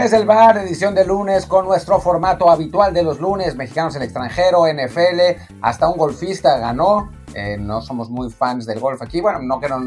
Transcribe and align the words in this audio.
Desde 0.00 0.16
el 0.16 0.24
bar, 0.24 0.56
edición 0.56 0.94
de 0.94 1.04
lunes 1.04 1.44
con 1.44 1.66
nuestro 1.66 2.00
formato 2.00 2.48
habitual 2.48 2.94
de 2.94 3.02
los 3.02 3.20
lunes, 3.20 3.54
mexicanos 3.54 3.94
en 3.96 4.00
el 4.00 4.06
extranjero, 4.06 4.64
NFL, 4.66 5.42
hasta 5.60 5.90
un 5.90 5.98
golfista 5.98 6.56
ganó. 6.56 7.10
Eh, 7.34 7.58
no 7.58 7.82
somos 7.82 8.08
muy 8.08 8.30
fans 8.30 8.64
del 8.64 8.80
golf 8.80 9.02
aquí, 9.02 9.20
bueno, 9.20 9.40
no 9.40 9.60
que 9.60 9.68
no, 9.68 9.78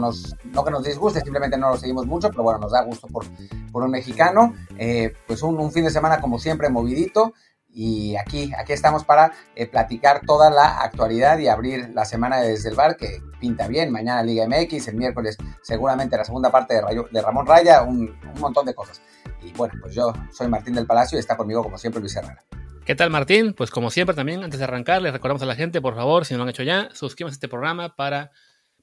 nos, 0.00 0.34
no 0.46 0.64
que 0.64 0.72
nos 0.72 0.82
disguste, 0.82 1.20
simplemente 1.20 1.56
no 1.56 1.70
lo 1.70 1.76
seguimos 1.76 2.04
mucho, 2.04 2.30
pero 2.30 2.42
bueno, 2.42 2.58
nos 2.58 2.72
da 2.72 2.82
gusto 2.82 3.06
por, 3.06 3.24
un 3.72 3.90
mexicano. 3.92 4.54
Eh, 4.76 5.14
pues 5.28 5.40
un, 5.44 5.56
un, 5.60 5.70
fin 5.70 5.84
de 5.84 5.90
semana 5.90 6.20
como 6.20 6.40
siempre 6.40 6.68
movidito 6.68 7.32
y 7.68 8.16
aquí, 8.16 8.52
aquí 8.58 8.72
estamos 8.72 9.04
para 9.04 9.30
eh, 9.54 9.68
platicar 9.68 10.22
toda 10.26 10.50
la 10.50 10.80
actualidad 10.80 11.38
y 11.38 11.46
abrir 11.46 11.90
la 11.94 12.04
semana 12.04 12.40
desde 12.40 12.70
el 12.70 12.74
bar 12.74 12.96
que 12.96 13.22
pinta 13.40 13.66
bien. 13.66 13.90
Mañana 13.90 14.22
Liga 14.22 14.46
MX, 14.46 14.88
el 14.88 14.96
miércoles 14.96 15.36
seguramente 15.62 16.16
la 16.16 16.24
segunda 16.24 16.50
parte 16.50 16.74
de, 16.74 16.82
Rayo, 16.82 17.08
de 17.10 17.22
Ramón 17.22 17.46
Raya, 17.46 17.82
un, 17.82 18.14
montón 18.38 18.66
de 18.66 18.74
cosas. 18.74 19.02
Y 19.42 19.52
bueno, 19.52 19.74
pues 19.80 19.94
yo 19.94 20.12
soy 20.32 20.46
Martín 20.46 20.74
del 20.74 20.86
Palacio 20.86 21.18
y 21.18 21.20
está 21.20 21.36
conmigo 21.36 21.62
como 21.62 21.78
siempre 21.78 22.00
Luis 22.00 22.14
Herrera. 22.14 22.44
¿Qué 22.84 22.94
tal 22.94 23.10
Martín? 23.10 23.54
Pues 23.54 23.70
como 23.70 23.90
siempre 23.90 24.14
también, 24.14 24.42
antes 24.42 24.58
de 24.58 24.64
arrancar, 24.64 25.02
les 25.02 25.12
recordamos 25.12 25.42
a 25.42 25.46
la 25.46 25.54
gente, 25.54 25.80
por 25.80 25.94
favor, 25.94 26.24
si 26.24 26.34
no 26.34 26.38
lo 26.38 26.44
han 26.44 26.50
hecho 26.50 26.62
ya, 26.62 26.88
suscríbanse 26.92 27.34
a 27.34 27.36
este 27.36 27.48
programa 27.48 27.96
para, 27.96 28.30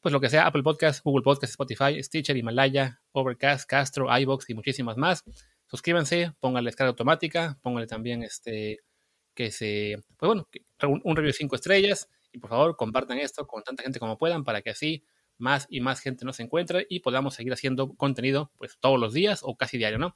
pues 0.01 0.11
lo 0.13 0.19
que 0.19 0.29
sea, 0.29 0.47
Apple 0.47 0.63
Podcast, 0.63 1.03
Google 1.03 1.23
Podcast, 1.23 1.51
Spotify, 1.51 2.01
Stitcher, 2.01 2.35
Himalaya, 2.35 3.01
Overcast, 3.11 3.69
Castro, 3.69 4.07
iBox 4.17 4.49
y 4.49 4.53
muchísimas 4.53 4.97
más. 4.97 5.23
Suscríbanse, 5.67 6.33
pónganle 6.39 6.69
escala 6.69 6.89
automática, 6.89 7.59
pónganle 7.61 7.87
también 7.87 8.23
este, 8.23 8.79
que 9.33 9.51
se, 9.51 9.97
pues 10.17 10.27
bueno, 10.27 10.47
un 11.03 11.15
review 11.15 11.31
de 11.31 11.33
5 11.33 11.55
estrellas 11.55 12.09
por 12.39 12.49
favor 12.49 12.75
compartan 12.75 13.19
esto 13.19 13.47
con 13.47 13.63
tanta 13.63 13.83
gente 13.83 13.99
como 13.99 14.17
puedan 14.17 14.43
para 14.43 14.61
que 14.61 14.71
así 14.71 15.03
más 15.37 15.67
y 15.69 15.81
más 15.81 15.99
gente 15.99 16.25
nos 16.25 16.39
encuentre 16.39 16.87
y 16.89 17.01
podamos 17.01 17.35
seguir 17.35 17.53
haciendo 17.53 17.93
contenido 17.93 18.51
pues 18.57 18.77
todos 18.79 18.99
los 18.99 19.13
días 19.13 19.41
o 19.43 19.55
casi 19.55 19.77
diario, 19.77 19.99
¿no? 19.99 20.15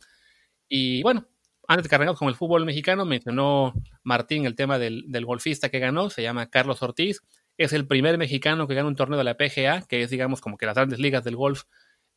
Y 0.67 1.03
bueno, 1.03 1.27
antes 1.67 1.83
de 1.83 1.89
cargar 1.89 2.13
con 2.15 2.27
el 2.27 2.35
fútbol 2.35 2.65
mexicano, 2.65 3.05
mencionó 3.05 3.73
Martín 4.03 4.45
el 4.45 4.55
tema 4.55 4.79
del, 4.79 5.25
golfista 5.25 5.69
que 5.69 5.79
ganó, 5.79 6.09
se 6.09 6.23
llama 6.23 6.49
Carlos 6.49 6.81
Ortiz. 6.81 7.21
Es 7.57 7.73
el 7.73 7.87
primer 7.87 8.17
mexicano 8.17 8.67
que 8.67 8.73
gana 8.73 8.87
un 8.87 8.95
torneo 8.95 9.17
de 9.17 9.23
la 9.23 9.37
PGA, 9.37 9.85
que 9.87 10.01
es, 10.01 10.09
digamos, 10.09 10.41
como 10.41 10.57
que 10.57 10.65
las 10.65 10.75
grandes 10.75 10.99
ligas 10.99 11.23
del 11.23 11.35
golf 11.35 11.63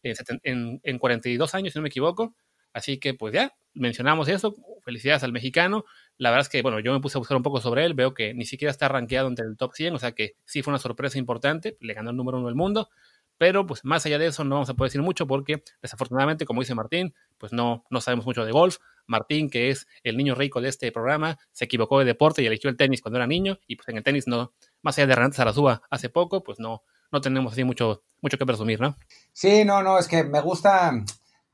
en, 0.03 0.81
en 0.83 0.99
42 0.99 1.55
años, 1.55 1.73
si 1.73 1.79
no 1.79 1.83
me 1.83 1.89
equivoco. 1.89 2.35
Así 2.73 2.99
que, 2.99 3.15
pues 3.15 3.35
ya, 3.35 3.55
mencionamos 3.75 4.29
eso. 4.29 4.57
Felicidades 4.83 5.23
al 5.23 5.33
mexicano. 5.33 5.85
La 6.17 6.31
verdad 6.31 6.43
es 6.43 6.49
que, 6.49 6.63
bueno, 6.63 6.81
yo 6.81 6.93
me 6.93 7.01
puse 7.01 7.19
a 7.19 7.21
buscar 7.21 7.37
un 7.37 7.43
poco 7.43 7.61
sobre 7.61 7.85
él. 7.85 7.95
Veo 7.95 8.15
que 8.15 8.35
ni 8.35 8.45
siquiera 8.45 8.71
está 8.71 8.89
rankeado 8.89 9.29
entre 9.29 9.47
el 9.47 9.57
top 9.57 9.73
100, 9.75 9.95
o 9.95 9.99
sea 9.99 10.13
que 10.13 10.37
sí 10.45 10.63
fue 10.63 10.71
una 10.71 10.79
sorpresa 10.79 11.19
importante. 11.19 11.77
Le 11.81 11.95
ganó 11.95 12.11
el 12.11 12.17
número 12.17 12.39
uno 12.39 12.47
del 12.47 12.57
mundo. 12.57 12.89
Pero 13.37 13.67
pues 13.67 13.85
más 13.85 14.07
allá 14.07 14.19
de 14.19 14.27
eso 14.27 14.45
no 14.45 14.55
vamos 14.55 14.71
a 14.71 14.75
poder 14.75 14.91
decir 14.91 15.03
mucho 15.03 15.27
porque 15.27 15.63
desafortunadamente, 15.83 16.45
como 16.47 16.61
dice 16.61 16.75
Martín, 16.75 17.15
pues 17.39 17.53
no, 17.53 17.85
no 17.91 18.01
sabemos 18.01 18.27
mucho 18.27 18.45
de 18.45 18.53
golf. 18.53 18.77
Martín, 19.07 19.51
que 19.51 19.71
es 19.71 19.87
el 20.03 20.17
niño 20.17 20.35
rico 20.35 20.61
de 20.61 20.69
este 20.69 20.91
programa, 20.93 21.39
se 21.53 21.65
equivocó 21.65 21.99
de 21.99 22.05
deporte 22.05 22.43
y 22.43 22.47
eligió 22.47 22.71
el 22.71 22.77
tenis 22.77 23.03
cuando 23.03 23.19
era 23.19 23.27
niño 23.27 23.59
y 23.67 23.77
pues 23.77 23.89
en 23.89 23.99
el 23.99 24.03
tenis 24.03 24.27
no, 24.27 24.55
más 24.83 24.97
allá 24.97 25.09
de 25.09 25.15
Renato 25.15 25.35
Sarazúa 25.35 25.83
hace 25.91 26.09
poco, 26.09 26.43
pues 26.43 26.59
no, 26.59 26.83
no 27.13 27.21
tenemos 27.21 27.53
así 27.53 27.65
mucho, 27.65 28.03
mucho 28.23 28.39
que 28.39 28.47
presumir, 28.47 28.81
¿no? 28.81 28.97
Sí, 29.33 29.65
no, 29.65 29.83
no, 29.83 29.99
es 29.99 30.09
que 30.09 30.25
me 30.25 30.41
gusta, 30.41 30.93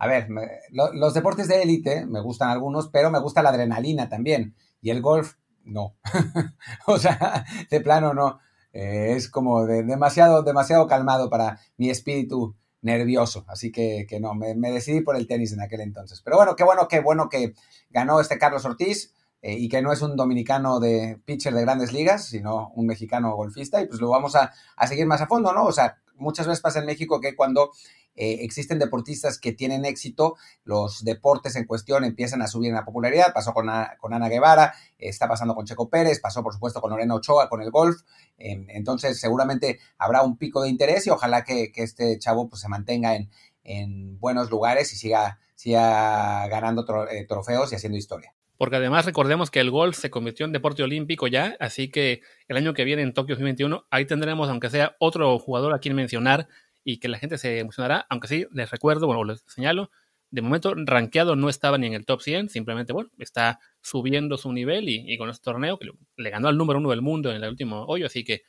a 0.00 0.06
ver, 0.06 0.28
los 0.70 1.12
deportes 1.12 1.46
de 1.46 1.62
élite 1.62 2.06
me 2.06 2.22
gustan 2.22 2.48
algunos, 2.48 2.88
pero 2.88 3.10
me 3.10 3.20
gusta 3.20 3.42
la 3.42 3.50
adrenalina 3.50 4.08
también 4.08 4.54
y 4.80 4.88
el 4.88 5.02
golf 5.02 5.34
no. 5.62 5.94
o 6.86 6.98
sea, 6.98 7.44
de 7.70 7.80
plano 7.82 8.14
no. 8.14 8.40
Eh, 8.72 9.12
es 9.14 9.28
como 9.28 9.66
de, 9.66 9.82
demasiado, 9.82 10.42
demasiado 10.42 10.86
calmado 10.86 11.28
para 11.28 11.60
mi 11.76 11.90
espíritu 11.90 12.56
nervioso, 12.80 13.44
así 13.46 13.70
que, 13.70 14.06
que 14.08 14.20
no, 14.20 14.34
me, 14.34 14.54
me, 14.54 14.72
decidí 14.72 15.02
por 15.02 15.16
el 15.16 15.26
tenis 15.26 15.52
en 15.52 15.60
aquel 15.60 15.82
entonces. 15.82 16.22
Pero 16.24 16.38
bueno, 16.38 16.56
qué 16.56 16.64
bueno, 16.64 16.88
qué 16.88 17.00
bueno 17.00 17.28
que 17.28 17.52
ganó 17.90 18.22
este 18.22 18.38
Carlos 18.38 18.64
Ortiz 18.64 19.12
eh, 19.42 19.52
y 19.52 19.68
que 19.68 19.82
no 19.82 19.92
es 19.92 20.00
un 20.00 20.16
dominicano 20.16 20.80
de 20.80 21.20
pitcher 21.26 21.52
de 21.52 21.60
grandes 21.60 21.92
ligas, 21.92 22.24
sino 22.24 22.70
un 22.74 22.86
mexicano 22.86 23.36
golfista 23.36 23.82
y 23.82 23.86
pues 23.86 24.00
lo 24.00 24.08
vamos 24.08 24.34
a, 24.34 24.50
a 24.76 24.86
seguir 24.86 25.04
más 25.04 25.20
a 25.20 25.26
fondo, 25.26 25.52
¿no? 25.52 25.64
O 25.64 25.72
sea, 25.72 25.98
muchas 26.20 26.46
veces 26.46 26.62
pasa 26.62 26.78
en 26.78 26.86
México 26.86 27.20
que 27.20 27.34
cuando 27.34 27.72
eh, 28.22 28.44
existen 28.44 28.78
deportistas 28.78 29.38
que 29.38 29.52
tienen 29.52 29.86
éxito, 29.86 30.36
los 30.64 31.04
deportes 31.04 31.56
en 31.56 31.64
cuestión 31.64 32.04
empiezan 32.04 32.42
a 32.42 32.48
subir 32.48 32.68
en 32.68 32.74
la 32.74 32.84
popularidad. 32.84 33.32
Pasó 33.32 33.54
con, 33.54 33.70
con 33.98 34.12
Ana 34.12 34.28
Guevara, 34.28 34.74
está 34.98 35.26
pasando 35.26 35.54
con 35.54 35.64
Checo 35.64 35.88
Pérez, 35.88 36.20
pasó 36.20 36.42
por 36.42 36.52
supuesto 36.52 36.82
con 36.82 36.90
Lorena 36.90 37.14
Ochoa, 37.14 37.48
con 37.48 37.62
el 37.62 37.70
golf. 37.70 38.02
Eh, 38.36 38.66
entonces 38.68 39.18
seguramente 39.18 39.80
habrá 39.96 40.20
un 40.20 40.36
pico 40.36 40.62
de 40.62 40.68
interés 40.68 41.06
y 41.06 41.10
ojalá 41.10 41.44
que, 41.44 41.72
este 41.74 42.18
chavo 42.18 42.46
pues, 42.50 42.60
se 42.60 42.68
mantenga 42.68 43.16
en, 43.16 43.30
en, 43.64 44.20
buenos 44.20 44.50
lugares 44.50 44.92
y 44.92 44.96
siga, 44.96 45.38
siga 45.54 46.46
ganando 46.48 46.84
eh, 47.10 47.24
trofeos 47.26 47.72
y 47.72 47.76
haciendo 47.76 47.96
historia 47.96 48.34
porque 48.58 48.76
además 48.76 49.06
recordemos 49.06 49.50
que 49.50 49.60
el 49.60 49.70
golf 49.70 49.96
se 49.96 50.10
convirtió 50.10 50.44
en 50.44 50.52
deporte 50.52 50.82
olímpico 50.82 51.26
ya, 51.28 51.56
así 51.60 51.90
que 51.90 52.20
el 52.46 52.58
año 52.58 52.74
que 52.74 52.84
viene 52.84 53.00
en 53.00 53.14
Tokio 53.14 53.34
2021, 53.36 53.86
ahí 53.88 54.04
tendremos, 54.04 54.50
aunque 54.50 54.68
sea 54.68 54.96
otro 54.98 55.38
jugador 55.38 55.72
a 55.72 55.78
quien 55.78 55.96
mencionar 55.96 56.46
y 56.84 56.98
que 56.98 57.08
la 57.08 57.18
gente 57.18 57.38
se 57.38 57.58
emocionará, 57.58 58.06
aunque 58.08 58.28
sí, 58.28 58.46
les 58.52 58.70
recuerdo, 58.70 59.06
bueno, 59.06 59.24
les 59.24 59.42
señalo, 59.46 59.90
de 60.30 60.42
momento 60.42 60.74
rankeado 60.76 61.36
no 61.36 61.48
estaba 61.48 61.76
ni 61.78 61.88
en 61.88 61.94
el 61.94 62.06
top 62.06 62.22
100, 62.22 62.48
simplemente, 62.48 62.92
bueno, 62.92 63.10
está 63.18 63.58
subiendo 63.80 64.36
su 64.36 64.52
nivel 64.52 64.88
y, 64.88 65.12
y 65.12 65.18
con 65.18 65.28
este 65.28 65.42
torneo 65.42 65.78
que 65.78 65.90
le 66.16 66.30
ganó 66.30 66.48
al 66.48 66.56
número 66.56 66.78
uno 66.78 66.90
del 66.90 67.02
mundo 67.02 67.30
en 67.30 67.42
el 67.42 67.48
último 67.48 67.84
hoyo, 67.86 68.06
así 68.06 68.24
que 68.24 68.42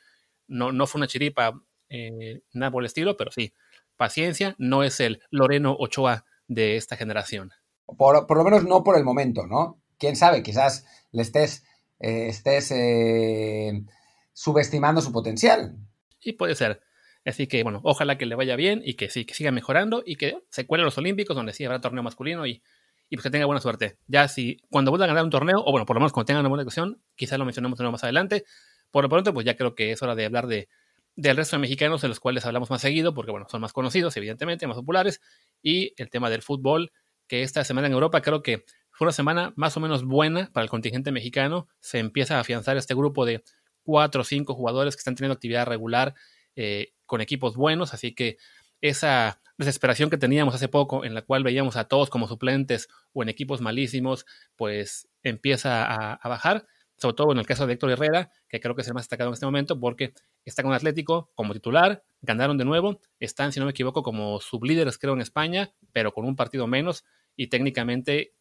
no, 0.46 0.72
no 0.72 0.86
fue 0.86 1.00
una 1.00 1.08
chiripa, 1.08 1.60
eh, 1.88 2.42
nada 2.52 2.70
por 2.70 2.82
el 2.82 2.86
estilo, 2.86 3.16
pero 3.16 3.30
sí, 3.32 3.52
paciencia, 3.96 4.54
no 4.58 4.84
es 4.84 5.00
el 5.00 5.22
Loreno 5.30 5.76
Ochoa 5.78 6.24
de 6.46 6.76
esta 6.76 6.96
generación. 6.96 7.50
Por, 7.86 8.26
por 8.26 8.36
lo 8.36 8.44
menos 8.44 8.64
no 8.64 8.84
por 8.84 8.96
el 8.96 9.04
momento, 9.04 9.46
¿no? 9.46 9.82
quién 10.02 10.16
sabe, 10.16 10.42
quizás 10.42 10.84
le 11.12 11.22
estés, 11.22 11.62
eh, 12.00 12.26
estés 12.26 12.72
eh, 12.72 13.84
subestimando 14.32 15.00
su 15.00 15.12
potencial. 15.12 15.76
Y 16.20 16.32
puede 16.32 16.56
ser. 16.56 16.82
Así 17.24 17.46
que, 17.46 17.62
bueno, 17.62 17.80
ojalá 17.84 18.18
que 18.18 18.26
le 18.26 18.34
vaya 18.34 18.56
bien 18.56 18.82
y 18.84 18.94
que 18.94 19.08
sí, 19.08 19.24
que 19.24 19.34
siga 19.34 19.52
mejorando 19.52 20.02
y 20.04 20.16
que 20.16 20.38
se 20.50 20.66
cuele 20.66 20.82
a 20.82 20.84
los 20.86 20.98
Olímpicos, 20.98 21.36
donde 21.36 21.52
sí 21.52 21.64
habrá 21.64 21.80
torneo 21.80 22.02
masculino 22.02 22.46
y, 22.46 22.62
y 23.08 23.16
pues 23.16 23.22
que 23.22 23.30
tenga 23.30 23.46
buena 23.46 23.60
suerte. 23.60 23.96
Ya 24.06 24.26
si 24.26 24.58
cuando 24.70 24.90
vuelva 24.90 25.04
a 25.04 25.08
ganar 25.08 25.24
un 25.24 25.30
torneo, 25.30 25.62
o 25.64 25.70
bueno, 25.70 25.86
por 25.86 25.96
lo 25.96 26.00
menos 26.00 26.12
cuando 26.12 26.26
tenga 26.26 26.40
una 26.40 26.48
buena 26.48 26.62
elección, 26.62 27.00
quizás 27.14 27.38
lo 27.38 27.44
mencionemos 27.44 27.78
más 27.78 28.04
adelante. 28.04 28.44
Por 28.90 29.04
lo 29.04 29.08
pronto, 29.08 29.32
pues 29.32 29.46
ya 29.46 29.56
creo 29.56 29.74
que 29.74 29.92
es 29.92 30.02
hora 30.02 30.14
de 30.14 30.24
hablar 30.24 30.46
de, 30.46 30.68
del 31.14 31.36
resto 31.36 31.56
de 31.56 31.60
mexicanos, 31.60 32.02
de 32.02 32.08
los 32.08 32.20
cuales 32.20 32.44
hablamos 32.46 32.70
más 32.70 32.80
seguido, 32.80 33.14
porque 33.14 33.30
bueno, 33.30 33.46
son 33.48 33.60
más 33.60 33.72
conocidos, 33.72 34.16
evidentemente, 34.16 34.66
más 34.66 34.76
populares, 34.76 35.20
y 35.62 35.92
el 35.96 36.10
tema 36.10 36.30
del 36.30 36.42
fútbol, 36.42 36.90
que 37.28 37.42
esta 37.42 37.64
semana 37.64 37.86
en 37.86 37.92
Europa 37.92 38.20
creo 38.22 38.42
que 38.42 38.64
fue 38.90 39.06
una 39.06 39.12
semana 39.12 39.52
más 39.56 39.76
o 39.76 39.80
menos 39.80 40.04
buena 40.04 40.50
para 40.52 40.64
el 40.64 40.70
contingente 40.70 41.12
mexicano. 41.12 41.68
Se 41.80 41.98
empieza 41.98 42.36
a 42.36 42.40
afianzar 42.40 42.76
este 42.76 42.94
grupo 42.94 43.24
de 43.24 43.42
cuatro 43.82 44.22
o 44.22 44.24
cinco 44.24 44.54
jugadores 44.54 44.96
que 44.96 45.00
están 45.00 45.14
teniendo 45.14 45.34
actividad 45.34 45.66
regular 45.66 46.14
eh, 46.56 46.92
con 47.12 47.20
equipos 47.20 47.56
buenos, 47.56 47.92
así 47.92 48.14
que 48.14 48.38
esa 48.80 49.42
desesperación 49.58 50.08
que 50.08 50.16
teníamos 50.16 50.54
hace 50.54 50.68
poco, 50.68 51.04
en 51.04 51.12
la 51.12 51.20
cual 51.20 51.44
veíamos 51.44 51.76
a 51.76 51.84
todos 51.84 52.08
como 52.08 52.26
suplentes 52.26 52.88
o 53.12 53.22
en 53.22 53.28
equipos 53.28 53.60
malísimos, 53.60 54.24
pues 54.56 55.10
empieza 55.22 55.84
a, 55.84 56.26
bajar, 56.26 56.66
sobre 56.96 57.14
todo 57.14 57.32
en 57.32 57.38
el 57.38 57.44
caso 57.44 57.66
de 57.66 57.74
Héctor 57.74 57.90
Herrera, 57.90 58.30
que 58.48 58.60
creo 58.60 58.74
que 58.74 58.80
es 58.80 58.88
el 58.88 58.94
más 58.94 59.02
destacado 59.02 59.28
en 59.28 59.34
este 59.34 59.44
momento, 59.44 59.78
porque 59.78 60.14
está 60.46 60.62
con 60.62 60.72
Atlético 60.72 61.30
como 61.34 61.52
titular, 61.52 62.02
ganaron 62.22 62.56
de 62.56 62.64
nuevo, 62.64 62.98
están, 63.20 63.52
si 63.52 63.60
no 63.60 63.66
me 63.66 63.72
equivoco, 63.72 64.02
como 64.02 64.40
sublíderes, 64.40 64.96
creo, 64.96 65.12
en 65.12 65.20
España, 65.20 65.74
pero 65.92 66.14
con 66.14 66.24
un 66.24 66.34
partido 66.34 66.66
menos, 66.66 67.04
y 67.36 67.48
técnicamente 67.48 68.32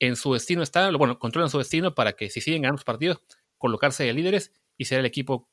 en 0.00 0.16
su 0.16 0.32
destino 0.32 0.64
está, 0.64 0.90
bueno, 0.96 1.20
controlan 1.20 1.48
su 1.48 1.58
destino 1.58 1.94
para 1.94 2.14
que 2.14 2.28
si 2.28 2.40
siguen 2.40 2.62
ganando 2.62 2.78
los 2.78 2.84
partidos, 2.84 3.20
colocarse 3.56 4.02
de 4.02 4.14
líderes 4.14 4.52
y 4.76 4.86
ser 4.86 4.98
el 4.98 5.06
equipo 5.06 5.48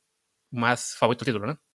más 0.50 0.96
favorito 0.96 1.24
del 1.24 1.36
título, 1.36 1.54
¿no? 1.54 1.67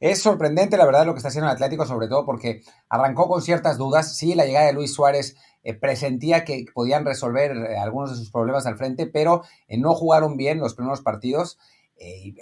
Es 0.00 0.20
sorprendente, 0.20 0.76
la 0.76 0.86
verdad, 0.86 1.06
lo 1.06 1.14
que 1.14 1.18
está 1.18 1.28
haciendo 1.28 1.48
el 1.48 1.54
Atlético, 1.54 1.86
sobre 1.86 2.08
todo 2.08 2.24
porque 2.26 2.62
arrancó 2.88 3.28
con 3.28 3.42
ciertas 3.42 3.78
dudas. 3.78 4.16
Sí, 4.16 4.34
la 4.34 4.44
llegada 4.44 4.66
de 4.66 4.72
Luis 4.72 4.92
Suárez 4.92 5.36
eh, 5.62 5.74
presentía 5.74 6.44
que 6.44 6.64
podían 6.74 7.04
resolver 7.04 7.52
eh, 7.52 7.78
algunos 7.78 8.10
de 8.10 8.16
sus 8.16 8.30
problemas 8.30 8.66
al 8.66 8.76
frente, 8.76 9.06
pero 9.06 9.42
eh, 9.68 9.78
no 9.78 9.94
jugaron 9.94 10.36
bien 10.36 10.58
los 10.58 10.74
primeros 10.74 11.00
partidos. 11.00 11.58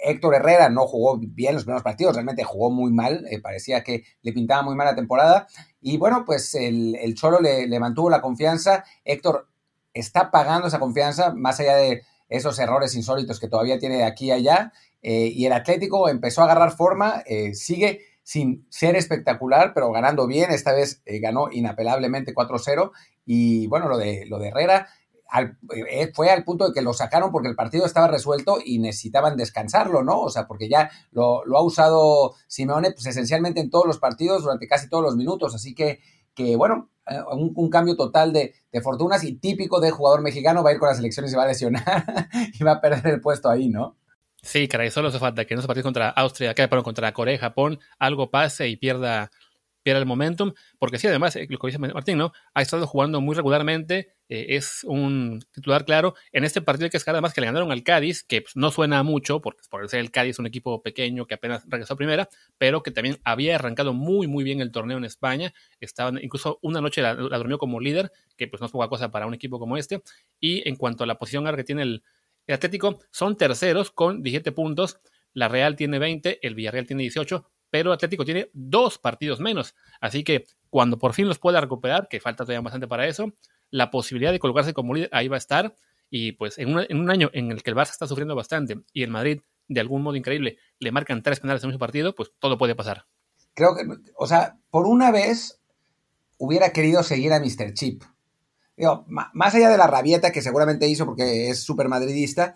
Héctor 0.03 0.33
Herrera 0.33 0.69
no 0.69 0.87
jugó 0.87 1.19
bien 1.19 1.53
los 1.53 1.65
primeros 1.65 1.83
partidos, 1.83 2.15
realmente 2.15 2.43
jugó 2.43 2.71
muy 2.71 2.91
mal, 2.91 3.27
parecía 3.43 3.83
que 3.83 4.05
le 4.23 4.33
pintaba 4.33 4.63
muy 4.63 4.73
mal 4.73 4.87
la 4.87 4.95
temporada. 4.95 5.45
Y 5.79 5.97
bueno, 5.97 6.23
pues 6.25 6.55
el, 6.55 6.95
el 6.95 7.13
Cholo 7.13 7.39
le, 7.39 7.67
le 7.67 7.79
mantuvo 7.79 8.09
la 8.09 8.21
confianza. 8.21 8.83
Héctor 9.05 9.49
está 9.93 10.31
pagando 10.31 10.67
esa 10.67 10.79
confianza, 10.79 11.31
más 11.35 11.59
allá 11.59 11.75
de 11.75 12.01
esos 12.27 12.57
errores 12.57 12.95
insólitos 12.95 13.39
que 13.39 13.49
todavía 13.49 13.77
tiene 13.77 14.03
aquí 14.03 14.27
y 14.27 14.31
allá. 14.31 14.73
Eh, 15.01 15.31
y 15.33 15.45
el 15.45 15.53
Atlético 15.53 16.09
empezó 16.09 16.41
a 16.41 16.45
agarrar 16.45 16.71
forma, 16.71 17.23
eh, 17.25 17.53
sigue 17.53 18.01
sin 18.23 18.65
ser 18.69 18.95
espectacular, 18.95 19.73
pero 19.73 19.91
ganando 19.91 20.27
bien. 20.27 20.51
Esta 20.51 20.73
vez 20.73 21.01
eh, 21.05 21.19
ganó 21.19 21.51
inapelablemente 21.51 22.33
4-0. 22.33 22.91
Y 23.25 23.67
bueno, 23.67 23.87
lo 23.87 23.97
de, 23.97 24.25
lo 24.27 24.39
de 24.39 24.49
Herrera 24.49 24.87
al, 25.29 25.57
eh, 25.73 26.11
fue 26.13 26.29
al 26.29 26.43
punto 26.43 26.67
de 26.67 26.73
que 26.73 26.81
lo 26.81 26.93
sacaron 26.93 27.31
porque 27.31 27.47
el 27.47 27.55
partido 27.55 27.85
estaba 27.85 28.07
resuelto 28.07 28.57
y 28.63 28.79
necesitaban 28.79 29.37
descansarlo, 29.37 30.03
¿no? 30.03 30.19
O 30.19 30.29
sea, 30.29 30.45
porque 30.45 30.69
ya 30.69 30.91
lo, 31.11 31.45
lo 31.45 31.57
ha 31.57 31.63
usado 31.63 32.35
Simeone 32.47 32.91
pues, 32.91 33.05
esencialmente 33.05 33.61
en 33.61 33.69
todos 33.69 33.87
los 33.87 33.97
partidos 33.97 34.43
durante 34.43 34.67
casi 34.67 34.89
todos 34.89 35.03
los 35.03 35.15
minutos. 35.15 35.55
Así 35.55 35.73
que, 35.73 35.99
que 36.35 36.55
bueno, 36.57 36.89
un, 37.31 37.69
cambio 37.69 37.95
total 37.95 38.33
de, 38.33 38.53
fortunas 38.81 39.23
y 39.23 39.33
típico 39.33 39.79
de 39.79 39.91
jugador 39.91 40.21
mexicano, 40.21 40.63
va 40.63 40.69
a 40.69 40.73
ir 40.73 40.79
con 40.79 40.89
las 40.89 40.99
elecciones 40.99 41.33
y 41.33 41.35
va 41.35 41.43
a 41.43 41.47
lesionar 41.47 42.05
y 42.53 42.63
va 42.63 42.73
a 42.73 42.81
perder 42.81 43.15
el 43.15 43.21
puesto 43.21 43.49
ahí, 43.49 43.69
¿no? 43.69 43.97
Sí, 44.43 44.67
caray, 44.67 44.89
solo 44.89 45.09
hace 45.09 45.19
falta 45.19 45.45
que 45.45 45.55
no 45.55 45.61
se 45.61 45.67
partido 45.67 45.83
contra 45.83 46.09
Austria, 46.09 46.53
que 46.55 46.67
perdón, 46.67 46.83
contra 46.83 47.13
Corea, 47.13 47.37
Japón, 47.37 47.79
algo 47.99 48.31
pase 48.31 48.67
y 48.69 48.75
pierda 48.75 49.29
pierde 49.83 50.01
el 50.01 50.05
momentum, 50.05 50.53
porque 50.79 50.97
sí, 50.99 51.07
además, 51.07 51.35
eh, 51.35 51.47
lo 51.49 51.57
que 51.57 51.67
dice 51.67 51.79
Martín, 51.79 52.17
¿no? 52.17 52.33
Ha 52.53 52.61
estado 52.61 52.85
jugando 52.87 53.21
muy 53.21 53.35
regularmente, 53.35 54.13
eh, 54.29 54.55
es 54.55 54.83
un 54.83 55.41
titular 55.51 55.85
claro. 55.85 56.13
En 56.31 56.43
este 56.43 56.61
partido 56.61 56.85
hay 56.85 56.91
que 56.91 56.97
escalar 56.97 57.17
además 57.17 57.33
que 57.33 57.41
le 57.41 57.47
ganaron 57.47 57.71
al 57.71 57.83
Cádiz, 57.83 58.23
que 58.23 58.41
pues, 58.41 58.55
no 58.55 58.71
suena 58.71 59.01
mucho, 59.03 59.41
porque 59.41 59.61
por 59.69 59.87
ser 59.89 59.99
el 59.99 60.11
Cádiz 60.11 60.39
un 60.39 60.45
equipo 60.45 60.81
pequeño 60.81 61.25
que 61.25 61.35
apenas 61.35 61.63
regresó 61.67 61.95
a 61.95 61.97
primera, 61.97 62.29
pero 62.57 62.83
que 62.83 62.91
también 62.91 63.19
había 63.23 63.55
arrancado 63.55 63.93
muy, 63.93 64.27
muy 64.27 64.43
bien 64.43 64.61
el 64.61 64.71
torneo 64.71 64.97
en 64.97 65.05
España. 65.05 65.53
Estaban, 65.79 66.19
incluso 66.21 66.59
una 66.61 66.81
noche 66.81 67.01
la, 67.01 67.15
durmió 67.15 67.57
como 67.57 67.79
líder, 67.79 68.11
que 68.37 68.47
pues 68.47 68.61
no 68.61 68.67
es 68.67 68.71
poca 68.71 68.87
cosa 68.87 69.09
para 69.11 69.25
un 69.25 69.33
equipo 69.33 69.59
como 69.59 69.77
este. 69.77 70.01
Y 70.39 70.67
en 70.67 70.75
cuanto 70.75 71.03
a 71.03 71.07
la 71.07 71.15
posición 71.15 71.45
ahora 71.45 71.57
que 71.57 71.63
tiene 71.63 71.81
el, 71.83 72.03
el 72.47 72.55
Atlético, 72.55 72.99
son 73.11 73.37
terceros 73.37 73.91
con 73.91 74.23
17 74.23 74.51
puntos. 74.51 74.99
La 75.33 75.47
Real 75.47 75.75
tiene 75.75 75.99
20, 75.99 76.45
el 76.45 76.55
Villarreal 76.55 76.87
tiene 76.87 77.03
18, 77.03 77.49
pero 77.69 77.93
Atlético 77.93 78.25
tiene 78.25 78.49
dos 78.53 78.97
partidos 78.97 79.39
menos. 79.39 79.75
Así 79.99 80.23
que 80.23 80.45
cuando 80.69 80.99
por 80.99 81.13
fin 81.13 81.27
los 81.27 81.39
pueda 81.39 81.61
recuperar, 81.61 82.07
que 82.09 82.19
falta 82.19 82.43
todavía 82.43 82.61
bastante 82.61 82.87
para 82.87 83.07
eso, 83.07 83.33
la 83.69 83.89
posibilidad 83.89 84.31
de 84.31 84.39
colocarse 84.39 84.73
como 84.73 84.93
líder 84.93 85.09
ahí 85.13 85.27
va 85.27 85.37
a 85.37 85.39
estar. 85.39 85.75
Y 86.09 86.33
pues 86.33 86.57
en, 86.57 86.75
un 86.75 87.09
año 87.09 87.29
en 87.33 87.51
el 87.51 87.63
que 87.63 87.69
el 87.69 87.75
Barça 87.77 87.91
está 87.91 88.05
sufriendo 88.05 88.35
bastante 88.35 88.81
y 88.91 89.03
el 89.03 89.09
Madrid, 89.09 89.41
de 89.69 89.79
algún 89.79 90.03
modo 90.03 90.17
increíble, 90.17 90.57
le 90.79 90.91
marcan 90.91 91.23
tres 91.23 91.39
penales 91.39 91.63
en 91.63 91.71
un 91.71 91.77
partido, 91.77 92.13
pues 92.13 92.31
todo 92.37 92.57
puede 92.57 92.75
pasar. 92.75 93.05
Creo 93.53 93.75
que, 93.75 93.83
o 94.17 94.27
sea, 94.27 94.57
por 94.69 94.87
una 94.87 95.11
vez 95.11 95.61
hubiera 96.37 96.73
querido 96.73 97.03
seguir 97.03 97.31
a 97.31 97.39
Mr. 97.39 97.73
Chip. 97.73 98.03
Digo, 98.77 99.05
más 99.07 99.53
allá 99.53 99.69
de 99.69 99.77
la 99.77 99.87
rabieta 99.87 100.31
que 100.31 100.41
seguramente 100.41 100.87
hizo 100.87 101.05
porque 101.05 101.49
es 101.49 101.63
súper 101.63 101.87
madridista, 101.87 102.55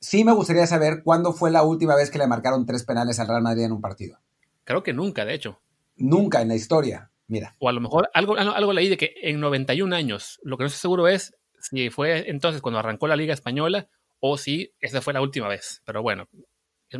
sí 0.00 0.24
me 0.24 0.32
gustaría 0.32 0.66
saber 0.66 1.02
cuándo 1.04 1.32
fue 1.32 1.50
la 1.50 1.62
última 1.62 1.94
vez 1.94 2.10
que 2.10 2.18
le 2.18 2.26
marcaron 2.26 2.66
tres 2.66 2.84
penales 2.84 3.20
al 3.20 3.28
Real 3.28 3.42
Madrid 3.42 3.64
en 3.64 3.72
un 3.72 3.80
partido. 3.80 4.18
Creo 4.64 4.82
que 4.82 4.92
nunca, 4.92 5.24
de 5.24 5.34
hecho. 5.34 5.60
Nunca 5.96 6.42
en 6.42 6.48
la 6.48 6.54
historia, 6.54 7.10
mira. 7.28 7.54
O 7.58 7.68
a 7.68 7.72
lo 7.72 7.80
mejor 7.80 8.10
algo, 8.14 8.36
algo 8.36 8.72
leí 8.72 8.88
de 8.88 8.96
que 8.96 9.14
en 9.22 9.40
91 9.40 9.94
años, 9.94 10.40
lo 10.42 10.56
que 10.56 10.64
no 10.64 10.66
estoy 10.66 10.80
seguro 10.80 11.08
es 11.08 11.34
si 11.58 11.90
fue 11.90 12.28
entonces 12.28 12.60
cuando 12.60 12.80
arrancó 12.80 13.06
la 13.06 13.16
Liga 13.16 13.34
Española 13.34 13.88
o 14.18 14.36
si 14.36 14.72
esa 14.80 15.00
fue 15.00 15.12
la 15.12 15.20
última 15.20 15.48
vez. 15.48 15.82
Pero 15.84 16.02
bueno, 16.02 16.28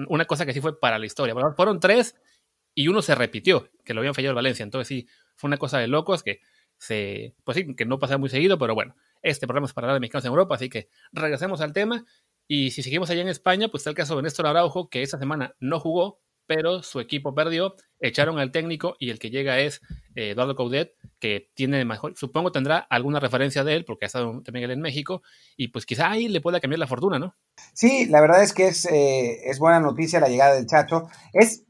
una 0.09 0.25
cosa 0.25 0.47
que 0.47 0.53
sí 0.53 0.61
fue 0.61 0.79
para 0.79 0.99
la 0.99 1.07
historia. 1.07 1.35
Fueron 1.57 1.81
tres 1.81 2.17
y 2.75 2.89
uno 2.89 3.03
se 3.03 3.15
repitió, 3.15 3.69
que 3.85 3.95
lo 3.95 4.01
habían 4.01 4.15
fallado 4.15 4.31
el 4.31 4.37
Valencia. 4.37 4.63
Entonces 4.63 4.89
sí, 4.89 5.07
fue 5.37 5.49
una 5.49 5.57
cosa 5.59 5.79
de 5.79 5.89
locos 5.89 6.23
que 6.23 6.41
se, 6.83 7.37
pues 7.45 7.57
sí, 7.57 7.77
que 7.77 7.85
no 7.85 8.01
pasaba 8.01 8.19
muy 8.19 8.29
seguido, 8.29 8.59
pero 8.59 8.75
bueno, 8.75 8.97
este 9.23 9.47
programa 9.47 9.67
es 9.67 9.73
para 9.73 9.87
hablar 9.87 9.95
de 9.95 10.01
mexicanos 10.01 10.25
en 10.25 10.31
Europa, 10.31 10.57
así 10.57 10.69
que 10.69 10.89
regresemos 11.13 11.61
al 11.61 11.73
tema. 11.73 12.05
Y 12.49 12.73
si 12.73 12.83
seguimos 12.83 13.09
allá 13.09 13.23
en 13.23 13.29
España, 13.29 13.69
pues 13.69 13.83
está 13.83 13.91
el 13.91 13.97
caso 13.97 14.17
de 14.17 14.23
Néstor 14.23 14.49
Araujo, 14.49 14.89
que 14.89 15.03
esa 15.03 15.17
semana 15.17 15.55
no 15.61 15.79
jugó, 15.79 16.19
pero 16.49 16.83
su 16.83 16.99
equipo 16.99 17.37
perdió, 17.37 17.77
echaron 18.01 18.41
al 18.41 18.51
técnico 18.51 18.97
y 18.99 19.11
el 19.11 19.21
que 19.21 19.31
llega 19.31 19.61
es 19.61 19.81
eh, 20.17 20.31
Eduardo 20.31 20.57
Coudet, 20.57 20.97
que 21.21 21.53
tiene 21.55 21.85
mejor, 21.85 22.17
supongo 22.17 22.51
tendrá 22.51 22.79
alguna 22.79 23.21
referencia 23.21 23.63
de 23.63 23.77
él, 23.77 23.85
porque 23.85 24.07
ha 24.07 24.09
estado 24.09 24.43
también 24.43 24.65
él 24.65 24.73
en 24.73 24.81
México, 24.81 25.23
y 25.57 25.69
pues 25.69 25.87
quizá 25.87 26.11
ahí 26.11 26.27
le 26.27 26.41
pueda 26.41 26.59
cambiar 26.59 26.81
la 26.81 26.89
fortuna, 26.89 27.21
¿no? 27.21 27.37
Sí, 27.75 28.07
la 28.07 28.21
verdad 28.21 28.43
es 28.43 28.53
que 28.53 28.67
es, 28.67 28.87
eh, 28.87 29.49
es 29.49 29.61
buena 29.61 29.79
noticia 29.79 30.19
la 30.19 30.29
llegada 30.29 30.57
del 30.57 30.67
Chacho. 30.67 31.09
Es, 31.33 31.65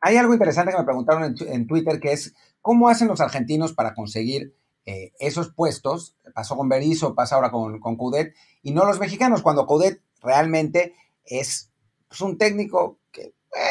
hay 0.00 0.16
algo 0.16 0.32
interesante 0.32 0.72
que 0.72 0.78
me 0.78 0.84
preguntaron 0.84 1.36
en, 1.38 1.66
Twitter, 1.68 2.00
que 2.00 2.10
es 2.10 2.34
cómo 2.66 2.88
hacen 2.88 3.06
los 3.06 3.20
argentinos 3.20 3.72
para 3.72 3.94
conseguir 3.94 4.56
eh, 4.86 5.12
esos 5.20 5.52
puestos. 5.52 6.16
Pasó 6.34 6.56
con 6.56 6.68
Berizzo, 6.68 7.14
pasa 7.14 7.36
ahora 7.36 7.52
con, 7.52 7.78
con 7.78 7.96
Coudet, 7.96 8.34
y 8.60 8.72
no 8.72 8.84
los 8.84 8.98
mexicanos, 8.98 9.42
cuando 9.42 9.66
Coudet 9.66 10.02
realmente 10.20 10.96
es 11.24 11.70
pues, 12.08 12.20
un 12.22 12.36
técnico 12.36 12.98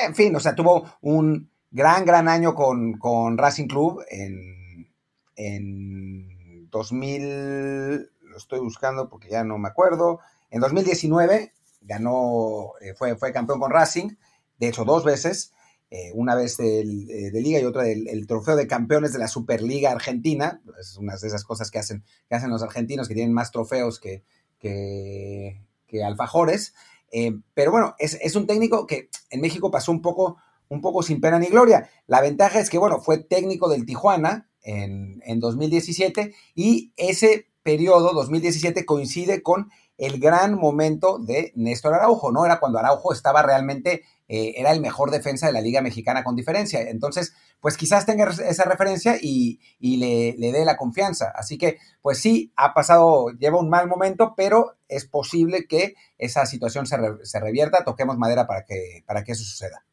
en 0.06 0.15
fin, 0.15 0.33
o 0.33 0.39
sea, 0.39 0.56
tuvo 0.56 0.86
un 1.01 1.51
gran, 1.71 2.06
gran 2.06 2.30
año 2.30 2.56
con, 2.56 3.38
Racing 3.38 3.68
Club 3.68 4.01
en, 4.09 4.89
en 5.36 6.69
2000, 6.69 8.09
lo 8.21 8.38
estoy 8.38 8.62
buscando 8.62 9.09
porque 9.09 9.30
ya 9.30 9.44
no 9.44 9.57
me 9.57 9.68
acuerdo, 9.68 10.21
en 10.50 10.62
2019 10.62 11.51
ganó, 11.81 12.71
eh, 12.80 12.94
fue, 12.95 13.18
fue 13.18 13.33
campeón 13.33 13.59
con 13.59 13.71
Racing, 13.71 14.15
de 14.57 14.69
hecho 14.69 14.86
dos 14.86 15.03
veces, 15.03 15.51
eh, 15.91 16.11
una 16.13 16.35
vez 16.35 16.59
eh, 16.59 16.83
de 16.83 17.41
Liga 17.41 17.59
y 17.59 17.65
otra 17.65 17.83
del 17.83 18.27
trofeo 18.27 18.55
de 18.55 18.67
campeones 18.67 19.13
de 19.13 19.19
la 19.19 19.27
Superliga 19.27 19.91
Argentina, 19.91 20.61
es 20.79 20.97
una 20.97 21.15
de 21.15 21.27
esas 21.27 21.43
cosas 21.43 21.69
que 21.69 21.79
hacen, 21.79 22.03
que 22.27 22.35
hacen 22.35 22.49
los 22.49 22.63
argentinos, 22.63 23.07
que 23.07 23.13
tienen 23.13 23.33
más 23.33 23.51
trofeos 23.51 23.99
que, 23.99 24.23
que, 24.59 25.61
alfajores, 26.03 26.73
eh, 27.11 27.31
pero 27.53 27.71
bueno, 27.71 27.95
es, 27.99 28.35
un 28.35 28.47
técnico 28.47 28.85
que 28.85 29.09
en 29.29 29.39
México 29.39 29.71
pasó 29.71 29.93
un 29.93 30.01
poco, 30.01 30.37
un 30.67 30.81
poco 30.81 31.03
sin 31.03 31.21
pena 31.21 31.39
ni 31.39 31.47
gloria. 31.47 31.89
La 32.05 32.19
ventaja 32.19 32.59
es 32.59 32.69
que, 32.69 32.77
bueno, 32.77 32.99
fue 32.99 33.19
técnico 33.19 33.69
del 33.69 33.85
Tijuana 33.85 34.49
en, 34.61 35.21
en 35.25 35.39
2017 35.39 36.33
y 36.53 36.91
ese 36.97 37.47
periodo, 37.63 38.13
2017, 38.13 38.85
coincide 38.85 39.41
con 39.41 39.69
el 39.97 40.19
gran 40.19 40.56
momento 40.56 41.19
de 41.19 41.51
Néstor 41.56 41.94
Araujo, 41.94 42.31
¿no? 42.31 42.45
Era 42.45 42.59
cuando 42.59 42.80
Araujo 42.80 43.13
estaba 43.13 43.42
realmente 43.42 44.03
eh, 44.27 44.56
era 44.57 44.71
el 44.71 44.81
mejor 44.81 45.12
defensa 45.12 45.45
de 45.47 45.53
la 45.53 45.62
Liga 45.62 45.81
Mexicana 45.81 46.24
con 46.24 46.36
diferencia. 46.36 46.81
Entonces, 46.81 47.33
pues 47.59 47.77
quizás 47.77 48.06
tenga 48.06 48.25
esa 48.25 48.63
referencia 48.63 49.18
y, 49.21 49.59
le, 49.80 50.36
dé 50.38 50.65
la 50.65 50.77
confianza. 50.77 51.31
Así 51.36 51.57
que, 51.57 51.77
pues 52.01 52.19
sí, 52.19 52.51
ha 52.56 52.74
pasado, 52.74 53.30
lleva 53.38 53.59
un 53.59 53.69
mal 53.69 53.88
momento, 53.88 54.33
pero 54.36 54.77
es 54.88 55.06
posible 55.06 55.68
que 55.68 55.95
esa 56.17 56.46
situación 56.46 56.88
se, 56.88 57.39
revierta. 57.39 57.84
Toquemos 57.84 58.17
madera 58.17 58.48
para 58.48 58.65
que, 58.65 59.03
para 59.05 59.24
que 59.24 59.34
eso 59.34 59.43
suceda. 59.43 59.86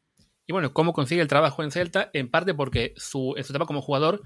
Y 0.45 0.51
bueno, 0.51 0.73
¿cómo 0.73 0.93
consigue 0.93 1.21
el 1.21 1.27
trabajo 1.27 1.63
en 1.63 1.71
Celta? 1.71 2.09
En 2.13 2.29
parte 2.29 2.53
porque 2.53 2.93
su, 2.97 3.35
en 3.37 3.43
su 3.43 3.53
etapa 3.53 3.65
como 3.65 3.81
jugador, 3.81 4.23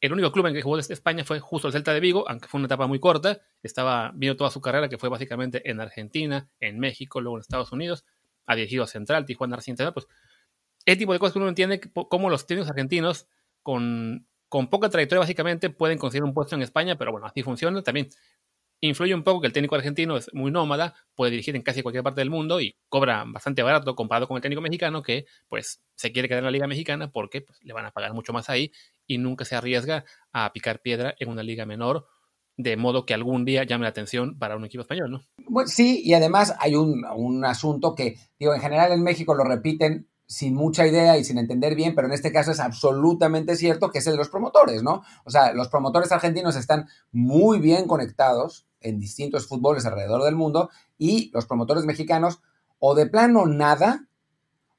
el 0.00 0.12
único 0.12 0.30
club 0.32 0.46
en 0.46 0.54
que 0.54 0.62
jugó 0.62 0.76
desde 0.76 0.94
España 0.94 1.24
fue 1.24 1.40
justo 1.40 1.68
el 1.68 1.72
Celta 1.72 1.92
de 1.92 2.00
Vigo, 2.00 2.28
aunque 2.28 2.48
fue 2.48 2.58
una 2.58 2.66
etapa 2.66 2.86
muy 2.86 3.00
corta. 3.00 3.40
Estaba 3.62 4.12
viendo 4.14 4.36
toda 4.36 4.50
su 4.50 4.60
carrera, 4.60 4.88
que 4.88 4.98
fue 4.98 5.08
básicamente 5.08 5.68
en 5.68 5.80
Argentina, 5.80 6.48
en 6.60 6.78
México, 6.78 7.20
luego 7.20 7.36
en 7.36 7.40
Estados 7.40 7.72
Unidos 7.72 8.04
ha 8.48 8.56
dirigido 8.56 8.84
a 8.84 8.86
Central, 8.86 9.26
Tijuana 9.26 9.56
Racing 9.56 9.76
pues 9.92 10.08
el 10.84 10.96
tipo 10.96 11.12
de 11.12 11.18
cosas 11.18 11.34
que 11.34 11.38
uno 11.38 11.48
entiende 11.48 11.80
cómo 11.92 12.30
los 12.30 12.46
técnicos 12.46 12.70
argentinos 12.70 13.28
con, 13.62 14.26
con 14.48 14.70
poca 14.70 14.88
trayectoria 14.88 15.20
básicamente 15.20 15.68
pueden 15.68 15.98
conseguir 15.98 16.24
un 16.24 16.32
puesto 16.32 16.56
en 16.56 16.62
España, 16.62 16.96
pero 16.96 17.12
bueno, 17.12 17.26
así 17.26 17.42
funciona. 17.42 17.82
También 17.82 18.08
influye 18.80 19.14
un 19.14 19.24
poco 19.24 19.40
que 19.40 19.46
el 19.48 19.52
técnico 19.52 19.74
argentino 19.74 20.16
es 20.16 20.32
muy 20.32 20.50
nómada, 20.50 20.94
puede 21.14 21.32
dirigir 21.32 21.56
en 21.56 21.62
casi 21.62 21.82
cualquier 21.82 22.04
parte 22.04 22.20
del 22.20 22.30
mundo 22.30 22.60
y 22.60 22.76
cobra 22.88 23.24
bastante 23.26 23.62
barato 23.62 23.94
comparado 23.96 24.28
con 24.28 24.36
el 24.36 24.42
técnico 24.42 24.62
mexicano 24.62 25.02
que 25.02 25.26
pues 25.48 25.82
se 25.96 26.12
quiere 26.12 26.28
quedar 26.28 26.40
en 26.40 26.44
la 26.44 26.50
liga 26.50 26.66
mexicana 26.66 27.10
porque 27.10 27.42
pues, 27.42 27.58
le 27.62 27.72
van 27.72 27.86
a 27.86 27.90
pagar 27.90 28.14
mucho 28.14 28.32
más 28.32 28.48
ahí 28.48 28.70
y 29.06 29.18
nunca 29.18 29.44
se 29.44 29.56
arriesga 29.56 30.04
a 30.32 30.52
picar 30.52 30.80
piedra 30.80 31.14
en 31.18 31.28
una 31.28 31.42
liga 31.42 31.66
menor 31.66 32.06
de 32.58 32.76
modo 32.76 33.06
que 33.06 33.14
algún 33.14 33.44
día 33.44 33.62
llame 33.62 33.84
la 33.84 33.90
atención 33.90 34.36
para 34.36 34.56
un 34.56 34.64
equipo 34.64 34.82
español, 34.82 35.10
¿no? 35.12 35.66
Sí, 35.66 36.02
y 36.04 36.12
además 36.14 36.54
hay 36.58 36.74
un, 36.74 37.44
asunto 37.44 37.94
que, 37.94 38.16
digo, 38.38 38.52
en 38.52 38.60
general 38.60 38.90
en 38.90 39.02
México 39.02 39.32
lo 39.32 39.44
repiten 39.44 40.08
sin 40.28 40.54
mucha 40.54 40.86
idea 40.86 41.16
y 41.16 41.24
sin 41.24 41.38
entender 41.38 41.74
bien, 41.74 41.94
pero 41.94 42.06
en 42.06 42.12
este 42.12 42.30
caso 42.30 42.50
es 42.52 42.60
absolutamente 42.60 43.56
cierto 43.56 43.90
que 43.90 43.98
es 43.98 44.06
el 44.06 44.12
de 44.12 44.18
los 44.18 44.28
promotores, 44.28 44.82
¿no? 44.82 45.02
O 45.24 45.30
sea, 45.30 45.54
los 45.54 45.68
promotores 45.68 46.12
argentinos 46.12 46.54
están 46.54 46.86
muy 47.10 47.58
bien 47.60 47.88
conectados 47.88 48.66
en 48.80 49.00
distintos 49.00 49.48
fútboles 49.48 49.86
alrededor 49.86 50.22
del 50.24 50.36
mundo 50.36 50.68
y 50.98 51.30
los 51.32 51.46
promotores 51.46 51.86
mexicanos 51.86 52.40
o 52.78 52.94
de 52.94 53.06
plano 53.06 53.46
nada 53.46 54.06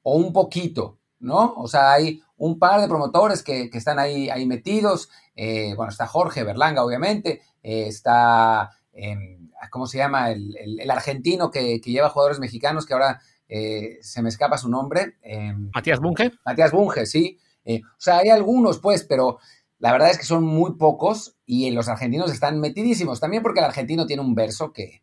o 0.04 0.18
un 0.18 0.34
poquito, 0.34 1.00
¿no? 1.20 1.56
O 1.58 1.68
sea, 1.68 1.94
hay 1.94 2.22
un 2.38 2.60
par 2.60 2.80
de 2.80 2.88
promotores 2.88 3.42
que, 3.42 3.72
están 3.74 3.98
ahí, 3.98 4.30
ahí 4.30 4.46
metidos. 4.46 5.10
Eh, 5.36 5.74
bueno, 5.76 5.92
está 5.92 6.06
Jorge 6.06 6.44
Berlanga, 6.44 6.84
obviamente. 6.84 7.42
Eh, 7.64 7.88
está, 7.88 8.72
em, 8.94 9.50
¿cómo 9.72 9.88
se 9.88 9.98
llama? 9.98 10.32
El, 10.32 10.90
argentino 10.90 11.52
que, 11.52 11.80
lleva 11.80 12.10
jugadores 12.10 12.40
mexicanos, 12.40 12.86
que 12.86 12.94
ahora 12.94 13.20
eh, 13.50 13.98
se 14.02 14.22
me 14.22 14.30
escapa 14.30 14.58
su 14.58 14.70
nombre. 14.70 15.18
Em, 15.22 15.70
Matías 15.74 16.00
Bunge. 16.00 16.32
Matías 16.46 16.72
Bunge, 16.72 17.06
sí. 17.06 17.38
o 17.66 18.00
sea, 18.00 18.20
hay 18.20 18.30
algunos, 18.30 18.80
pues, 18.80 19.04
pero 19.04 19.40
la 19.80 19.92
verdad 19.92 20.12
es 20.12 20.18
que 20.18 20.26
son 20.26 20.44
muy 20.44 20.76
pocos 20.76 21.38
y 21.46 21.70
los 21.72 21.90
argentinos 21.90 22.32
están 22.32 22.60
metidísimos. 22.60 23.20
También 23.20 23.44
porque 23.44 23.60
el 23.60 23.66
argentino 23.66 24.06
tiene 24.06 24.22
un 24.22 24.36
verso 24.36 24.72
que, 24.72 25.02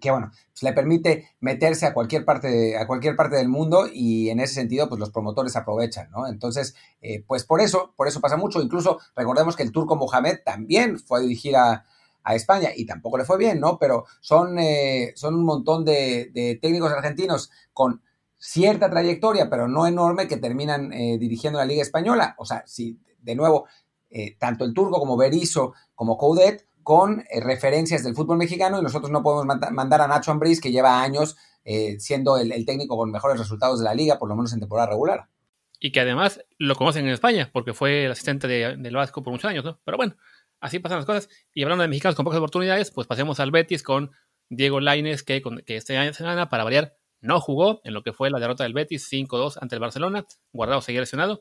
que 0.00 0.10
bueno, 0.10 0.30
pues 0.30 0.62
le 0.62 0.72
permite 0.72 1.30
meterse 1.40 1.86
a 1.86 1.92
cualquier 1.92 2.24
parte, 2.24 2.76
a 2.76 2.86
cualquier 2.86 3.16
parte 3.16 3.36
del 3.36 3.48
mundo 3.48 3.86
y 3.92 4.30
en 4.30 4.40
ese 4.40 4.54
sentido, 4.54 4.88
pues 4.88 5.00
los 5.00 5.10
promotores 5.10 5.56
aprovechan, 5.56 6.10
¿no? 6.10 6.26
Entonces, 6.28 6.74
eh, 7.00 7.24
pues 7.26 7.44
por 7.44 7.60
eso, 7.60 7.92
por 7.96 8.08
eso 8.08 8.20
pasa 8.20 8.36
mucho. 8.36 8.62
Incluso 8.62 8.98
recordemos 9.16 9.56
que 9.56 9.62
el 9.62 9.72
turco 9.72 9.96
Mohamed 9.96 10.38
también 10.44 10.98
fue 10.98 11.18
a 11.18 11.22
dirigir 11.22 11.56
a, 11.56 11.84
España 12.34 12.70
y 12.74 12.86
tampoco 12.86 13.18
le 13.18 13.24
fue 13.24 13.38
bien, 13.38 13.60
¿no? 13.60 13.78
Pero 13.78 14.04
son, 14.20 14.58
eh, 14.58 15.12
son 15.16 15.34
un 15.34 15.44
montón 15.44 15.84
de, 15.84 16.58
técnicos 16.60 16.92
argentinos 16.92 17.50
con 17.72 18.02
cierta 18.36 18.90
trayectoria, 18.90 19.48
pero 19.50 19.68
no 19.68 19.86
enorme, 19.86 20.28
que 20.28 20.36
terminan 20.36 20.92
eh, 20.92 21.18
dirigiendo 21.18 21.58
la 21.58 21.64
Liga 21.64 21.82
Española. 21.82 22.34
O 22.38 22.44
sea, 22.44 22.64
si 22.66 22.98
de 23.20 23.34
nuevo 23.34 23.66
eh, 24.10 24.36
tanto 24.38 24.64
el 24.64 24.74
turco 24.74 24.98
como 24.98 25.16
Berizzo 25.16 25.74
como 25.94 26.16
Coudet 26.16 26.66
con 26.82 27.24
referencias 27.42 28.02
del 28.02 28.14
fútbol 28.14 28.38
mexicano 28.38 28.78
y 28.78 28.82
nosotros 28.82 29.10
no 29.10 29.22
podemos 29.22 29.58
mandar 29.72 30.00
a 30.00 30.08
Nacho 30.08 30.30
Ambriz, 30.30 30.60
que 30.60 30.72
lleva 30.72 31.02
años 31.02 31.36
siendo 31.98 32.38
el, 32.38 32.64
técnico 32.64 32.96
con 32.96 33.10
mejores 33.10 33.38
resultados 33.38 33.78
de 33.78 33.84
la 33.84 33.92
liga, 33.92 34.18
por 34.18 34.26
lo 34.26 34.36
menos 34.36 34.54
en 34.54 34.60
temporada 34.60 34.88
regular. 34.88 35.28
Y 35.78 35.92
que 35.92 36.00
además 36.00 36.40
lo 36.56 36.74
conocen 36.76 37.04
en 37.04 37.12
España, 37.12 37.50
porque 37.52 37.74
fue 37.74 38.06
el 38.06 38.12
asistente 38.12 38.48
del 38.48 38.96
Vasco 38.96 39.22
por 39.22 39.32
muchos 39.32 39.50
años, 39.50 39.64
¿no? 39.66 39.78
Pero 39.84 39.98
bueno, 39.98 40.16
así 40.60 40.78
pasan 40.78 40.98
las 40.98 41.06
cosas. 41.06 41.28
Y 41.52 41.62
hablando 41.62 41.82
de 41.82 41.88
mexicanos 41.88 42.16
con 42.16 42.24
pocas 42.24 42.38
oportunidades, 42.38 42.90
pues 42.90 43.06
pasemos 43.06 43.40
al 43.40 43.50
Betis 43.50 43.82
con 43.82 44.10
Diego 44.48 44.80
Laines, 44.80 45.22
que, 45.22 45.42
este 45.66 46.12
semana, 46.12 46.48
para 46.48 46.64
variar, 46.64 46.96
no 47.20 47.40
jugó 47.40 47.80
en 47.84 47.94
lo 47.94 48.02
que 48.02 48.12
fue 48.12 48.30
la 48.30 48.38
derrota 48.38 48.64
del 48.64 48.74
Betis 48.74 49.10
5-2 49.10 49.58
ante 49.60 49.74
el 49.74 49.80
Barcelona. 49.80 50.24
Guardado 50.52 50.80
seguía 50.80 51.00
lesionado 51.00 51.40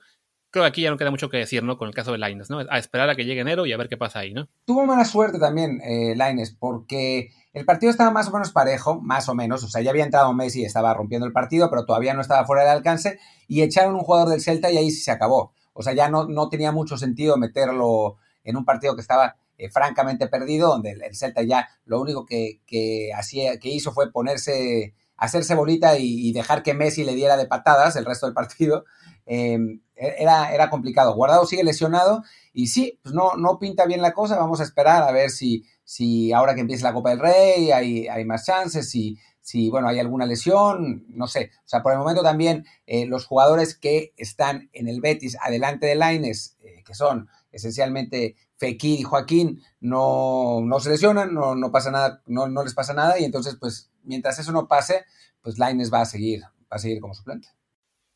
creo 0.50 0.64
que 0.64 0.70
aquí 0.70 0.82
ya 0.82 0.90
no 0.90 0.98
queda 0.98 1.12
mucho 1.12 1.30
que 1.30 1.38
decir, 1.38 1.64
¿no? 1.64 1.78
Con 1.78 1.88
el 1.88 1.94
caso 1.94 2.12
de 2.12 2.18
Laines, 2.18 2.50
¿no? 2.50 2.60
A 2.60 2.78
esperar 2.78 3.10
a 3.10 3.16
que 3.16 3.26
llegue 3.26 3.42
enero 3.42 3.66
y 3.66 3.74
a 3.74 3.78
ver 3.78 3.90
qué 3.90 3.98
pasa 3.98 4.20
ahí, 4.20 4.34
¿no? 4.34 4.48
Tuvo 4.66 4.86
mala 4.86 5.06
suerte 5.06 5.40
también 5.40 5.82
eh, 5.84 6.16
Laines, 6.16 6.56
porque 6.58 7.32
el 7.54 7.66
partido 7.66 7.92
estaba 7.92 8.12
más 8.12 8.28
o 8.28 8.32
menos 8.32 8.52
parejo, 8.52 9.00
más 9.02 9.30
o 9.30 9.36
menos, 9.36 9.64
o 9.64 9.68
sea, 9.68 9.82
ya 9.82 9.92
había 9.92 10.04
entrado 10.04 10.34
Messi 10.34 10.62
y 10.62 10.66
estaba 10.66 10.94
rompiendo 10.94 11.28
el 11.28 11.34
partido, 11.34 11.70
pero 11.70 11.86
todavía 11.86 12.14
no 12.14 12.22
estaba 12.22 12.46
fuera 12.46 12.64
del 12.64 12.72
alcance, 12.72 13.20
y 13.48 13.62
echaron 13.62 13.96
un 13.96 14.02
jugador 14.02 14.30
del 14.30 14.42
Celta 14.42 14.72
y 14.72 14.78
ahí 14.78 14.92
se 14.92 15.12
acabó. 15.12 15.54
O 15.74 15.84
sea, 15.84 15.94
ya 15.94 16.10
no, 16.10 16.26
no 16.28 16.50
tenía 16.50 16.72
mucho 16.72 16.98
sentido 16.98 17.38
meterlo 17.38 18.18
en 18.48 18.56
un 18.56 18.66
partido 18.66 18.96
que 18.96 19.01
estaba 19.01 19.36
eh, 19.58 19.70
francamente 19.70 20.27
perdido, 20.27 20.70
donde 20.70 20.92
el, 20.92 21.16
Celta 21.16 21.44
ya 21.44 21.68
lo 21.86 22.00
único 22.00 22.25
que, 22.25 22.62
que, 22.66 23.12
hacía, 23.13 23.60
que 23.60 23.70
hizo 23.70 23.92
fue 23.92 24.12
ponerse, 24.12 24.96
hacerse 25.18 25.54
bolita 25.54 25.98
y, 26.00 26.32
dejar 26.32 26.63
que 26.63 26.74
Messi 26.74 27.04
le 27.04 27.13
diera 27.13 27.38
de 27.38 27.46
patadas 27.46 27.96
el 27.96 28.06
resto 28.06 28.25
del 28.25 28.34
partido. 28.34 28.86
Em, 29.30 29.82
era, 29.98 30.54
era 30.54 30.70
complicado. 30.70 31.13
Guardado 31.13 31.46
sigue 31.46 31.66
lesionado 31.66 32.24
y 32.54 32.68
sí, 32.68 32.98
pues 33.04 33.13
no, 33.13 33.36
no 33.36 33.60
pinta 33.60 33.86
bien 33.86 34.01
la 34.01 34.13
cosa. 34.13 34.38
Vamos 34.38 34.62
a 34.62 34.63
esperar 34.63 35.04
a 35.04 35.12
ver 35.12 35.32
si, 35.32 35.66
si 35.84 36.32
ahora 36.32 36.56
que 36.56 36.62
empiece 36.62 36.84
la 36.84 36.94
Copa 36.94 37.10
del 37.10 37.20
Rey 37.20 37.72
hay, 37.72 38.08
hay 38.08 38.24
más 38.24 38.46
chances, 38.46 38.89
si, 38.89 39.18
si 39.48 39.70
bueno, 39.70 39.88
hay 39.88 39.98
alguna 39.98 40.25
lesión, 40.25 41.06
no 41.08 41.25
sé. 41.25 41.51
O 41.60 41.70
sea, 41.70 41.82
por 41.82 41.94
el 41.94 42.00
momento 42.00 42.22
también 42.22 42.66
eh, 42.86 43.06
los 43.06 43.25
jugadores 43.25 43.77
que 43.77 44.12
están 44.18 44.70
en 44.74 44.89
el 44.89 45.00
Betis 45.00 45.38
adelante 45.42 45.86
de 45.86 45.96
Laines, 45.96 46.58
eh, 46.60 46.84
que 46.86 46.94
son 46.94 47.30
esencialmente 47.50 48.36
Fekir 48.58 49.00
y 49.00 49.04
Joaquín, 49.04 49.63
no, 49.80 50.60
no 50.62 50.82
se 50.82 50.89
lesionan, 50.89 51.34
no, 51.34 51.56
no 51.56 51.72
pasa 51.72 51.92
nada, 51.92 52.22
no, 52.25 52.50
no 52.50 52.62
les 52.62 52.74
pasa 52.74 52.94
nada 52.94 53.18
y 53.20 53.24
entonces 53.24 53.56
pues 53.58 53.89
mientras 54.04 54.38
eso 54.38 54.51
no 54.51 54.68
pase, 54.68 55.06
pues 55.42 55.58
Laines 55.58 55.94
va 55.94 56.01
a 56.01 56.06
seguir, 56.06 56.42
va 56.42 56.75
a 56.75 56.80
seguir 56.80 57.00
como 57.00 57.13
suplente. 57.13 57.48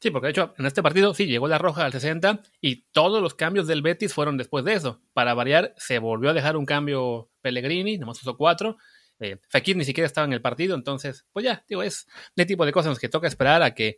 Sí, 0.02 0.12
porque 0.12 0.28
de 0.28 0.32
hecho 0.32 0.54
en 0.58 0.66
este 0.66 0.84
partido 0.84 1.14
sí 1.14 1.28
llegó 1.28 1.48
la 1.48 1.60
roja 1.60 1.86
al 1.86 1.94
60 1.94 2.42
y 2.60 2.88
todos 2.92 3.22
los 3.22 3.36
cambios 3.36 3.68
del 3.68 3.82
Betis 3.82 4.14
fueron 4.14 4.36
después 4.36 4.66
de 4.66 4.74
eso. 4.74 5.00
Para 5.14 5.34
variar, 5.34 5.76
se 5.78 5.98
volvió 6.00 6.32
a 6.32 6.34
dejar 6.34 6.58
un 6.58 6.66
cambio 6.66 7.30
Pellegrini, 7.40 7.98
nomás 7.98 8.22
usó 8.22 8.36
cuatro. 8.36 8.76
Eh, 9.22 9.38
Fekir 9.48 9.78
ni 9.78 9.86
siquiera 9.86 10.08
estaba 10.08 10.26
en 10.26 10.34
el 10.34 10.42
partido, 10.42 10.76
entonces, 10.76 11.26
pues 11.32 11.46
ya, 11.46 11.64
digo, 11.70 11.84
es 11.84 12.08
de 12.36 12.46
tipo 12.46 12.66
de 12.66 12.72
cosas 12.72 12.88
en 12.88 12.92
las 12.94 13.00
que 13.00 13.08
toca 13.08 13.28
esperar 13.28 13.62
a 13.62 13.76
que, 13.76 13.98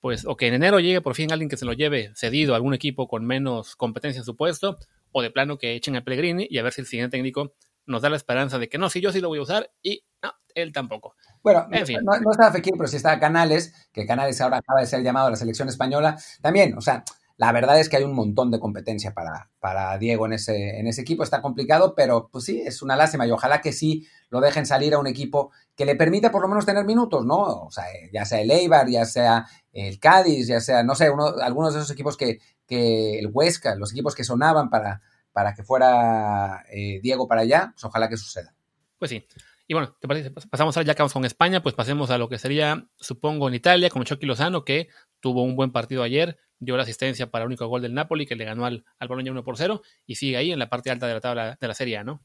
pues, 0.00 0.24
o 0.26 0.36
que 0.36 0.48
en 0.48 0.54
enero 0.54 0.80
llegue 0.80 1.00
por 1.00 1.14
fin 1.14 1.32
alguien 1.32 1.48
que 1.48 1.56
se 1.56 1.64
lo 1.64 1.72
lleve 1.72 2.10
cedido 2.16 2.54
a 2.54 2.56
algún 2.56 2.74
equipo 2.74 3.06
con 3.06 3.24
menos 3.24 3.76
competencia 3.76 4.18
en 4.18 4.24
su 4.24 4.36
puesto, 4.36 4.76
o 5.12 5.22
de 5.22 5.30
plano 5.30 5.58
que 5.58 5.74
echen 5.74 5.94
a 5.94 6.02
Pellegrini 6.02 6.48
y 6.50 6.58
a 6.58 6.62
ver 6.64 6.72
si 6.72 6.80
el 6.80 6.88
siguiente 6.88 7.16
técnico 7.16 7.54
nos 7.86 8.02
da 8.02 8.10
la 8.10 8.16
esperanza 8.16 8.58
de 8.58 8.68
que 8.68 8.78
no, 8.78 8.90
si 8.90 9.00
yo 9.00 9.12
sí 9.12 9.20
lo 9.20 9.28
voy 9.28 9.38
a 9.38 9.42
usar 9.42 9.70
y 9.80 10.04
no, 10.22 10.32
él 10.54 10.72
tampoco. 10.72 11.14
Bueno, 11.42 11.68
no, 11.68 12.30
estaba 12.30 12.50
Fekir, 12.50 12.72
pero 12.76 12.88
sí 12.88 12.96
estaba 12.96 13.20
Canales, 13.20 13.88
que 13.92 14.06
Canales 14.06 14.40
ahora 14.40 14.56
acaba 14.58 14.80
de 14.80 14.86
ser 14.86 15.02
llamado 15.02 15.28
a 15.28 15.30
la 15.30 15.36
selección 15.36 15.68
española. 15.68 16.18
También, 16.40 16.76
o 16.76 16.80
sea, 16.80 17.04
la 17.36 17.50
verdad 17.50 17.80
es 17.80 17.88
que 17.88 17.96
hay 17.96 18.04
un 18.04 18.14
montón 18.14 18.50
de 18.50 18.60
competencia 18.60 19.12
para, 19.12 19.50
para 19.58 19.98
Diego 19.98 20.26
en 20.26 20.34
ese, 20.34 20.78
en 20.78 20.86
ese 20.86 21.00
equipo. 21.00 21.24
Está 21.24 21.42
complicado, 21.42 21.94
pero 21.96 22.28
pues 22.30 22.44
sí, 22.44 22.62
es 22.64 22.80
una 22.80 22.96
lástima 22.96 23.26
y 23.26 23.32
ojalá 23.32 23.60
que 23.60 23.72
sí 23.72 24.06
lo 24.30 24.40
dejen 24.40 24.66
salir 24.66 24.94
a 24.94 24.98
un 24.98 25.08
equipo 25.08 25.50
que 25.74 25.84
le 25.84 25.96
permita 25.96 26.30
por 26.30 26.42
lo 26.42 26.48
menos 26.48 26.64
tener 26.64 26.84
minutos, 26.84 27.24
¿no? 27.24 27.38
O 27.38 27.70
sea, 27.70 27.84
ya 28.12 28.24
sea 28.24 28.40
el 28.40 28.50
Eibar, 28.50 28.88
ya 28.88 29.04
sea 29.04 29.46
el 29.72 29.98
Cádiz, 29.98 30.46
ya 30.46 30.60
sea, 30.60 30.84
no 30.84 30.94
sé, 30.94 31.10
uno, 31.10 31.26
algunos 31.42 31.74
de 31.74 31.80
esos 31.80 31.90
equipos 31.90 32.16
que, 32.16 32.38
que 32.66 33.18
el 33.18 33.28
Huesca, 33.32 33.74
los 33.74 33.90
equipos 33.90 34.14
que 34.14 34.22
sonaban 34.22 34.70
para, 34.70 35.02
para 35.32 35.54
que 35.54 35.64
fuera 35.64 36.64
eh, 36.70 37.00
Diego 37.02 37.26
para 37.26 37.40
allá, 37.40 37.72
pues 37.74 37.84
ojalá 37.84 38.08
que 38.08 38.16
suceda. 38.16 38.54
Pues 38.98 39.10
sí. 39.10 39.26
Y 39.66 39.74
bueno, 39.74 39.96
¿te 39.98 40.06
parece? 40.06 40.30
Pasamos 40.30 40.76
ahora 40.76 40.86
ya 40.86 40.94
que 40.94 41.02
vamos 41.02 41.14
con 41.14 41.24
España, 41.24 41.62
pues 41.62 41.74
pasemos 41.74 42.10
a 42.10 42.18
lo 42.18 42.28
que 42.28 42.38
sería, 42.38 42.86
supongo, 42.96 43.48
en 43.48 43.54
Italia, 43.54 43.90
como 43.90 44.04
Chucky 44.04 44.26
Lozano, 44.26 44.64
que 44.64 44.88
tuvo 45.20 45.42
un 45.42 45.56
buen 45.56 45.72
partido 45.72 46.02
ayer, 46.02 46.38
dio 46.58 46.76
la 46.76 46.82
asistencia 46.82 47.30
para 47.30 47.44
el 47.44 47.48
único 47.48 47.66
gol 47.66 47.82
del 47.82 47.94
Napoli, 47.94 48.26
que 48.26 48.36
le 48.36 48.44
ganó 48.44 48.64
al, 48.64 48.84
al 48.98 49.08
Bologna 49.08 49.30
1 49.30 49.44
por 49.44 49.56
0, 49.56 49.82
y 50.06 50.16
sigue 50.16 50.36
ahí 50.36 50.52
en 50.52 50.58
la 50.58 50.68
parte 50.68 50.90
alta 50.90 51.06
de 51.06 51.14
la 51.14 51.20
tabla 51.20 51.58
de 51.60 51.68
la 51.68 51.74
Serie 51.74 51.98
A, 51.98 52.04
¿no? 52.04 52.22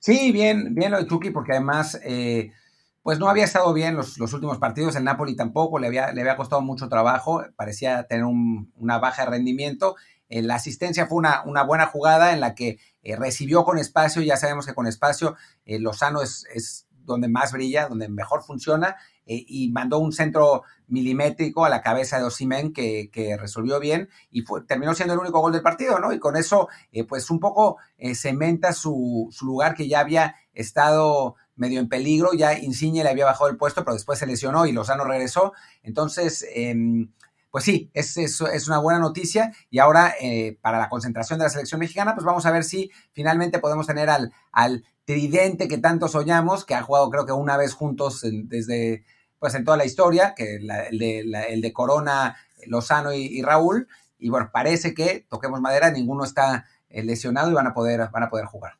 Sí, 0.00 0.32
bien, 0.32 0.74
bien 0.74 0.90
lo 0.90 0.98
de 0.98 1.06
Chucky, 1.06 1.30
porque 1.30 1.52
además, 1.52 2.00
eh, 2.04 2.52
pues 3.02 3.18
no 3.18 3.28
había 3.28 3.44
estado 3.44 3.72
bien 3.72 3.94
los, 3.94 4.18
los, 4.18 4.32
últimos 4.32 4.58
partidos, 4.58 4.96
el 4.96 5.04
Napoli 5.04 5.36
tampoco, 5.36 5.78
le 5.78 5.86
había, 5.86 6.12
le 6.12 6.20
había 6.22 6.36
costado 6.36 6.62
mucho 6.62 6.88
trabajo, 6.88 7.44
parecía 7.56 8.04
tener 8.04 8.24
un, 8.24 8.72
una 8.76 8.98
baja 8.98 9.24
de 9.24 9.30
rendimiento, 9.30 9.94
eh, 10.28 10.42
la 10.42 10.56
asistencia 10.56 11.06
fue 11.06 11.18
una, 11.18 11.42
una, 11.44 11.62
buena 11.62 11.86
jugada 11.86 12.32
en 12.32 12.40
la 12.40 12.54
que 12.54 12.78
eh, 13.02 13.16
recibió 13.16 13.64
con 13.64 13.78
espacio. 13.78 14.22
Ya 14.22 14.36
sabemos 14.36 14.66
que 14.66 14.74
con 14.74 14.86
espacio 14.86 15.36
eh, 15.64 15.78
Lozano 15.78 16.22
es, 16.22 16.46
es, 16.52 16.86
donde 17.04 17.28
más 17.28 17.52
brilla, 17.52 17.86
donde 17.88 18.08
mejor 18.08 18.42
funciona. 18.42 18.96
Y 19.26 19.70
mandó 19.70 19.98
un 19.98 20.12
centro 20.12 20.62
milimétrico 20.86 21.64
a 21.64 21.68
la 21.68 21.82
cabeza 21.82 22.18
de 22.18 22.24
Osimen 22.24 22.72
que, 22.72 23.10
que, 23.12 23.36
resolvió 23.36 23.80
bien 23.80 24.08
y 24.30 24.42
fue, 24.42 24.62
terminó 24.62 24.94
siendo 24.94 25.14
el 25.14 25.20
único 25.20 25.40
gol 25.40 25.52
del 25.52 25.62
partido, 25.62 25.98
¿no? 25.98 26.12
Y 26.12 26.20
con 26.20 26.36
eso, 26.36 26.68
pues 27.08 27.28
un 27.30 27.40
poco 27.40 27.78
cementa 28.14 28.72
su, 28.72 29.28
su, 29.32 29.46
lugar 29.46 29.74
que 29.74 29.88
ya 29.88 30.00
había 30.00 30.36
estado 30.54 31.34
medio 31.56 31.80
en 31.80 31.88
peligro. 31.88 32.32
Ya 32.34 32.56
Insigne 32.58 33.02
le 33.02 33.10
había 33.10 33.24
bajado 33.24 33.50
el 33.50 33.56
puesto, 33.56 33.84
pero 33.84 33.94
después 33.94 34.18
se 34.18 34.26
lesionó 34.26 34.66
y 34.66 34.72
Lozano 34.72 35.04
regresó. 35.04 35.52
Entonces, 35.82 36.46
em, 36.54 37.10
pues 37.50 37.64
sí, 37.64 37.90
es, 37.94 38.16
es, 38.18 38.68
una 38.68 38.78
buena 38.78 39.00
noticia 39.00 39.52
y 39.70 39.78
ahora 39.78 40.14
eh, 40.20 40.58
para 40.60 40.78
la 40.78 40.88
concentración 40.88 41.38
de 41.38 41.46
la 41.46 41.50
selección 41.50 41.80
mexicana, 41.80 42.14
pues 42.14 42.24
vamos 42.26 42.44
a 42.44 42.50
ver 42.50 42.64
si 42.64 42.90
finalmente 43.12 43.58
podemos 43.58 43.86
tener 43.86 44.10
al, 44.10 44.32
al 44.52 44.84
tridente 45.04 45.66
que 45.66 45.78
tanto 45.78 46.08
soñamos, 46.08 46.64
que 46.64 46.74
ha 46.74 46.82
jugado 46.82 47.08
creo 47.10 47.24
que 47.24 47.32
una 47.32 47.56
vez 47.56 47.72
juntos 47.72 48.22
desde, 48.22 49.04
pues 49.38 49.54
en 49.54 49.64
toda 49.64 49.76
la 49.76 49.84
historia, 49.84 50.34
que 50.36 50.56
el, 50.56 50.98
de, 50.98 51.20
el, 51.48 51.60
de, 51.60 51.72
Corona, 51.72 52.36
Lozano 52.66 53.12
y, 53.12 53.42
Raúl, 53.42 53.88
y 54.18 54.28
bueno, 54.28 54.50
parece 54.52 54.94
que, 54.94 55.26
toquemos 55.28 55.60
madera, 55.60 55.90
ninguno 55.90 56.24
está 56.24 56.66
eh, 56.88 57.04
lesionado 57.04 57.50
y 57.50 57.54
van 57.54 57.66
a 57.66 57.74
poder, 57.74 58.08
van 58.12 58.22
a 58.22 58.30
poder 58.30 58.46
jugar. 58.46 58.78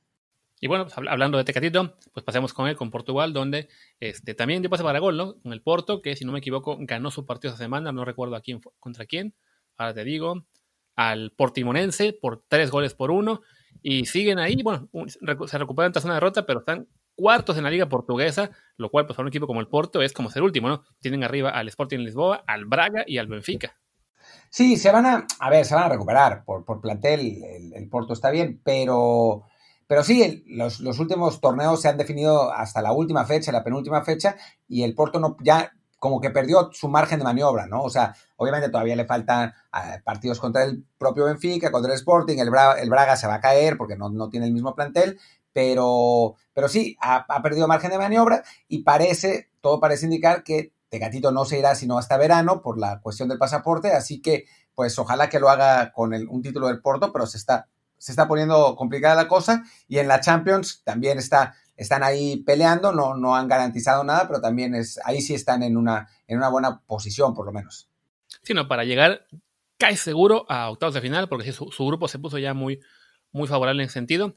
Y 0.60 0.68
bueno, 0.68 0.86
pues, 0.86 0.96
hablando 0.96 1.36
de 1.36 1.44
Tecatito, 1.44 1.94
pues 2.14 2.24
pasemos 2.24 2.54
con 2.54 2.66
él, 2.66 2.76
con 2.76 2.90
Portugal, 2.90 3.32
donde 3.32 3.68
este, 4.00 4.34
también 4.34 4.62
dio 4.62 4.70
pase 4.70 4.82
para 4.82 4.98
gol, 4.98 5.16
¿no? 5.16 5.38
Con 5.40 5.52
el 5.52 5.62
Porto, 5.62 6.00
que 6.00 6.16
si 6.16 6.24
no 6.24 6.32
me 6.32 6.38
equivoco, 6.38 6.78
ganó 6.80 7.10
su 7.10 7.26
partido 7.26 7.52
esta 7.52 7.62
semana, 7.62 7.92
no 7.92 8.04
recuerdo 8.04 8.36
a 8.36 8.40
quién, 8.40 8.60
contra 8.80 9.04
quién, 9.04 9.34
ahora 9.76 9.92
te 9.92 10.04
digo, 10.04 10.46
al 10.94 11.32
Portimonense 11.32 12.14
por 12.14 12.42
tres 12.48 12.70
goles 12.70 12.94
por 12.94 13.10
uno, 13.10 13.42
y 13.82 14.06
siguen 14.06 14.38
ahí, 14.38 14.62
bueno, 14.62 14.88
se 15.46 15.58
recuperan 15.58 15.92
tras 15.92 16.06
una 16.06 16.14
derrota, 16.14 16.46
pero 16.46 16.60
están 16.60 16.88
cuartos 17.16 17.56
en 17.56 17.64
la 17.64 17.70
liga 17.70 17.88
portuguesa, 17.88 18.50
lo 18.76 18.90
cual 18.90 19.06
pues 19.06 19.16
para 19.16 19.24
un 19.24 19.28
equipo 19.28 19.46
como 19.46 19.60
el 19.60 19.68
Porto 19.68 20.02
es 20.02 20.12
como 20.12 20.30
ser 20.30 20.42
último, 20.42 20.68
¿no? 20.68 20.84
Tienen 21.00 21.24
arriba 21.24 21.50
al 21.50 21.68
Sporting 21.68 21.98
Lisboa, 21.98 22.44
al 22.46 22.66
Braga 22.66 23.04
y 23.06 23.18
al 23.18 23.26
Benfica. 23.26 23.76
Sí, 24.50 24.76
se 24.76 24.92
van 24.92 25.06
a, 25.06 25.26
a 25.40 25.50
ver, 25.50 25.64
se 25.64 25.74
van 25.74 25.84
a 25.84 25.88
recuperar 25.88 26.44
por, 26.44 26.64
por 26.64 26.80
plantel, 26.80 27.42
el, 27.74 27.88
Porto 27.88 28.12
está 28.12 28.30
bien, 28.30 28.60
pero 28.64 29.44
pero 29.88 30.02
sí, 30.02 30.44
los, 30.48 30.80
los, 30.80 30.98
últimos 30.98 31.40
torneos 31.40 31.80
se 31.80 31.88
han 31.88 31.96
definido 31.96 32.52
hasta 32.52 32.82
la 32.82 32.92
última 32.92 33.24
fecha, 33.24 33.52
la 33.52 33.62
penúltima 33.62 34.02
fecha, 34.02 34.36
y 34.66 34.82
el 34.82 34.94
Porto 34.94 35.20
no, 35.20 35.36
ya 35.42 35.72
como 35.98 36.20
que 36.20 36.30
perdió 36.30 36.70
su 36.72 36.88
margen 36.88 37.18
de 37.18 37.24
maniobra, 37.24 37.66
¿no? 37.66 37.82
O 37.82 37.90
sea, 37.90 38.14
obviamente 38.36 38.68
todavía 38.68 38.96
le 38.96 39.06
faltan 39.06 39.54
uh, 39.72 40.02
partidos 40.04 40.38
contra 40.38 40.64
el 40.64 40.84
propio 40.98 41.24
Benfica, 41.24 41.70
contra 41.72 41.92
el 41.92 41.98
Sporting, 41.98 42.38
el 42.38 42.50
Braga, 42.50 42.80
el 42.80 42.90
Braga 42.90 43.16
se 43.16 43.26
va 43.26 43.34
a 43.34 43.40
caer 43.40 43.76
porque 43.76 43.96
no, 43.96 44.10
no 44.10 44.28
tiene 44.28 44.46
el 44.46 44.52
mismo 44.52 44.74
plantel, 44.74 45.18
pero, 45.56 46.34
pero 46.52 46.68
sí, 46.68 46.98
ha, 47.00 47.24
perdido 47.42 47.66
margen 47.66 47.90
de 47.90 47.96
maniobra 47.96 48.44
y 48.68 48.82
parece, 48.82 49.48
todo 49.62 49.80
parece 49.80 50.04
indicar 50.04 50.44
que 50.44 50.74
Tecatito 50.90 51.32
no 51.32 51.46
se 51.46 51.58
irá 51.58 51.74
sino 51.74 51.96
hasta 51.96 52.18
verano 52.18 52.60
por 52.60 52.78
la 52.78 53.00
cuestión 53.00 53.30
del 53.30 53.38
pasaporte, 53.38 53.90
así 53.92 54.20
que 54.20 54.44
pues 54.74 54.98
ojalá 54.98 55.30
que 55.30 55.40
lo 55.40 55.48
haga 55.48 55.92
con 55.92 56.12
un 56.12 56.42
título 56.42 56.66
del 56.66 56.82
Porto, 56.82 57.10
pero 57.10 57.24
se 57.24 57.38
está 57.38 57.68
se 57.96 58.12
está 58.12 58.28
poniendo 58.28 58.76
complicada 58.76 59.14
la 59.14 59.28
cosa 59.28 59.64
y 59.88 59.96
en 59.96 60.08
la 60.08 60.20
Champions 60.20 60.82
también 60.84 61.16
está, 61.16 61.54
están 61.74 62.02
ahí 62.02 62.36
peleando, 62.44 62.92
no, 62.92 63.14
no 63.14 63.34
han 63.34 63.48
garantizado 63.48 64.04
nada, 64.04 64.28
pero 64.28 64.42
también 64.42 64.74
es, 64.74 65.00
ahí 65.06 65.22
sí 65.22 65.32
están 65.32 65.62
en 65.62 65.78
una, 65.78 66.06
en 66.26 66.36
una 66.36 66.50
buena 66.50 66.82
posición, 66.82 67.32
por 67.32 67.46
lo 67.46 67.52
menos. 67.52 67.88
Sí, 68.42 68.52
no, 68.52 68.68
para 68.68 68.84
llegar 68.84 69.26
cae 69.78 69.96
seguro 69.96 70.44
a 70.50 70.68
octavos 70.68 70.92
de 70.92 71.00
final, 71.00 71.30
porque 71.30 71.50
su, 71.54 71.86
grupo 71.86 72.08
se 72.08 72.18
puso 72.18 72.36
ya 72.36 72.52
muy, 72.52 72.78
muy 73.32 73.48
favorable 73.48 73.82
en 73.82 73.88
sentido. 73.88 74.34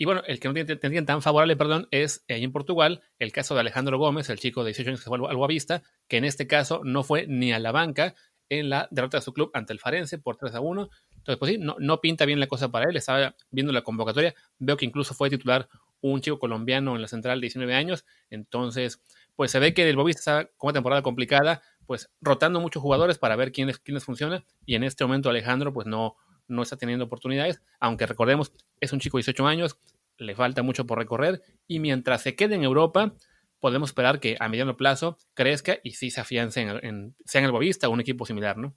Y 0.00 0.06
bueno, 0.06 0.22
el 0.26 0.40
que 0.40 0.48
no 0.48 0.54
tiene 0.54 1.02
tan 1.02 1.20
favorable, 1.20 1.56
perdón, 1.56 1.86
es 1.90 2.24
ahí 2.30 2.42
en 2.42 2.52
Portugal 2.52 3.02
el 3.18 3.32
caso 3.32 3.52
de 3.52 3.60
Alejandro 3.60 3.98
Gómez, 3.98 4.30
el 4.30 4.38
chico 4.38 4.64
de 4.64 4.68
18 4.68 4.88
años 4.88 5.04
que 5.04 5.10
fue 5.10 5.18
al 5.28 5.36
Boavista, 5.36 5.82
que 6.08 6.16
en 6.16 6.24
este 6.24 6.46
caso 6.46 6.80
no 6.84 7.02
fue 7.02 7.26
ni 7.26 7.52
a 7.52 7.58
la 7.58 7.70
banca 7.70 8.14
en 8.48 8.70
la 8.70 8.88
derrota 8.90 9.18
de 9.18 9.22
su 9.22 9.34
club 9.34 9.50
ante 9.52 9.74
el 9.74 9.78
Farense 9.78 10.16
por 10.16 10.38
3 10.38 10.54
a 10.54 10.60
1 10.60 10.88
Entonces, 11.18 11.36
pues 11.36 11.52
sí, 11.52 11.58
no, 11.58 11.76
no 11.80 12.00
pinta 12.00 12.24
bien 12.24 12.40
la 12.40 12.46
cosa 12.46 12.70
para 12.70 12.88
él. 12.88 12.96
Estaba 12.96 13.36
viendo 13.50 13.74
la 13.74 13.82
convocatoria, 13.82 14.34
veo 14.58 14.78
que 14.78 14.86
incluso 14.86 15.12
fue 15.12 15.28
titular 15.28 15.68
un 16.00 16.22
chico 16.22 16.38
colombiano 16.38 16.96
en 16.96 17.02
la 17.02 17.08
central 17.08 17.38
de 17.38 17.42
19 17.44 17.74
años. 17.74 18.06
Entonces, 18.30 19.02
pues 19.36 19.50
se 19.50 19.58
ve 19.58 19.74
que 19.74 19.86
el 19.86 19.96
Bobista 19.96 20.20
está 20.20 20.50
con 20.56 20.68
una 20.68 20.72
temporada 20.78 21.02
complicada, 21.02 21.60
pues 21.86 22.10
rotando 22.22 22.58
muchos 22.58 22.82
jugadores 22.82 23.18
para 23.18 23.36
ver 23.36 23.52
quiénes, 23.52 23.78
quiénes 23.78 24.02
funcionan. 24.04 24.46
Y 24.64 24.76
en 24.76 24.82
este 24.82 25.04
momento 25.04 25.28
Alejandro, 25.28 25.74
pues 25.74 25.86
no, 25.86 26.16
no 26.50 26.62
está 26.62 26.76
teniendo 26.76 27.06
oportunidades, 27.06 27.62
aunque 27.78 28.06
recordemos, 28.06 28.52
es 28.80 28.92
un 28.92 29.00
chico 29.00 29.16
de 29.16 29.22
18 29.22 29.46
años, 29.46 29.78
le 30.18 30.34
falta 30.34 30.62
mucho 30.62 30.86
por 30.86 30.98
recorrer. 30.98 31.42
Y 31.66 31.80
mientras 31.80 32.22
se 32.22 32.36
quede 32.36 32.54
en 32.54 32.64
Europa, 32.64 33.14
podemos 33.60 33.90
esperar 33.90 34.20
que 34.20 34.36
a 34.40 34.48
mediano 34.48 34.76
plazo 34.76 35.16
crezca 35.34 35.78
y 35.82 35.92
sí 35.92 36.10
se 36.10 36.20
afiance 36.20 36.60
en, 36.60 37.16
sea 37.24 37.40
en 37.40 37.44
el 37.44 37.52
Bovista 37.52 37.88
o 37.88 37.92
un 37.92 38.00
equipo 38.00 38.26
similar, 38.26 38.56
¿no? 38.56 38.74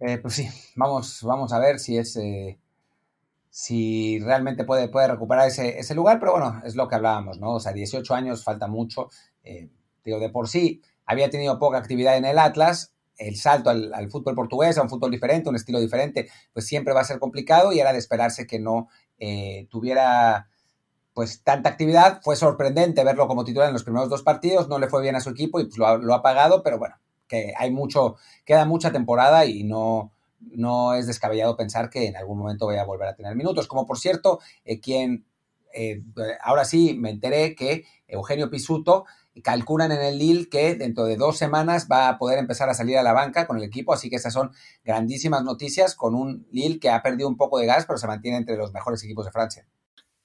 Eh, 0.00 0.18
pues 0.18 0.34
sí, 0.34 0.48
vamos, 0.76 1.20
vamos 1.22 1.52
a 1.52 1.58
ver 1.58 1.78
si 1.78 1.96
es 1.96 2.16
eh, 2.16 2.58
si 3.48 4.18
realmente 4.18 4.64
puede, 4.64 4.88
puede 4.88 5.06
recuperar 5.08 5.46
ese, 5.46 5.78
ese, 5.78 5.94
lugar, 5.94 6.18
pero 6.18 6.32
bueno, 6.32 6.60
es 6.64 6.74
lo 6.74 6.88
que 6.88 6.96
hablábamos, 6.96 7.38
¿no? 7.38 7.54
O 7.54 7.60
sea, 7.60 7.72
18 7.72 8.12
años 8.12 8.42
falta 8.42 8.66
mucho. 8.66 9.10
Eh, 9.44 9.70
digo, 10.04 10.18
de 10.18 10.28
por 10.28 10.48
sí 10.48 10.82
había 11.06 11.30
tenido 11.30 11.58
poca 11.58 11.78
actividad 11.78 12.16
en 12.16 12.24
el 12.24 12.38
Atlas, 12.38 12.93
el 13.16 13.36
salto 13.36 13.70
al, 13.70 13.92
al, 13.94 14.10
fútbol 14.10 14.34
portugués, 14.34 14.76
a 14.78 14.82
un 14.82 14.88
fútbol 14.88 15.10
diferente, 15.10 15.48
un 15.48 15.56
estilo 15.56 15.80
diferente, 15.80 16.28
pues 16.52 16.66
siempre 16.66 16.94
va 16.94 17.00
a 17.00 17.04
ser 17.04 17.18
complicado 17.18 17.72
y 17.72 17.80
era 17.80 17.92
de 17.92 17.98
esperarse 17.98 18.46
que 18.46 18.58
no 18.58 18.88
tuviera 19.70 20.48
pues 21.14 21.42
tanta 21.42 21.70
actividad. 21.70 22.20
Fue 22.22 22.36
sorprendente 22.36 23.04
verlo 23.04 23.26
como 23.26 23.44
titular 23.44 23.68
en 23.68 23.72
los 23.72 23.84
primeros 23.84 24.10
dos 24.10 24.22
partidos, 24.22 24.68
no 24.68 24.78
le 24.78 24.88
fue 24.88 25.00
bien 25.00 25.16
a 25.16 25.20
su 25.20 25.30
equipo 25.30 25.60
y 25.60 25.64
pues 25.64 25.78
lo 25.78 25.86
ha, 25.86 25.96
lo 25.96 26.12
ha 26.12 26.22
pagado, 26.22 26.62
pero 26.62 26.78
bueno, 26.78 26.96
que 27.26 27.54
hay 27.56 27.70
mucho, 27.70 28.16
queda 28.44 28.66
mucha 28.66 28.92
temporada 28.92 29.46
y 29.46 29.62
no, 29.62 30.12
no 30.40 30.94
es 30.94 31.06
descabellado 31.06 31.56
pensar 31.56 31.88
que 31.88 32.06
en 32.06 32.16
algún 32.16 32.38
momento 32.38 32.66
voy 32.66 32.76
a 32.76 32.84
volver 32.84 33.08
a 33.08 33.14
tener 33.14 33.34
minutos. 33.36 33.68
Como 33.68 33.86
por 33.86 33.98
cierto, 33.98 34.40
eh, 34.64 34.80
quien 34.80 35.24
eh, 35.72 36.02
ahora 36.42 36.64
sí 36.64 36.94
me 36.98 37.10
enteré 37.10 37.54
que 37.54 37.84
Eugenio 38.06 38.50
Pisuto 38.50 39.06
calculan 39.42 39.92
en 39.92 40.00
el 40.00 40.18
Lille 40.18 40.48
que 40.48 40.74
dentro 40.74 41.04
de 41.04 41.16
dos 41.16 41.36
semanas 41.36 41.88
va 41.90 42.08
a 42.08 42.18
poder 42.18 42.38
empezar 42.38 42.68
a 42.68 42.74
salir 42.74 42.98
a 42.98 43.02
la 43.02 43.12
banca 43.12 43.46
con 43.46 43.56
el 43.56 43.64
equipo, 43.64 43.92
así 43.92 44.10
que 44.10 44.16
estas 44.16 44.32
son 44.32 44.52
grandísimas 44.84 45.42
noticias 45.42 45.94
con 45.94 46.14
un 46.14 46.46
Lille 46.52 46.78
que 46.78 46.90
ha 46.90 47.02
perdido 47.02 47.28
un 47.28 47.36
poco 47.36 47.58
de 47.58 47.66
gas, 47.66 47.86
pero 47.86 47.98
se 47.98 48.06
mantiene 48.06 48.36
entre 48.38 48.56
los 48.56 48.72
mejores 48.72 49.02
equipos 49.02 49.24
de 49.24 49.32
Francia. 49.32 49.66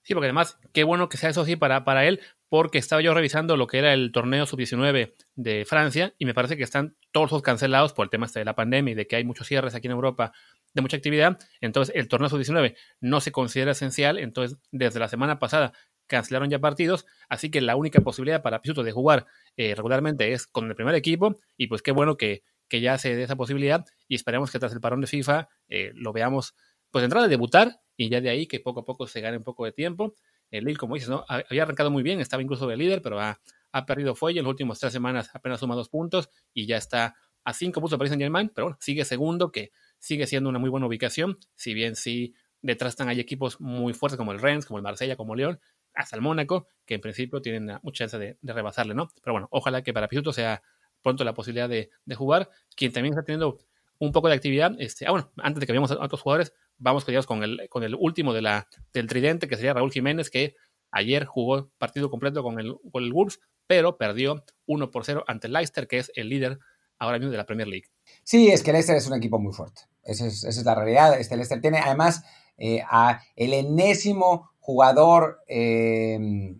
Sí, 0.03 0.13
porque 0.13 0.27
además, 0.27 0.57
qué 0.73 0.83
bueno 0.83 1.07
que 1.07 1.17
sea 1.17 1.29
eso 1.29 1.41
así 1.41 1.55
para, 1.55 1.83
para 1.83 2.05
él, 2.05 2.19
porque 2.49 2.79
estaba 2.79 3.01
yo 3.01 3.13
revisando 3.13 3.57
lo 3.57 3.67
que 3.67 3.77
era 3.77 3.93
el 3.93 4.11
torneo 4.11 4.45
sub-19 4.45 5.13
de 5.35 5.65
Francia 5.65 6.15
y 6.17 6.25
me 6.25 6.33
parece 6.33 6.57
que 6.57 6.63
están 6.63 6.95
todos 7.11 7.31
los 7.31 7.41
cancelados 7.43 7.93
por 7.93 8.05
el 8.05 8.09
tema 8.09 8.25
este 8.25 8.39
de 8.39 8.45
la 8.45 8.55
pandemia 8.55 8.93
y 8.93 8.95
de 8.95 9.05
que 9.05 9.17
hay 9.17 9.23
muchos 9.23 9.47
cierres 9.47 9.75
aquí 9.75 9.87
en 9.87 9.91
Europa 9.91 10.31
de 10.73 10.81
mucha 10.81 10.97
actividad. 10.97 11.37
Entonces, 11.61 11.95
el 11.95 12.07
torneo 12.07 12.29
sub-19 12.29 12.75
no 13.01 13.21
se 13.21 13.31
considera 13.31 13.71
esencial. 13.71 14.17
Entonces, 14.17 14.57
desde 14.71 14.99
la 14.99 15.07
semana 15.09 15.37
pasada 15.37 15.73
cancelaron 16.09 16.49
ya 16.49 16.59
partidos, 16.59 17.05
así 17.29 17.49
que 17.49 17.61
la 17.61 17.77
única 17.77 18.01
posibilidad 18.01 18.41
para 18.41 18.61
Pisuto 18.61 18.83
de 18.83 18.91
jugar 18.91 19.27
eh, 19.55 19.75
regularmente 19.75 20.33
es 20.33 20.47
con 20.47 20.67
el 20.67 20.75
primer 20.75 20.95
equipo 20.95 21.37
y 21.55 21.67
pues 21.67 21.81
qué 21.81 21.91
bueno 21.91 22.17
que, 22.17 22.43
que 22.67 22.81
ya 22.81 22.97
se 22.97 23.15
dé 23.15 23.23
esa 23.23 23.35
posibilidad 23.35 23.85
y 24.07 24.15
esperemos 24.15 24.51
que 24.51 24.59
tras 24.59 24.73
el 24.73 24.81
parón 24.81 25.01
de 25.01 25.07
FIFA 25.07 25.47
eh, 25.69 25.91
lo 25.93 26.11
veamos 26.11 26.55
pues 26.91 27.03
entrar 27.03 27.23
a 27.23 27.27
debutar 27.27 27.79
y 27.95 28.09
ya 28.09 28.21
de 28.21 28.29
ahí 28.29 28.47
que 28.47 28.59
poco 28.59 28.81
a 28.81 28.85
poco 28.85 29.07
se 29.07 29.21
gane 29.21 29.37
un 29.37 29.43
poco 29.43 29.65
de 29.65 29.71
tiempo. 29.71 30.15
El 30.51 30.65
Lille, 30.65 30.77
como 30.77 30.95
dices, 30.95 31.09
¿no? 31.09 31.25
había 31.27 31.63
arrancado 31.63 31.91
muy 31.91 32.01
bien, 32.01 32.19
estaba 32.19 32.41
incluso 32.41 32.65
de 32.67 32.75
líder, 32.75 33.01
pero 33.01 33.19
ha, 33.19 33.39
perdido 33.85 34.15
fuelle 34.15 34.39
en 34.39 34.45
las 34.45 34.49
últimas 34.49 34.79
tres 34.79 34.91
semanas, 34.91 35.29
apenas 35.33 35.59
suma 35.59 35.75
dos 35.75 35.89
puntos 35.89 36.29
y 36.53 36.65
ya 36.65 36.77
está 36.77 37.15
a 37.43 37.53
cinco 37.53 37.81
puntos 37.81 37.91
de 37.91 37.97
Paris 37.99 38.09
Saint 38.09 38.21
Germain, 38.21 38.49
pero 38.53 38.65
bueno, 38.65 38.77
sigue 38.81 39.05
segundo, 39.05 39.51
que 39.51 39.71
sigue 39.99 40.25
siendo 40.25 40.49
una 40.49 40.57
muy 40.57 40.71
buena 40.71 40.87
ubicación, 40.87 41.37
si 41.53 41.75
bien 41.75 41.95
sí 41.95 42.33
detrás 42.61 42.93
están 42.93 43.09
hay 43.09 43.19
equipos 43.19 43.61
muy 43.61 43.93
fuertes 43.93 44.17
como 44.17 44.31
el 44.31 44.39
Rennes, 44.39 44.65
como 44.65 44.77
el 44.77 44.83
Marsella, 44.83 45.15
como 45.15 45.35
León, 45.35 45.59
hasta 45.99 46.15
el 46.15 46.21
Mónaco, 46.21 46.67
que 46.85 46.95
en 46.95 47.01
principio 47.01 47.41
tienen 47.41 47.77
mucha 47.83 48.05
chance 48.05 48.17
de, 48.17 48.37
rebasarle, 48.41 48.95
¿no? 48.95 49.09
Pero 49.21 49.33
bueno, 49.33 49.47
ojalá 49.51 49.83
que 49.83 49.93
para 49.93 50.07
Pisuto 50.07 50.31
sea 50.31 50.63
pronto 51.01 51.25
la 51.25 51.33
posibilidad 51.33 51.67
de, 51.67 51.89
jugar, 52.15 52.49
quien 52.75 52.93
también 52.93 53.13
está 53.13 53.25
teniendo 53.25 53.59
un 53.99 54.13
poco 54.13 54.29
de 54.29 54.35
actividad, 54.35 54.71
este, 54.79 55.05
ah 55.05 55.11
bueno, 55.11 55.29
antes 55.37 55.59
de 55.59 55.67
que 55.67 55.73
veamos 55.73 55.91
a 55.91 56.01
otros 56.01 56.21
jugadores, 56.21 56.53
vamos 56.77 57.05
con 57.25 57.43
el, 57.43 57.67
con 57.67 57.83
el 57.83 57.95
último 57.95 58.33
de 58.33 58.41
la, 58.41 58.69
del 58.93 59.07
tridente, 59.07 59.49
que 59.49 59.57
sería 59.57 59.73
Raúl 59.73 59.91
Jiménez, 59.91 60.29
que 60.29 60.55
ayer 60.89 61.25
jugó 61.25 61.69
partido 61.77 62.09
completo 62.09 62.43
con 62.43 62.59
el, 62.61 62.75
Wolves, 62.93 63.41
pero 63.67 63.97
perdió 63.97 64.45
1 64.67 64.91
por 64.91 65.03
0 65.03 65.25
ante 65.27 65.47
el 65.47 65.53
Leicester, 65.53 65.85
que 65.85 65.97
es 65.97 66.13
el 66.15 66.29
líder 66.29 66.59
ahora 66.97 67.19
mismo 67.19 67.31
de 67.31 67.37
la 67.37 67.45
Premier 67.45 67.67
League. 67.67 67.89
Sí, 68.23 68.47
es 68.47 68.63
que 68.63 68.71
Leicester 68.71 68.95
es 68.95 69.07
un 69.07 69.17
equipo 69.17 69.37
muy 69.37 69.51
fuerte. 69.51 69.81
Esa 70.01 70.27
es, 70.27 70.45
esa 70.45 70.59
es 70.61 70.65
la 70.65 70.75
realidad. 70.75 71.19
Este 71.19 71.35
Leicester 71.35 71.59
tiene 71.59 71.79
además 71.79 72.23
eh, 72.57 72.83
a 72.89 73.21
el 73.35 73.53
enésimo 73.53 74.49
jugador 74.69 75.41
eh, 75.47 76.55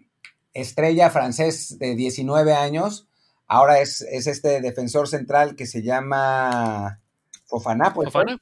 estrella 0.51 1.11
francés 1.11 1.77
de 1.77 1.95
19 1.95 2.53
años. 2.53 3.07
Ahora 3.45 3.81
es, 3.81 4.01
es, 4.01 4.25
este 4.25 4.61
defensor 4.61 5.07
central 5.07 5.55
que 5.55 5.67
se 5.67 5.83
llama 5.83 6.99
Fofana. 7.45 7.93
Pues, 7.93 8.07
Fofana. 8.07 8.41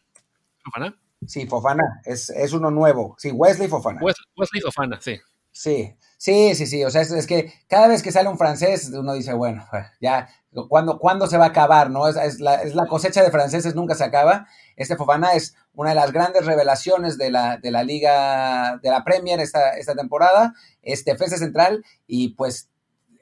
Fofana. 0.64 0.98
Sí, 1.26 1.48
Fofana, 1.48 2.02
es, 2.06 2.30
es 2.30 2.54
uno 2.54 2.72
nuevo. 2.72 3.18
Sí, 3.20 3.32
Wesley 3.32 3.68
Fofana. 3.68 4.00
Wesley 4.02 4.62
Fofana, 4.62 5.02
sí. 5.02 5.20
Sí, 5.52 5.94
sí, 6.18 6.56
sí, 6.56 6.66
sí. 6.66 6.84
O 6.84 6.90
sea, 6.90 7.02
es, 7.02 7.28
que 7.28 7.54
cada 7.68 7.88
vez 7.88 8.04
que 8.04 8.12
sale 8.12 8.30
un 8.30 8.38
francés, 8.38 8.92
uno 8.94 9.14
dice, 9.14 9.34
bueno, 9.34 9.66
ya, 10.02 10.28
¿cuándo, 10.70 11.00
¿cuándo 11.00 11.28
se 11.28 11.38
va 11.38 11.46
a 11.46 11.50
acabar? 11.50 11.90
¿no? 11.90 12.08
Es, 12.08 12.16
es, 12.16 12.40
la, 12.40 12.56
es, 12.56 12.76
la, 12.76 12.88
cosecha 12.88 13.24
de 13.24 13.32
franceses, 13.32 13.76
nunca 13.76 13.96
se 13.96 14.04
acaba. 14.04 14.48
Este 14.76 14.96
Fofana 14.96 15.34
es 15.34 15.56
una 15.74 15.90
de 15.90 15.96
las 15.96 16.12
grandes 16.12 16.46
revelaciones 16.46 17.18
de 17.18 17.32
la, 17.32 17.58
de 17.58 17.72
la 17.72 17.84
Liga, 17.84 18.80
de 18.82 18.90
la 18.90 19.04
Premier 19.04 19.40
esta, 19.40 19.78
esta 19.78 19.96
temporada. 19.96 20.54
Es 20.82 21.06
defensa 21.06 21.38
central 21.38 21.84
y 22.06 22.30
pues 22.36 22.70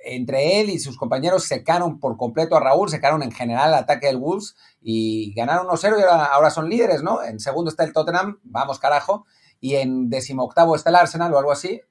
entre 0.05 0.61
él 0.61 0.69
y 0.69 0.79
sus 0.79 0.97
compañeros 0.97 1.45
secaron 1.45 1.99
por 1.99 2.15
completo 2.15 2.55
a 2.55 2.59
Raúl, 2.59 2.89
secaron 2.89 3.23
en 3.23 3.31
general 3.31 3.69
el 3.69 3.75
ataque 3.75 4.07
del 4.07 4.17
Wolves 4.17 4.55
y 4.81 5.33
ganaron 5.33 5.67
1-0 5.67 5.99
y 5.99 6.03
ahora, 6.03 6.51
son 6.51 6.69
líderes, 6.69 7.01
¿no? 7.01 7.23
En 7.23 7.39
segundo 7.39 7.69
está 7.69 7.83
el 7.83 7.91
Tottenham, 7.91 8.39
vamos 8.43 8.79
carajo, 8.79 9.25
y 9.59 9.75
en 9.75 10.09
decimoctavo 10.09 10.75
está 10.75 10.91
el 10.91 10.97
Arsenal 10.97 11.33
o 11.33 11.39
algo 11.39 11.51
así. 11.51 11.81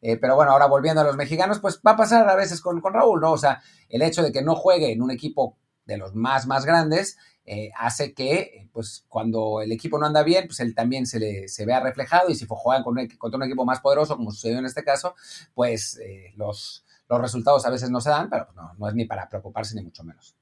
Eh, 0.00 0.16
pero 0.16 0.36
bueno, 0.36 0.52
ahora 0.52 0.66
volviendo 0.66 1.00
a 1.00 1.04
los 1.04 1.16
mexicanos, 1.16 1.58
pues 1.60 1.80
va 1.86 1.92
a 1.92 1.96
pasar 1.96 2.28
a 2.28 2.36
veces 2.36 2.60
con, 2.60 2.80
con, 2.80 2.92
Raúl, 2.92 3.20
¿no? 3.20 3.32
O 3.32 3.38
sea, 3.38 3.62
el 3.88 4.02
hecho 4.02 4.22
de 4.22 4.32
que 4.32 4.42
no 4.42 4.54
juegue 4.54 4.92
en 4.92 5.02
un 5.02 5.10
equipo 5.10 5.56
de 5.86 5.96
los 5.96 6.14
más, 6.14 6.46
más 6.46 6.64
grandes 6.64 7.16
eh, 7.46 7.70
hace 7.76 8.14
que, 8.14 8.68
pues 8.72 9.04
cuando 9.08 9.60
el 9.60 9.72
equipo 9.72 9.98
no 9.98 10.06
anda 10.06 10.22
bien, 10.22 10.46
pues 10.46 10.60
él 10.60 10.74
también 10.74 11.06
se, 11.06 11.20
le, 11.20 11.48
se 11.48 11.66
vea 11.66 11.80
reflejado 11.80 12.30
y 12.30 12.34
si 12.34 12.46
juegan 12.48 12.82
con 12.82 12.96
contra 13.18 13.36
un 13.36 13.44
equipo 13.44 13.64
más 13.64 13.80
poderoso, 13.80 14.16
como 14.16 14.30
sucedió 14.30 14.58
en 14.58 14.66
este 14.66 14.82
caso, 14.82 15.14
pues 15.54 15.98
eh, 15.98 16.32
los 16.36 16.84
los 17.08 17.20
resultados 17.20 17.66
a 17.66 17.70
veces 17.70 17.90
no 17.90 18.00
se 18.00 18.10
dan, 18.10 18.30
pero 18.30 18.48
no, 18.54 18.72
no 18.78 18.88
es 18.88 18.94
ni 18.94 19.04
para 19.04 19.28
preocuparse 19.28 19.74
ni 19.74 19.82
mucho 19.82 20.04
menos. 20.04 20.36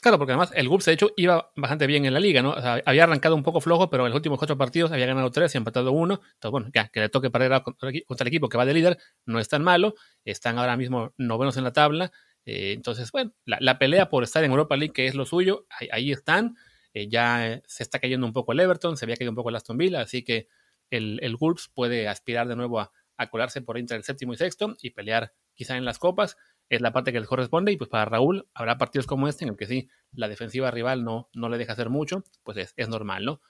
Claro, 0.00 0.16
porque 0.16 0.32
además 0.32 0.52
el 0.54 0.68
Wolves, 0.68 0.84
de 0.84 0.92
hecho, 0.92 1.10
iba 1.16 1.50
bastante 1.56 1.88
bien 1.88 2.04
en 2.04 2.14
la 2.14 2.20
liga, 2.20 2.40
¿no? 2.40 2.54
Había 2.84 3.02
arrancado 3.02 3.34
un 3.34 3.42
poco 3.42 3.60
flojo, 3.60 3.90
pero 3.90 4.04
en 4.06 4.10
los 4.10 4.16
últimos 4.16 4.38
cuatro 4.38 4.56
partidos 4.56 4.92
había 4.92 5.06
ganado 5.06 5.30
tres 5.32 5.52
y 5.54 5.58
empatado 5.58 5.90
uno. 5.90 6.20
Entonces, 6.34 6.50
bueno, 6.52 6.70
ya 6.72 6.88
que 6.88 7.00
le 7.00 7.08
toque 7.08 7.30
perder 7.30 7.62
contra 7.62 7.90
el 7.90 8.28
equipo 8.28 8.48
que 8.48 8.56
va 8.56 8.64
de 8.64 8.74
líder 8.74 8.98
no 9.26 9.40
es 9.40 9.48
tan 9.48 9.64
malo. 9.64 9.94
Están 10.24 10.56
ahora 10.58 10.76
mismo 10.76 11.12
novenos 11.16 11.56
en 11.56 11.64
la 11.64 11.72
tabla. 11.72 12.12
Eh, 12.44 12.72
entonces, 12.74 13.10
bueno, 13.10 13.32
la, 13.44 13.78
pelea 13.78 14.08
por 14.08 14.22
estar 14.22 14.44
en 14.44 14.52
Europa 14.52 14.76
League, 14.76 14.92
que 14.92 15.06
es 15.06 15.16
lo 15.16 15.26
suyo, 15.26 15.66
ahí, 15.68 15.88
ahí 15.90 16.12
están. 16.12 16.54
Eh, 16.94 17.08
ya 17.08 17.60
se 17.66 17.82
está 17.82 17.98
cayendo 17.98 18.24
un 18.24 18.32
poco 18.32 18.52
el 18.52 18.60
Everton, 18.60 18.96
se 18.96 19.04
había 19.04 19.16
caído 19.16 19.32
un 19.32 19.36
poco 19.36 19.50
el 19.50 19.56
Aston 19.56 19.76
Villa, 19.76 20.00
así 20.00 20.22
que 20.22 20.48
el, 20.90 21.18
el 21.22 21.36
Wolves 21.36 21.70
puede 21.74 22.08
aspirar 22.08 22.46
de 22.48 22.56
nuevo 22.56 22.80
a, 22.80 22.92
a 23.18 23.28
colarse 23.28 23.60
por 23.60 23.76
entre 23.76 23.96
el 23.96 24.04
séptimo 24.04 24.32
y 24.32 24.36
sexto 24.36 24.76
y 24.80 24.90
pelear 24.90 25.32
quizá 25.54 25.76
en 25.76 25.84
las 25.84 25.98
copas, 25.98 26.36
es 26.68 26.80
la 26.80 26.92
parte 26.92 27.12
que 27.12 27.20
les 27.20 27.28
corresponde 27.28 27.72
y 27.72 27.76
pues 27.76 27.88
para 27.90 28.04
Raúl 28.04 28.48
habrá 28.54 28.78
partidos 28.78 29.06
como 29.06 29.28
este 29.28 29.44
en 29.44 29.50
el 29.50 29.56
que 29.56 29.66
sí, 29.66 29.88
la 30.12 30.28
defensiva 30.28 30.70
rival 30.70 31.04
no, 31.04 31.28
no 31.32 31.48
le 31.48 31.58
deja 31.58 31.72
hacer 31.72 31.90
mucho, 31.90 32.24
pues 32.44 32.58
es, 32.58 32.74
es 32.76 32.88
normal, 32.88 33.24
¿no? 33.24 33.40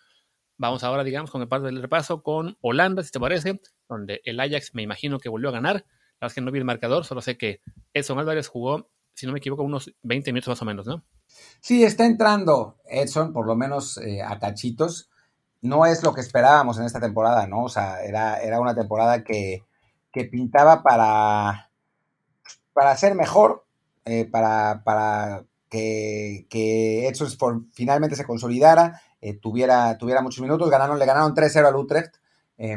Vamos 0.57 0.83
ahora, 0.83 1.05
digamos, 1.05 1.31
con 1.31 1.41
el 1.41 1.49
parte 1.49 1.67
del 1.67 1.81
repaso 1.81 2.23
con 2.23 2.59
Holanda, 2.61 3.03
si 3.03 3.13
te 3.13 3.21
parece, 3.21 3.61
donde 3.89 4.21
el 4.25 4.41
Ajax 4.41 4.75
me 4.75 4.83
imagino 4.83 5.21
que 5.21 5.29
volvió 5.29 5.51
a 5.51 5.53
ganar. 5.53 5.77
La 5.77 6.27
verdad 6.27 6.27
es 6.27 6.35
que 6.35 6.41
no 6.41 6.51
vi 6.51 6.59
el 6.59 6.65
marcador, 6.65 7.05
solo 7.05 7.21
sé 7.21 7.39
que 7.39 7.61
Edson 7.95 8.19
Álvarez 8.19 8.49
jugó, 8.49 8.91
si 9.15 9.27
no 9.27 9.33
me 9.33 9.39
equivoco, 9.39 9.63
unos 9.63 9.95
20 10.03 10.33
minutos 10.33 10.49
más 10.49 10.63
o 10.63 10.65
menos, 10.65 10.87
¿no? 10.87 11.05
Sí, 11.61 11.85
está 11.85 12.07
entrando 12.07 12.77
Edson, 12.87 13.33
por 13.33 13.47
lo 13.47 13.55
menos 13.55 13.99
eh, 13.99 14.21
a 14.23 14.39
cachitos. 14.41 15.11
No 15.61 15.87
es 15.87 16.03
lo 16.03 16.13
que 16.13 16.21
esperábamos 16.21 16.79
en 16.79 16.85
esta 16.85 17.01
temporada, 17.01 17.47
¿no? 17.47 17.65
O 17.65 17.69
sea, 17.69 18.03
era, 18.03 18.41
era 18.41 18.61
una 18.61 18.75
temporada 18.75 19.23
que, 19.23 19.65
que 20.13 20.25
pintaba 20.25 20.83
para, 20.83 21.68
para 22.79 22.97
ser 22.97 23.17
mejor, 23.17 23.65
eh, 24.05 24.25
para, 24.25 24.85
para, 24.85 25.45
que, 25.69 26.47
que 26.49 27.13
finalmente 27.73 28.15
se 28.15 28.25
consolidara, 28.25 29.03
eh, 29.21 29.35
tuviera, 29.35 29.99
tuviera 29.99 30.23
muchos 30.23 30.43
minutos. 30.43 30.71
Ganaron, 30.71 30.97
le 31.01 31.05
ganaron 31.05 31.35
3-0 31.35 31.67
al 31.67 31.75
Utrecht. 31.75 32.15
Eh, 32.57 32.77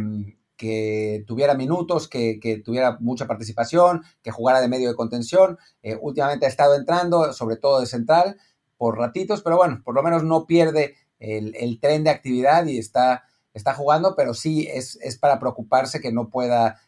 que 0.58 1.24
tuviera 1.28 1.54
minutos, 1.54 2.08
que, 2.08 2.40
que, 2.40 2.58
tuviera 2.58 2.98
mucha 3.00 3.28
participación, 3.28 4.02
que 4.24 4.32
jugara 4.32 4.60
de 4.60 4.70
medio 4.70 4.90
de 4.90 4.96
contención. 4.96 5.60
Eh, 5.84 6.00
últimamente 6.02 6.48
ha 6.48 6.50
estado 6.50 6.76
entrando, 6.76 7.32
sobre 7.34 7.58
todo 7.58 7.80
de 7.80 7.86
central, 7.86 8.38
por 8.78 8.98
ratitos, 8.98 9.44
pero 9.44 9.58
bueno, 9.58 9.84
por 9.86 9.94
lo 9.94 10.02
menos 10.02 10.24
no 10.24 10.48
pierde 10.48 10.96
el, 11.20 11.56
el 11.56 11.80
tren 11.80 12.04
de 12.04 12.10
actividad 12.10 12.66
y 12.66 12.80
está 12.80 13.26
está 13.54 13.76
jugando, 13.76 14.16
pero 14.16 14.34
sí 14.34 14.68
es, 14.68 14.98
es 15.04 15.20
para 15.20 15.40
preocuparse 15.40 16.00
que 16.00 16.12
no 16.12 16.30
pueda 16.30 16.80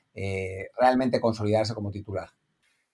realmente 0.80 1.19
consolidarse 1.19 1.76
como 1.76 1.91
titular. 1.91 2.30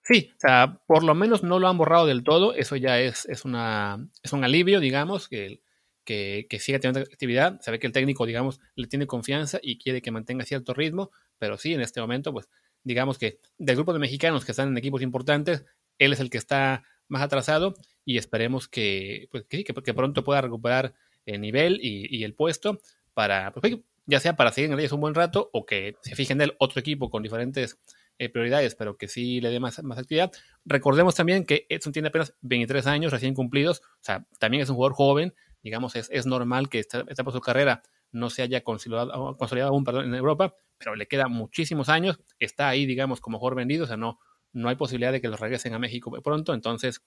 Sí, 0.09 0.31
o 0.37 0.39
sea, 0.39 0.81
por 0.87 1.03
lo 1.03 1.13
menos 1.13 1.43
no 1.43 1.59
lo 1.59 1.67
han 1.67 1.77
borrado 1.77 2.07
del 2.07 2.23
todo, 2.23 2.55
eso 2.55 2.75
ya 2.75 2.99
es, 2.99 3.27
es, 3.27 3.45
una, 3.45 4.09
es 4.23 4.33
un 4.33 4.43
alivio, 4.43 4.79
digamos, 4.79 5.27
que, 5.29 5.61
que, 6.03 6.47
siga 6.59 6.79
teniendo 6.79 7.01
actividad, 7.01 7.59
se 7.61 7.69
ve 7.69 7.77
que 7.77 7.85
el 7.85 7.93
técnico, 7.93 8.25
digamos, 8.25 8.59
le 8.73 8.87
tiene 8.87 9.05
confianza 9.05 9.59
y 9.61 9.77
quiere 9.77 10.01
que 10.01 10.09
mantenga 10.09 10.45
cierto 10.45 10.73
ritmo, 10.73 11.11
pero 11.37 11.59
sí, 11.59 11.75
en 11.75 11.81
este 11.81 12.01
momento, 12.01 12.33
pues, 12.33 12.49
digamos 12.83 13.19
que 13.19 13.39
del 13.59 13.75
grupo 13.75 13.93
de 13.93 13.99
mexicanos 13.99 14.45
que 14.45 14.51
están 14.51 14.69
en 14.69 14.77
equipos 14.79 15.03
importantes, 15.03 15.63
él 15.99 16.11
es 16.11 16.19
el 16.19 16.31
que 16.31 16.39
está 16.39 16.83
más 17.07 17.21
atrasado 17.21 17.75
y 18.03 18.17
esperemos 18.17 18.67
que, 18.67 19.27
pues, 19.29 19.45
que, 19.47 19.63
que 19.63 19.93
pronto 19.93 20.23
pueda 20.23 20.41
recuperar 20.41 20.95
el 21.27 21.39
nivel 21.39 21.79
y, 21.83 22.07
y 22.17 22.23
el 22.23 22.33
puesto 22.33 22.81
para, 23.13 23.53
pues, 23.53 23.77
ya 24.07 24.19
sea 24.19 24.35
para 24.35 24.51
seguir 24.51 24.71
en 24.71 24.79
ellos 24.79 24.91
un 24.91 25.01
buen 25.01 25.13
rato 25.13 25.51
o 25.53 25.67
que 25.67 25.97
se 26.01 26.15
fijen 26.15 26.37
en 26.37 26.49
él 26.49 26.55
otro 26.57 26.79
equipo 26.79 27.11
con 27.11 27.21
diferentes 27.21 27.77
eh, 28.19 28.29
prioridades, 28.29 28.75
pero 28.75 28.97
que 28.97 29.07
sí 29.07 29.41
le 29.41 29.49
dé 29.49 29.59
más, 29.59 29.81
más 29.81 29.97
actividad. 29.97 30.31
Recordemos 30.65 31.15
también 31.15 31.45
que 31.45 31.65
Edson 31.69 31.93
tiene 31.93 32.09
apenas 32.09 32.35
23 32.41 32.85
años 32.87 33.11
recién 33.11 33.33
cumplidos, 33.33 33.81
o 33.81 34.01
sea, 34.03 34.27
también 34.39 34.61
es 34.61 34.69
un 34.69 34.75
jugador 34.75 34.93
joven, 34.93 35.33
digamos, 35.63 35.95
es, 35.95 36.09
es 36.11 36.25
normal 36.25 36.69
que 36.69 36.79
esta 36.79 36.99
etapa 37.07 37.31
de 37.31 37.37
su 37.37 37.41
carrera 37.41 37.81
no 38.11 38.29
se 38.29 38.41
haya 38.41 38.61
consolidado, 38.61 39.37
consolidado 39.37 39.71
aún 39.71 39.85
en 40.03 40.13
Europa, 40.13 40.53
pero 40.77 40.95
le 40.95 41.07
queda 41.07 41.29
muchísimos 41.29 41.87
años, 41.87 42.19
está 42.39 42.67
ahí, 42.67 42.85
digamos, 42.85 43.21
como 43.21 43.39
jugador 43.39 43.55
vendido, 43.55 43.85
o 43.85 43.87
sea, 43.87 43.97
no, 43.97 44.19
no 44.51 44.67
hay 44.67 44.75
posibilidad 44.75 45.11
de 45.11 45.21
que 45.21 45.29
los 45.29 45.39
regresen 45.39 45.73
a 45.73 45.79
México 45.79 46.11
pronto, 46.21 46.53
entonces 46.53 47.01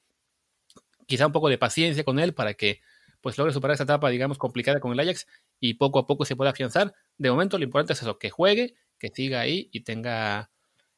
quizá 1.06 1.26
un 1.26 1.32
poco 1.32 1.50
de 1.50 1.58
paciencia 1.58 2.04
con 2.04 2.18
él 2.18 2.32
para 2.32 2.54
que 2.54 2.80
pues 3.20 3.36
logre 3.38 3.52
superar 3.52 3.74
esa 3.74 3.84
etapa, 3.84 4.08
digamos, 4.08 4.38
complicada 4.38 4.80
con 4.80 4.92
el 4.92 5.00
Ajax 5.00 5.26
y 5.60 5.74
poco 5.74 5.98
a 5.98 6.06
poco 6.06 6.24
se 6.24 6.36
pueda 6.36 6.50
afianzar. 6.50 6.94
De 7.18 7.30
momento 7.30 7.56
lo 7.58 7.64
importante 7.64 7.92
es 7.92 8.02
eso, 8.02 8.18
que 8.18 8.30
juegue, 8.30 8.74
que 8.98 9.10
siga 9.14 9.40
ahí 9.40 9.68
y 9.72 9.82
tenga 9.84 10.51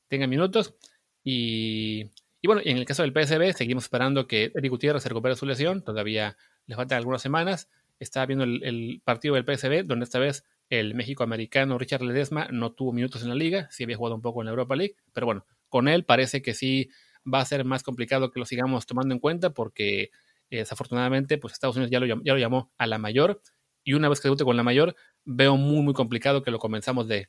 tenga 0.09 0.27
minutos. 0.27 0.75
Y, 1.23 2.11
y, 2.41 2.47
bueno, 2.47 2.63
en 2.65 2.77
el 2.77 2.85
caso 2.85 3.03
del 3.03 3.13
PSB, 3.13 3.57
seguimos 3.57 3.85
esperando 3.85 4.27
que 4.27 4.53
Eric 4.55 4.71
Gutiérrez 4.71 5.05
recupere 5.07 5.37
su 5.37 5.47
lesión. 5.47 5.83
Todavía 5.83 6.37
le 6.67 6.77
faltan 6.77 6.99
algunas 6.99 7.23
semanas. 7.23 7.69
Estaba 7.99 8.27
viendo 8.27 8.45
el, 8.45 9.01
partido 9.05 9.35
del 9.35 9.45
PSB, 9.45 9.85
donde 9.87 10.05
esta 10.05 10.19
vez 10.19 10.45
el 10.69 10.95
México-americano 10.95 11.79
Richard 11.79 12.03
Ledesma 12.03 12.49
no 12.51 12.73
tuvo 12.73 12.93
minutos 12.93 13.23
en 13.23 13.29
la 13.29 13.35
liga. 13.35 13.69
Sí 13.71 13.85
había 13.85 13.97
jugado 13.97 14.17
un 14.17 14.23
poco 14.23 14.43
en 14.43 14.47
la 14.47 14.51
Europa 14.51 14.77
League. 14.77 14.97
Pero 15.13 15.27
bueno, 15.27 15.47
con 15.69 15.89
él 15.89 16.05
parece 16.05 16.43
que 16.43 16.55
sí 16.55 16.91
va 17.33 17.41
a 17.41 17.45
ser 17.45 17.65
más 17.65 17.83
complicado 17.83 18.31
que 18.31 18.41
lo 18.41 18.47
sigamos 18.47 18.87
tomando 18.87 19.15
en 19.15 19.21
cuenta 19.21 19.51
porque 19.51 20.11
eh, 20.51 20.59
desafortunadamente 20.59 21.39
pues 21.39 21.55
Estados 21.55 21.77
Unidos 21.77 21.91
ya 21.91 22.01
lo, 22.01 22.07
ya 22.07 22.33
lo 22.33 22.39
llamó 22.39 22.73
a 22.77 22.87
la 22.87 22.99
mayor. 22.99 23.41
Y 23.85 23.95
una 23.95 24.09
vez 24.09 24.21
que 24.21 24.29
debute 24.29 24.45
con 24.45 24.57
la 24.57 24.63
mayor, 24.63 24.97
veo 25.25 25.57
muy, 25.57 25.83
muy 25.83 25.95
complicado 25.95 26.43
que 26.43 26.51
lo 26.51 26.59
comenzamos 26.59 27.07
de 27.07 27.29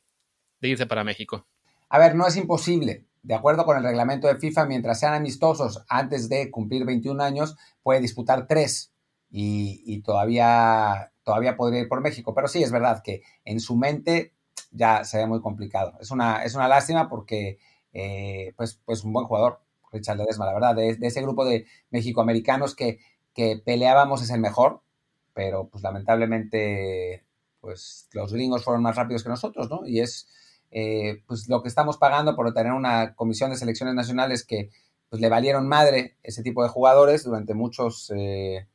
irse 0.61 0.88
para 0.88 1.03
México. 1.03 1.47
A 1.95 1.97
ver, 1.97 2.13
no 2.13 2.27
es 2.27 2.36
imposible. 2.36 3.05
De 3.23 3.36
acuerdo 3.36 3.63
con 3.63 3.77
el 3.77 3.84
reglamento 3.84 4.27
de 4.27 4.36
FIFA, 4.36 4.65
mientras 4.65 4.99
sean 4.99 5.13
amistosos 5.13 5.86
antes 5.88 6.27
de 6.27 6.51
cumplir 6.51 6.84
21 6.84 7.23
años, 7.23 7.55
puede 7.84 8.01
disputar 8.01 8.47
tres 8.47 8.91
y, 9.31 10.01
todavía, 10.01 11.13
todavía 11.23 11.55
podría 11.55 11.79
ir 11.79 11.88
por 11.88 12.01
México. 12.01 12.36
Pero 12.36 12.49
sí, 12.49 12.62
es 12.62 12.73
verdad 12.73 13.01
que 13.01 13.21
en 13.45 13.62
su 13.62 13.77
mente 13.77 14.34
ya 14.71 15.05
se 15.05 15.19
ve 15.19 15.25
muy 15.25 15.39
complicado. 15.39 15.93
Es 16.01 16.12
una, 16.12 16.43
es 16.43 16.53
una 16.53 16.67
lástima 16.67 17.08
porque, 17.08 17.60
eh, 17.93 18.51
pues, 18.58 18.81
pues 18.84 19.05
un 19.05 19.13
buen 19.13 19.27
jugador, 19.27 19.62
Richard 19.93 20.17
Ledesma, 20.17 20.47
la 20.47 20.53
verdad, 20.53 20.75
de, 20.75 20.97
de 20.97 21.08
ese 21.08 21.21
grupo 21.21 21.45
de 21.45 21.65
mexicoamericanos 21.91 22.75
que, 22.75 22.99
que 23.34 23.62
peleábamos 23.63 24.21
es 24.21 24.31
el 24.31 24.41
mejor, 24.41 24.81
pero 25.34 25.69
pues 25.69 25.81
lamentablemente, 25.81 27.23
pues 27.62 28.10
los 28.12 28.34
gringos 28.34 28.65
fueron 28.65 28.84
más 28.84 28.97
rápidos 28.97 29.23
que 29.23 29.29
nosotros, 29.29 29.69
¿no? 29.69 29.88
Y 29.88 30.01
es 30.01 30.27
eh, 30.77 31.23
pues 31.25 31.47
lo 31.47 31.61
que 31.61 31.69
estamos 31.69 31.95
pagando 31.95 32.35
por 32.35 32.53
tener 32.53 32.73
una 32.73 33.15
comisión 33.15 33.49
de 33.49 33.55
selecciones 33.55 33.95
nacionales 33.95 34.45
que 34.45 34.71
pues, 35.09 35.21
le 35.21 35.29
valieron 35.29 35.69
madre 35.69 36.17
ese 36.21 36.43
tipo 36.43 36.63
de 36.63 36.67
jugadores 36.67 37.23
durante 37.23 37.53
muchos, 37.53 38.11
eh, 38.13 38.67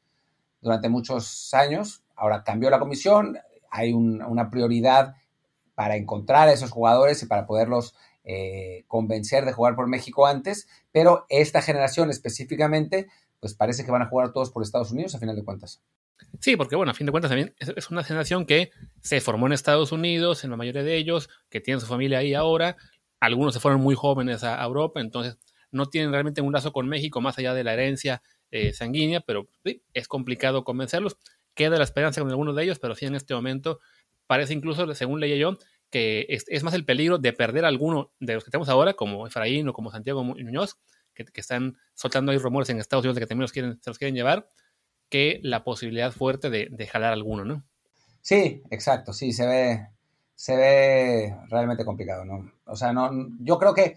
durante 0.62 0.88
muchos 0.88 1.52
años. 1.52 2.02
Ahora 2.16 2.42
cambió 2.42 2.70
la 2.70 2.78
comisión, 2.78 3.36
hay 3.70 3.92
un, 3.92 4.22
una 4.22 4.48
prioridad 4.48 5.16
para 5.74 5.96
encontrar 5.96 6.48
a 6.48 6.52
esos 6.54 6.70
jugadores 6.70 7.22
y 7.22 7.26
para 7.26 7.46
poderlos 7.46 7.94
eh, 8.24 8.84
convencer 8.88 9.44
de 9.44 9.52
jugar 9.52 9.76
por 9.76 9.86
México 9.86 10.26
antes, 10.26 10.68
pero 10.92 11.26
esta 11.28 11.60
generación 11.60 12.08
específicamente, 12.08 13.08
pues 13.40 13.54
parece 13.54 13.84
que 13.84 13.90
van 13.90 14.02
a 14.02 14.06
jugar 14.06 14.32
todos 14.32 14.50
por 14.50 14.62
Estados 14.62 14.92
Unidos 14.92 15.14
a 15.14 15.18
final 15.18 15.34
de 15.34 15.44
cuentas. 15.44 15.82
Sí, 16.40 16.56
porque 16.56 16.76
bueno, 16.76 16.92
a 16.92 16.94
fin 16.94 17.06
de 17.06 17.10
cuentas 17.10 17.30
también 17.30 17.54
es 17.58 17.90
una 17.90 18.04
generación 18.04 18.46
que 18.46 18.70
se 19.00 19.20
formó 19.20 19.46
en 19.46 19.54
Estados 19.54 19.90
Unidos, 19.90 20.44
en 20.44 20.50
la 20.50 20.56
mayoría 20.56 20.82
de 20.82 20.96
ellos, 20.96 21.30
que 21.48 21.60
tienen 21.60 21.80
su 21.80 21.86
familia 21.86 22.18
ahí 22.18 22.34
ahora. 22.34 22.76
Algunos 23.20 23.54
se 23.54 23.60
fueron 23.60 23.80
muy 23.80 23.94
jóvenes 23.94 24.44
a 24.44 24.62
Europa, 24.62 25.00
entonces 25.00 25.38
no 25.72 25.86
tienen 25.86 26.12
realmente 26.12 26.40
un 26.40 26.52
lazo 26.52 26.72
con 26.72 26.88
México 26.88 27.20
más 27.20 27.38
allá 27.38 27.54
de 27.54 27.64
la 27.64 27.72
herencia 27.72 28.22
eh, 28.50 28.72
sanguínea, 28.72 29.20
pero 29.20 29.48
sí, 29.64 29.82
es 29.94 30.08
complicado 30.08 30.64
convencerlos. 30.64 31.16
Queda 31.54 31.78
la 31.78 31.84
esperanza 31.84 32.20
con 32.20 32.30
algunos 32.30 32.54
de 32.56 32.64
ellos, 32.64 32.78
pero 32.78 32.94
sí 32.94 33.06
en 33.06 33.14
este 33.14 33.34
momento 33.34 33.80
parece 34.26 34.52
incluso, 34.52 34.92
según 34.94 35.20
leía 35.20 35.36
yo, 35.36 35.58
que 35.90 36.26
es, 36.28 36.44
es, 36.48 36.62
más 36.62 36.74
el 36.74 36.84
peligro 36.84 37.18
de 37.18 37.32
perder 37.32 37.64
a 37.64 37.68
alguno 37.68 38.12
de 38.20 38.34
los 38.34 38.44
que 38.44 38.50
tenemos 38.50 38.68
ahora, 38.68 38.94
como 38.94 39.26
Efraín 39.26 39.68
o 39.68 39.72
como 39.72 39.90
Santiago 39.90 40.22
Muñoz, 40.22 40.78
que, 41.14 41.24
que 41.24 41.40
están 41.40 41.76
soltando 41.94 42.32
ahí 42.32 42.38
rumores 42.38 42.70
en 42.70 42.78
Estados 42.78 43.04
Unidos 43.04 43.16
de 43.16 43.20
que 43.20 43.26
también 43.26 43.42
los 43.42 43.52
quieren, 43.52 43.80
se 43.82 43.90
los 43.90 43.98
quieren 43.98 44.14
llevar, 44.14 44.50
que 45.08 45.40
la 45.42 45.64
posibilidad 45.64 46.12
fuerte 46.12 46.50
de, 46.50 46.68
de 46.70 46.86
jalar 46.86 47.12
alguno, 47.12 47.44
¿no? 47.44 47.64
Sí, 48.22 48.62
exacto, 48.70 49.12
sí, 49.12 49.32
se 49.32 49.46
ve, 49.46 49.88
se 50.34 50.56
ve 50.56 51.36
realmente 51.48 51.84
complicado, 51.84 52.24
¿no? 52.24 52.52
O 52.64 52.76
sea, 52.76 52.92
no, 52.92 53.10
yo 53.40 53.58
creo 53.58 53.74
que 53.74 53.96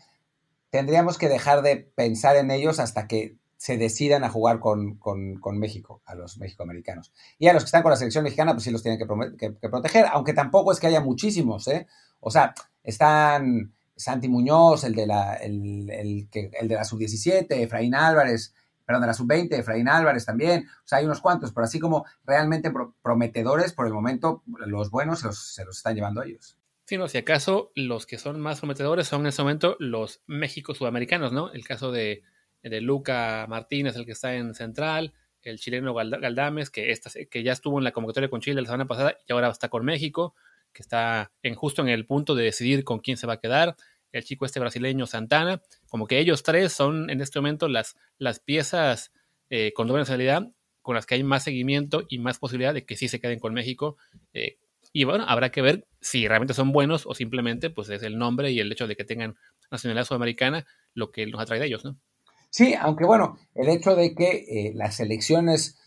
tendríamos 0.69 1.17
que 1.17 1.29
dejar 1.29 1.61
de 1.61 1.77
pensar 1.77 2.35
en 2.35 2.49
ellos 2.49 2.79
hasta 2.79 3.07
que 3.07 3.35
se 3.63 3.77
decidan 3.77 4.23
a 4.23 4.29
jugar 4.29 4.59
con, 4.59 4.95
con, 4.95 5.35
con 5.39 5.57
México, 5.57 6.01
a 6.05 6.15
los 6.15 6.37
mexicoamericanos. 6.37 7.13
Y 7.39 7.47
a 7.47 7.53
los 7.53 7.63
que 7.63 7.67
están 7.67 7.81
con 7.81 7.91
la 7.91 7.95
selección 7.95 8.25
mexicana, 8.25 8.51
pues 8.51 8.65
sí 8.65 8.71
los 8.71 8.83
tienen 8.83 8.99
que, 8.99 9.37
que, 9.37 9.55
que, 9.55 9.69
proteger, 9.69 10.05
aunque 10.11 10.33
tampoco 10.33 10.71
es 10.71 10.81
que 10.81 10.87
haya 10.87 10.99
muchísimos, 10.99 11.67
¿eh? 11.69 11.87
O 12.19 12.29
sea, 12.29 12.53
están 12.83 13.73
Santi 13.95 14.27
Muñoz, 14.27 14.83
el 14.83 14.95
de 14.95 15.07
la, 15.07 15.35
el, 15.35 15.89
el, 15.89 16.29
de 16.31 16.75
la 16.75 16.83
sub-17, 16.83 17.47
Efraín 17.49 17.95
Álvarez, 17.95 18.53
perdón, 18.85 19.01
de 19.01 19.07
la 19.07 19.13
sub-20, 19.13 19.53
Efraín 19.53 19.87
Álvarez 19.87 20.25
también, 20.25 20.67
o 20.67 20.87
sea, 20.87 20.99
hay 20.99 21.05
unos 21.05 21.21
cuantos, 21.21 21.51
pero 21.51 21.65
así 21.65 21.79
como 21.79 22.05
realmente 22.25 22.71
pro 22.71 22.95
prometedores, 23.01 23.73
por 23.73 23.87
el 23.87 23.93
momento, 23.93 24.43
los 24.45 24.89
buenos 24.89 25.19
se 25.19 25.27
los, 25.27 25.53
se 25.53 25.65
los 25.65 25.77
están 25.77 25.95
llevando 25.95 26.23
ellos. 26.23 26.57
Sí, 26.85 26.97
no, 26.97 27.07
si 27.07 27.17
acaso 27.17 27.71
los 27.75 28.05
que 28.05 28.17
son 28.17 28.41
más 28.41 28.59
prometedores 28.59 29.07
son 29.07 29.21
en 29.21 29.27
este 29.27 29.41
momento 29.41 29.77
los 29.79 30.21
México-sudamericanos, 30.27 31.31
¿no? 31.31 31.51
El 31.53 31.65
caso 31.65 31.91
de, 31.91 32.23
de, 32.61 32.81
Luca 32.81 33.45
Martínez, 33.47 33.95
el 33.95 34.05
que 34.05 34.11
está 34.11 34.35
en 34.35 34.53
Central, 34.53 35.13
el 35.43 35.59
chileno 35.59 35.93
Galdames, 35.93 36.69
que, 36.69 36.91
esta, 36.91 37.09
que 37.29 37.43
ya 37.43 37.53
estuvo 37.53 37.77
en 37.77 37.83
la 37.83 37.91
convocatoria 37.91 38.29
con 38.29 38.41
Chile 38.41 38.61
la 38.61 38.67
semana 38.67 38.87
pasada 38.87 39.17
y 39.27 39.31
ahora 39.31 39.49
está 39.49 39.69
con 39.69 39.85
México, 39.85 40.35
que 40.73 40.81
está 40.81 41.31
en, 41.41 41.55
justo 41.55 41.81
en 41.81 41.89
el 41.89 42.05
punto 42.05 42.35
de 42.35 42.43
decidir 42.43 42.83
con 42.83 42.99
quién 42.99 43.17
se 43.17 43.27
va 43.27 43.33
a 43.33 43.39
quedar 43.39 43.75
el 44.13 44.23
chico 44.23 44.45
este 44.45 44.59
brasileño 44.59 45.07
Santana, 45.07 45.61
como 45.89 46.07
que 46.07 46.19
ellos 46.19 46.43
tres 46.43 46.71
son 46.71 47.09
en 47.09 47.19
este 47.19 47.39
momento 47.39 47.67
las, 47.67 47.97
las 48.19 48.39
piezas 48.39 49.11
eh, 49.49 49.73
con 49.75 49.87
doble 49.87 50.01
nacionalidad 50.01 50.49
con 50.81 50.95
las 50.95 51.05
que 51.05 51.15
hay 51.15 51.23
más 51.23 51.43
seguimiento 51.43 52.03
y 52.09 52.19
más 52.19 52.39
posibilidad 52.39 52.73
de 52.73 52.85
que 52.85 52.95
sí 52.95 53.07
se 53.07 53.19
queden 53.19 53.39
con 53.39 53.53
México. 53.53 53.97
Eh, 54.33 54.57
y 54.91 55.05
bueno, 55.05 55.25
habrá 55.27 55.49
que 55.49 55.61
ver 55.61 55.87
si 56.01 56.27
realmente 56.27 56.53
son 56.53 56.71
buenos 56.71 57.05
o 57.07 57.15
simplemente 57.15 57.69
pues 57.69 57.89
es 57.89 58.03
el 58.03 58.17
nombre 58.17 58.51
y 58.51 58.59
el 58.59 58.71
hecho 58.71 58.85
de 58.85 58.95
que 58.95 59.05
tengan 59.05 59.35
nacionalidad 59.71 60.05
sudamericana 60.05 60.65
lo 60.93 61.11
que 61.11 61.25
nos 61.25 61.41
atrae 61.41 61.59
de 61.59 61.67
ellos, 61.67 61.85
¿no? 61.85 61.97
Sí, 62.49 62.75
aunque 62.79 63.05
bueno, 63.05 63.39
el 63.55 63.69
hecho 63.69 63.95
de 63.95 64.13
que 64.13 64.45
eh, 64.47 64.71
las 64.75 64.95
selecciones 64.95 65.79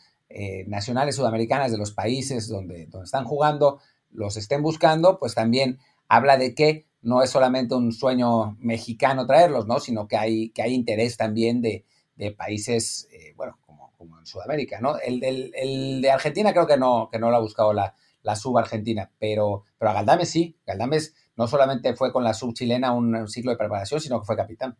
nacionales 0.66 1.14
sudamericanas 1.14 1.70
de 1.70 1.79
los 1.79 1.92
países 1.92 2.49
donde, 2.49 2.87
donde 2.87 3.05
están 3.05 3.25
jugando 3.25 3.81
los 4.16 4.37
estén 4.37 4.62
buscando, 4.62 5.18
pues 5.18 5.35
también 5.35 5.79
habla 6.09 6.37
de 6.37 6.55
que 6.55 6.87
no 7.02 7.22
es 7.22 7.31
solamente 7.31 7.74
un 7.74 7.92
sueño 7.92 8.57
mexicano 8.59 9.26
traerlos, 9.26 9.66
¿no? 9.66 9.79
Sino 9.79 10.09
que 10.09 10.16
hay, 10.16 10.50
que 10.50 10.62
hay 10.62 10.74
interés 10.74 11.16
también 11.16 11.62
de, 11.62 11.85
de 12.16 12.33
países, 12.33 13.09
eh, 13.12 13.33
bueno, 13.37 13.59
como, 13.64 13.92
como, 13.96 14.18
en 14.18 14.26
Sudamérica, 14.26 14.81
¿no? 14.81 14.98
El, 14.98 15.22
el, 15.22 15.52
el, 15.55 16.02
de 16.02 16.11
Argentina 16.11 16.52
creo 16.52 16.66
que 16.66 16.76
no, 16.76 17.09
que 17.12 17.18
no 17.18 17.31
lo 17.31 17.37
ha 17.37 17.40
buscado 17.40 17.72
la, 17.72 17.94
la 18.22 18.35
sub 18.35 18.59
argentina, 18.59 19.11
pero, 19.18 19.64
pero 19.79 19.90
a 19.90 19.94
Galdames 19.94 20.29
sí. 20.29 20.57
Galdames 20.66 21.14
no 21.37 21.46
solamente 21.46 21.94
fue 21.94 22.12
con 22.12 22.24
la 22.24 22.35
sub 22.35 22.55
chilena 22.55 22.92
un, 22.92 23.14
un, 23.14 23.29
ciclo 23.29 23.52
de 23.52 23.57
preparación, 23.57 24.00
sino 24.00 24.18
que 24.18 24.26
fue 24.26 24.37
capitán. 24.37 24.76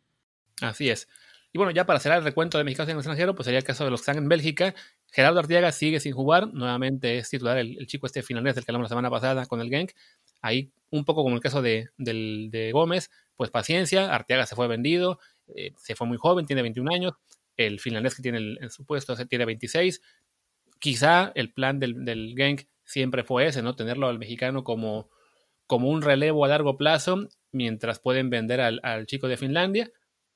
Así 0.61 0.91
es. 0.91 1.09
Y 1.57 1.59
bueno, 1.59 1.73
ya 1.73 1.87
para 1.87 1.99
cerrar 2.01 2.19
el 2.19 2.25
recuento 2.25 2.59
de 2.59 2.65
mexicanos 2.65 2.91
en 2.91 2.97
el 2.97 2.99
extranjero, 2.99 3.35
pues 3.35 3.47
sería 3.47 3.57
el 3.57 3.65
caso 3.65 3.83
de 3.83 3.91
los 3.91 4.01
que 4.01 4.11
están 4.11 4.23
en 4.23 4.29
Bélgica. 4.29 4.75
Gerardo 5.11 5.39
Artiaga 5.39 5.73
sigue 5.73 6.01
sin 6.01 6.13
jugar, 6.13 6.53
nuevamente 6.53 7.17
es 7.17 7.31
titular 7.31 7.57
el, 7.57 7.87
chico 7.87 8.05
este 8.05 8.23
finlandés 8.23 8.57
del 8.57 8.67
que 8.67 8.73
hablamos 8.73 8.85
la 8.85 8.89
semana 8.91 9.09
pasada 9.09 9.47
con 9.47 9.63
el 9.63 9.71
Genk. 9.71 9.93
Ahí 10.43 10.71
un 10.91 11.07
poco 11.07 11.23
como 11.23 11.35
el 11.35 11.41
caso 11.41 11.63
de, 11.63 11.89
de, 11.97 12.49
de 12.51 12.73
Gómez, 12.73 13.11
pues 13.37 13.51
paciencia, 13.51 14.15
Arteaga 14.15 14.45
se 14.45 14.55
fue 14.55 14.69
vendido, 14.69 15.19
eh, 15.55 15.73
se 15.79 15.95
fue 15.95 16.07
muy 16.07 16.19
joven, 16.19 16.45
tiene 16.45 16.61
21 16.61 16.93
años, 16.93 17.15
el 17.57 17.81
finlandés 17.81 18.15
que 18.15 18.21
tiene 18.21 18.37
el, 18.37 18.59
en 18.61 18.69
su 18.69 18.85
puesto 18.85 19.17
tiene 19.27 19.47
26, 19.47 20.03
quizá 20.79 21.33
el 21.35 21.55
plan 21.55 21.81
del, 21.81 22.05
del 22.05 22.35
siempre 22.85 23.25
fue 23.25 23.47
ese, 23.47 23.63
¿no? 23.63 23.75
Tenerlo 23.75 24.09
al 24.09 24.19
mexicano 24.19 24.63
como, 24.63 25.09
como 25.67 25.89
un 25.89 26.03
relevo 26.03 26.45
a 26.45 26.49
largo 26.49 26.77
plazo 26.77 27.31
mientras 27.51 27.99
pueden 27.99 28.29
vender 28.29 28.61
al, 28.61 29.07
chico 29.07 29.27
de 29.27 29.39
Finlandia. 29.39 29.91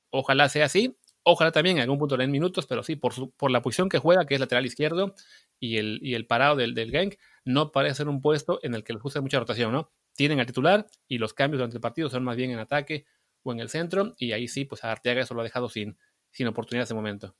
Ojalá 0.09 0.49
sea 0.49 0.65
así. 0.65 0.97
Ojalá 1.23 1.51
también 1.51 1.77
en 1.77 1.83
algún 1.83 1.99
punto 1.99 2.17
le 2.17 2.23
den 2.23 2.31
minutos, 2.31 2.65
pero 2.65 2.83
sí, 2.83 2.95
por, 2.95 3.13
su, 3.13 3.31
por 3.31 3.51
la 3.51 3.61
posición 3.61 3.89
que 3.89 3.99
juega, 3.99 4.25
que 4.25 4.33
es 4.33 4.39
lateral 4.39 4.65
izquierdo, 4.65 5.13
y 5.59 5.77
el, 5.77 5.99
y 6.01 6.15
el 6.15 6.25
parado 6.25 6.55
del, 6.55 6.73
del 6.73 6.91
Genk, 6.91 7.15
no 7.45 7.71
parece 7.71 7.95
ser 7.95 8.09
un 8.09 8.21
puesto 8.21 8.59
en 8.63 8.73
el 8.73 8.83
que 8.83 8.93
les 8.93 9.01
gusta 9.01 9.21
mucha 9.21 9.39
rotación, 9.39 9.71
¿no? 9.71 9.91
Tienen 10.15 10.39
al 10.39 10.47
titular 10.47 10.87
y 11.07 11.19
los 11.19 11.33
cambios 11.33 11.59
durante 11.59 11.77
el 11.77 11.81
partido 11.81 12.09
son 12.09 12.23
más 12.23 12.35
bien 12.35 12.51
en 12.51 12.59
ataque 12.59 13.05
o 13.43 13.51
en 13.51 13.59
el 13.59 13.69
centro, 13.69 14.15
y 14.17 14.33
ahí 14.33 14.47
sí, 14.47 14.65
pues 14.65 14.83
a 14.83 14.91
Arteaga 14.91 15.21
eso 15.21 15.33
lo 15.33 15.41
ha 15.41 15.43
dejado 15.43 15.69
sin, 15.69 15.97
sin 16.31 16.47
oportunidad 16.47 16.87
de 16.87 16.95
momento. 16.95 17.35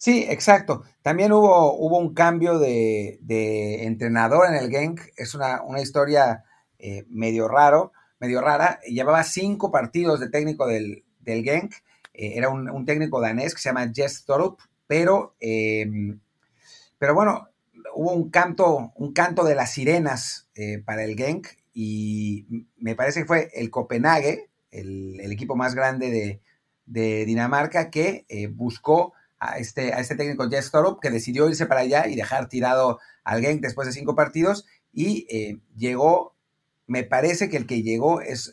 Sí, 0.00 0.24
exacto. 0.30 0.82
También 1.02 1.30
hubo, 1.30 1.74
hubo 1.74 1.98
un 1.98 2.14
cambio 2.14 2.58
de, 2.58 3.18
entrenador 3.84 4.46
en 4.48 4.54
el 4.54 4.70
Genk. 4.70 5.00
Es 5.14 5.34
una, 5.34 5.60
historia 5.78 6.44
eh, 6.78 7.04
medio 7.10 7.48
raro, 7.48 7.92
medio 8.18 8.40
rara. 8.40 8.80
Llevaba 8.86 9.22
cinco 9.24 9.70
partidos 9.70 10.18
de 10.18 10.30
técnico 10.30 10.66
del, 10.66 11.04
del 11.18 11.44
Genk. 11.44 11.74
Eh, 12.14 12.32
era 12.36 12.48
un, 12.48 12.84
técnico 12.84 13.20
danés 13.20 13.54
que 13.54 13.60
se 13.60 13.68
llama 13.68 13.90
Jess 13.94 14.24
Thorup, 14.24 14.60
pero, 14.86 15.34
em, 15.40 16.20
pero 16.98 17.14
bueno, 17.14 17.48
hubo 17.94 18.12
un 18.12 18.30
canto, 18.30 18.92
un 18.96 19.12
canto 19.12 19.44
de 19.44 19.54
las 19.54 19.72
sirenas 19.72 20.48
eh, 20.54 20.82
para 20.84 21.04
el 21.04 21.16
Genk 21.16 21.48
y 21.72 22.66
me 22.76 22.94
parece 22.94 23.20
que 23.20 23.26
fue 23.26 23.50
el 23.54 23.70
Copenhague, 23.70 24.50
el, 24.70 25.20
equipo 25.32 25.56
más 25.56 25.74
grande 25.74 26.10
de, 26.10 26.40
de 26.86 27.24
Dinamarca, 27.24 27.90
que 27.90 28.26
buscó 28.52 29.14
a 29.38 29.58
este, 29.58 29.94
a 29.94 30.00
este 30.00 30.16
técnico 30.16 30.48
Jess 30.48 30.70
Torup, 30.70 31.00
que 31.00 31.10
decidió 31.10 31.48
irse 31.48 31.66
para 31.66 31.80
allá 31.80 32.06
y 32.06 32.14
dejar 32.14 32.48
tirado 32.48 33.00
al 33.24 33.40
Genk 33.40 33.62
después 33.62 33.86
de 33.86 33.94
cinco 33.94 34.14
partidos 34.14 34.66
y 34.92 35.26
eh, 35.30 35.60
llegó, 35.76 36.36
me 36.86 37.04
parece 37.04 37.48
que 37.48 37.56
el 37.56 37.66
que 37.66 37.82
llegó 37.82 38.20
es 38.20 38.52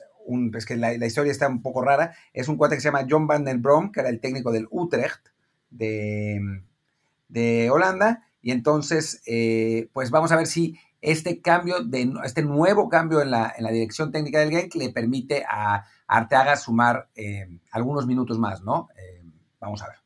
es 0.55 0.65
que 0.65 0.75
la, 0.75 0.93
historia 0.93 1.31
está 1.31 1.47
un 1.47 1.61
poco 1.61 1.81
rara, 1.81 2.15
es 2.33 2.47
un 2.47 2.57
cuate 2.57 2.75
que 2.75 2.81
se 2.81 2.87
llama 2.87 3.07
John 3.09 3.27
van 3.27 3.45
den 3.45 3.61
Brom, 3.61 3.91
que 3.91 4.01
era 4.01 4.09
el 4.09 4.19
técnico 4.19 4.51
del 4.51 4.67
Utrecht 4.69 5.27
de, 5.69 6.61
de 7.27 7.69
Holanda, 7.69 8.27
y 8.41 8.51
entonces, 8.51 9.21
eh, 9.25 9.89
pues 9.93 10.11
vamos 10.11 10.31
a 10.31 10.37
ver 10.37 10.47
si 10.47 10.77
este 11.01 11.41
cambio, 11.41 11.83
de, 11.83 12.11
este 12.23 12.41
nuevo 12.41 12.89
cambio 12.89 13.21
en 13.21 13.31
la, 13.31 13.53
en 13.57 13.63
la 13.63 13.71
dirección 13.71 14.11
técnica 14.11 14.39
del 14.39 14.51
Genk 14.51 14.75
le 14.75 14.89
permite 14.89 15.43
a 15.49 15.85
Arteaga 16.07 16.55
sumar 16.55 17.09
eh, 17.15 17.47
algunos 17.71 18.07
minutos 18.07 18.39
más, 18.39 18.63
¿no? 18.63 18.89
vamos 19.59 19.81
a 19.81 19.87
ver. 19.87 19.97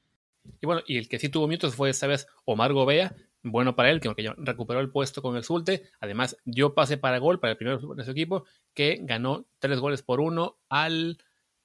Y 0.62 0.66
bueno, 0.66 0.82
y 0.86 0.98
el 0.98 1.10
que 1.10 1.20
sí 1.20 1.30
tuvo 1.30 1.48
minutos 1.48 1.76
fue 1.76 1.90
esta 1.90 2.08
vez 2.08 2.28
Omar 2.46 2.74
Gobea, 2.74 3.16
bueno 3.44 3.76
para 3.76 3.90
él, 3.90 4.00
que 4.00 4.08
aunque 4.08 4.34
recuperó 4.38 4.80
el 4.80 4.92
puesto 4.92 5.22
con 5.22 5.36
el 5.36 5.44
Sulte, 5.44 5.84
además 6.00 6.38
dio 6.46 6.74
pase 6.76 6.98
para 6.98 7.18
gol 7.18 7.40
para 7.40 7.52
el 7.52 7.58
primer 7.58 7.80
de 7.80 8.04
su 8.04 8.12
equipo, 8.12 8.46
que 8.74 9.00
ganó 9.02 9.46
tres 9.60 9.80
goles 9.80 10.04
por 10.04 10.22
uno 10.22 10.60
al, 10.70 11.18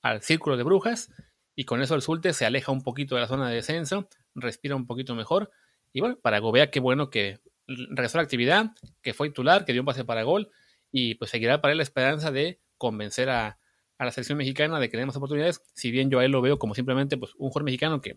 al 0.03 0.23
Círculo 0.23 0.57
de 0.57 0.63
Brujas, 0.63 1.13
y 1.55 1.65
con 1.65 1.83
eso 1.83 1.95
el 1.95 2.03
Sulte 2.03 2.33
se 2.33 2.47
aleja 2.47 2.73
un 2.73 2.83
poquito 2.83 3.15
de 3.15 3.23
la 3.23 3.29
zona 3.29 3.49
de 3.49 3.57
descenso, 3.57 4.09
respira 4.35 4.77
un 4.77 4.87
poquito 4.87 5.15
mejor, 5.15 5.51
y 5.93 6.01
bueno, 6.01 6.19
para 6.21 6.39
Gobea 6.39 6.71
qué 6.71 6.81
bueno 6.81 7.11
que 7.11 7.41
regresó 7.67 8.19
a 8.19 8.21
la 8.21 8.25
actividad, 8.25 8.73
que 9.03 9.15
fue 9.15 9.29
titular, 9.29 9.65
que 9.65 9.73
dio 9.73 9.83
un 9.83 9.87
pase 9.87 10.05
para 10.05 10.23
gol, 10.23 10.51
y 10.93 11.17
pues 11.17 11.31
seguirá 11.31 11.61
para 11.61 11.73
él 11.73 11.79
la 11.79 11.83
esperanza 11.83 12.31
de 12.31 12.61
convencer 12.79 13.29
a, 13.29 13.59
a 13.99 14.05
la 14.05 14.11
selección 14.13 14.39
mexicana 14.39 14.79
de 14.79 14.89
que 14.89 15.05
más 15.05 15.17
oportunidades, 15.17 15.63
si 15.75 15.91
bien 15.91 16.11
yo 16.11 16.19
a 16.21 16.25
él 16.25 16.33
lo 16.33 16.43
veo 16.43 16.59
como 16.59 16.75
simplemente 16.75 17.17
pues, 17.17 17.33
un 17.35 17.49
jugador 17.49 17.65
mexicano 17.65 18.01
que 18.01 18.15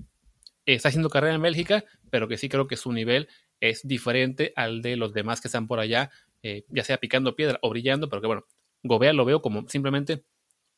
está 0.65 0.89
haciendo 0.89 1.09
carrera 1.09 1.35
en 1.35 1.41
Bélgica, 1.41 1.85
pero 2.09 2.27
que 2.27 2.37
sí 2.37 2.49
creo 2.49 2.67
que 2.67 2.75
su 2.75 2.91
nivel 2.91 3.27
es 3.61 3.87
diferente 3.87 4.53
al 4.55 4.81
de 4.81 4.95
los 4.95 5.13
demás 5.13 5.41
que 5.41 5.47
están 5.47 5.67
por 5.67 5.79
allá, 5.79 6.11
eh, 6.43 6.65
ya 6.69 6.83
sea 6.83 6.97
picando 6.97 7.35
piedra 7.35 7.59
o 7.61 7.69
brillando, 7.69 8.09
pero 8.09 8.21
que 8.21 8.27
bueno, 8.27 8.45
Gobea 8.83 9.13
lo 9.13 9.25
veo 9.25 9.41
como 9.41 9.67
simplemente 9.67 10.23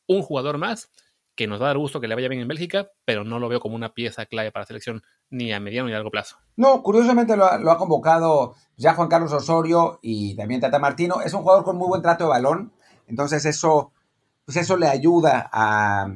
un 0.07 0.21
jugador 0.21 0.57
más 0.57 0.89
que 1.35 1.47
nos 1.47 1.61
va 1.61 1.65
a 1.65 1.67
dar 1.69 1.77
gusto 1.77 2.01
que 2.01 2.07
le 2.07 2.15
vaya 2.15 2.27
bien 2.27 2.41
en 2.41 2.47
Bélgica, 2.47 2.91
pero 3.05 3.23
no 3.23 3.39
lo 3.39 3.47
veo 3.47 3.59
como 3.59 3.75
una 3.75 3.93
pieza 3.93 4.25
clave 4.25 4.51
para 4.51 4.63
la 4.63 4.67
selección 4.67 5.01
ni 5.29 5.53
a 5.53 5.59
mediano 5.59 5.87
ni 5.87 5.93
a 5.93 5.97
largo 5.97 6.11
plazo. 6.11 6.37
No, 6.57 6.83
curiosamente 6.83 7.35
lo 7.37 7.45
ha, 7.45 7.77
convocado 7.77 8.55
ya 8.75 8.93
Juan 8.93 9.07
Carlos 9.07 9.31
Osorio 9.31 9.99
y 10.01 10.35
también 10.35 10.61
Tata 10.61 10.79
Martino. 10.79 11.21
Es 11.21 11.33
un 11.33 11.41
jugador 11.41 11.63
con 11.63 11.77
muy 11.77 11.87
buen 11.87 12.01
trato 12.01 12.25
de 12.25 12.29
balón, 12.29 12.73
entonces 13.07 13.45
eso, 13.45 13.91
pues 14.45 14.57
eso 14.57 14.77
le 14.77 14.87
ayuda 14.87 15.49
a, 15.51 16.13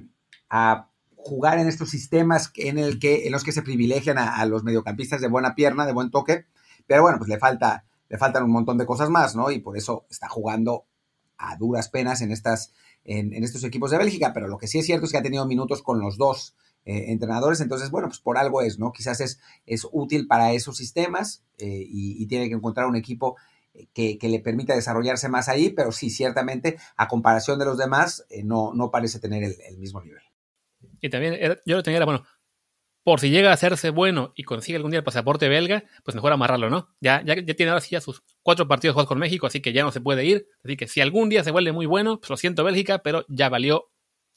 jugar 1.18 1.58
en 1.58 1.68
estos 1.68 1.90
sistemas 1.90 2.52
en, 2.56 2.78
el 2.78 3.00
que, 3.00 3.26
en 3.26 3.32
los 3.32 3.44
que 3.44 3.52
se 3.52 3.64
privilegian 3.64 4.20
a, 4.20 4.46
los 4.46 4.64
mediocampistas 4.64 5.22
de 5.22 5.28
buena 5.28 5.56
pierna, 5.56 5.88
de 5.88 5.92
buen 5.92 6.12
toque, 6.12 6.46
pero 6.88 7.02
bueno, 7.02 7.18
pues 7.18 7.30
le, 7.30 7.38
falta, 7.38 7.86
le 8.10 8.18
faltan 8.18 8.44
un 8.44 8.52
montón 8.52 8.78
de 8.78 8.86
cosas 8.86 9.10
más, 9.10 9.36
¿no? 9.36 9.52
Y 9.52 9.60
por 9.60 9.78
eso 9.78 10.06
está 10.10 10.28
jugando 10.28 10.86
a 11.38 11.58
duras 11.58 11.90
penas 11.90 12.22
en, 12.22 12.32
estas, 12.32 12.74
en, 13.04 13.34
estos 13.44 13.64
equipos 13.64 13.92
de 13.92 13.98
Bélgica, 13.98 14.32
pero 14.34 14.48
lo 14.48 14.58
que 14.58 14.68
sí 14.68 14.80
es 14.80 14.86
cierto 14.86 15.06
es 15.06 15.12
que 15.12 15.18
ha 15.18 15.24
tenido 15.24 15.46
minutos 15.46 15.82
con 15.82 16.00
los 16.00 16.18
dos 16.18 16.56
eh, 16.86 17.12
entrenadores, 17.12 17.62
entonces, 17.62 17.90
bueno, 17.90 18.08
pues 18.08 18.20
por 18.20 18.38
algo 18.38 18.62
es, 18.62 18.80
¿no? 18.80 18.92
Quizás 18.92 19.20
es, 19.20 19.40
es 19.66 19.88
útil 19.92 20.28
para 20.28 20.54
esos 20.54 20.78
sistemas 20.78 21.44
eh, 21.58 21.84
y, 21.88 22.26
tiene 22.28 22.48
que 22.48 22.56
encontrar 22.56 22.86
un 22.86 22.96
equipo 22.96 23.36
que, 23.94 24.18
le 24.22 24.40
permita 24.40 24.76
desarrollarse 24.76 25.28
más 25.28 25.50
ahí, 25.50 25.70
pero 25.70 25.92
sí, 25.92 26.10
ciertamente, 26.10 26.78
a 26.96 27.08
comparación 27.08 27.60
de 27.60 27.66
los 27.66 27.78
demás, 27.78 28.26
eh, 28.30 28.44
no, 28.44 28.74
no 28.74 28.92
parece 28.92 29.20
tener 29.20 29.44
el 29.44 29.78
mismo 29.78 30.02
nivel. 30.02 30.22
Y 31.02 31.10
también 31.10 31.58
yo 31.66 31.76
lo 31.76 31.84
tenía, 31.84 32.04
bueno, 32.06 32.24
por 33.06 33.20
si 33.20 33.30
llega 33.30 33.52
a 33.52 33.54
hacerse 33.54 33.92
bueno 33.92 34.34
y 34.36 34.42
consigue 34.42 34.78
algún 34.78 34.90
día 34.90 34.98
el 34.98 35.04
pasaporte 35.04 35.48
belga, 35.48 35.84
pues 36.04 36.16
mejor 36.16 36.34
amarrarlo, 36.34 36.72
¿no? 36.72 36.90
Ya, 37.00 37.22
ya, 37.24 37.36
ya 37.36 37.54
tiene 37.54 37.70
ahora 37.70 37.80
sí 37.80 37.92
ya 37.92 38.02
sus 38.02 38.24
cuatro 38.42 38.68
partidos 38.68 38.96
jugados 38.96 39.10
con 39.10 39.20
México, 39.20 39.46
así 39.46 39.62
que 39.62 39.74
ya 39.74 39.84
no 39.84 39.92
se 39.92 40.02
puede 40.02 40.26
ir. 40.26 40.48
Así 40.64 40.76
que 40.76 40.88
si 40.88 41.02
algún 41.02 41.30
día 41.30 41.44
se 41.44 41.52
vuelve 41.52 41.72
muy 41.72 41.86
bueno, 41.86 42.20
pues 42.20 42.32
lo 42.32 42.36
siento 42.36 42.64
Bélgica, 42.64 43.04
pero 43.04 43.24
ya 43.30 43.48
valió, 43.48 43.92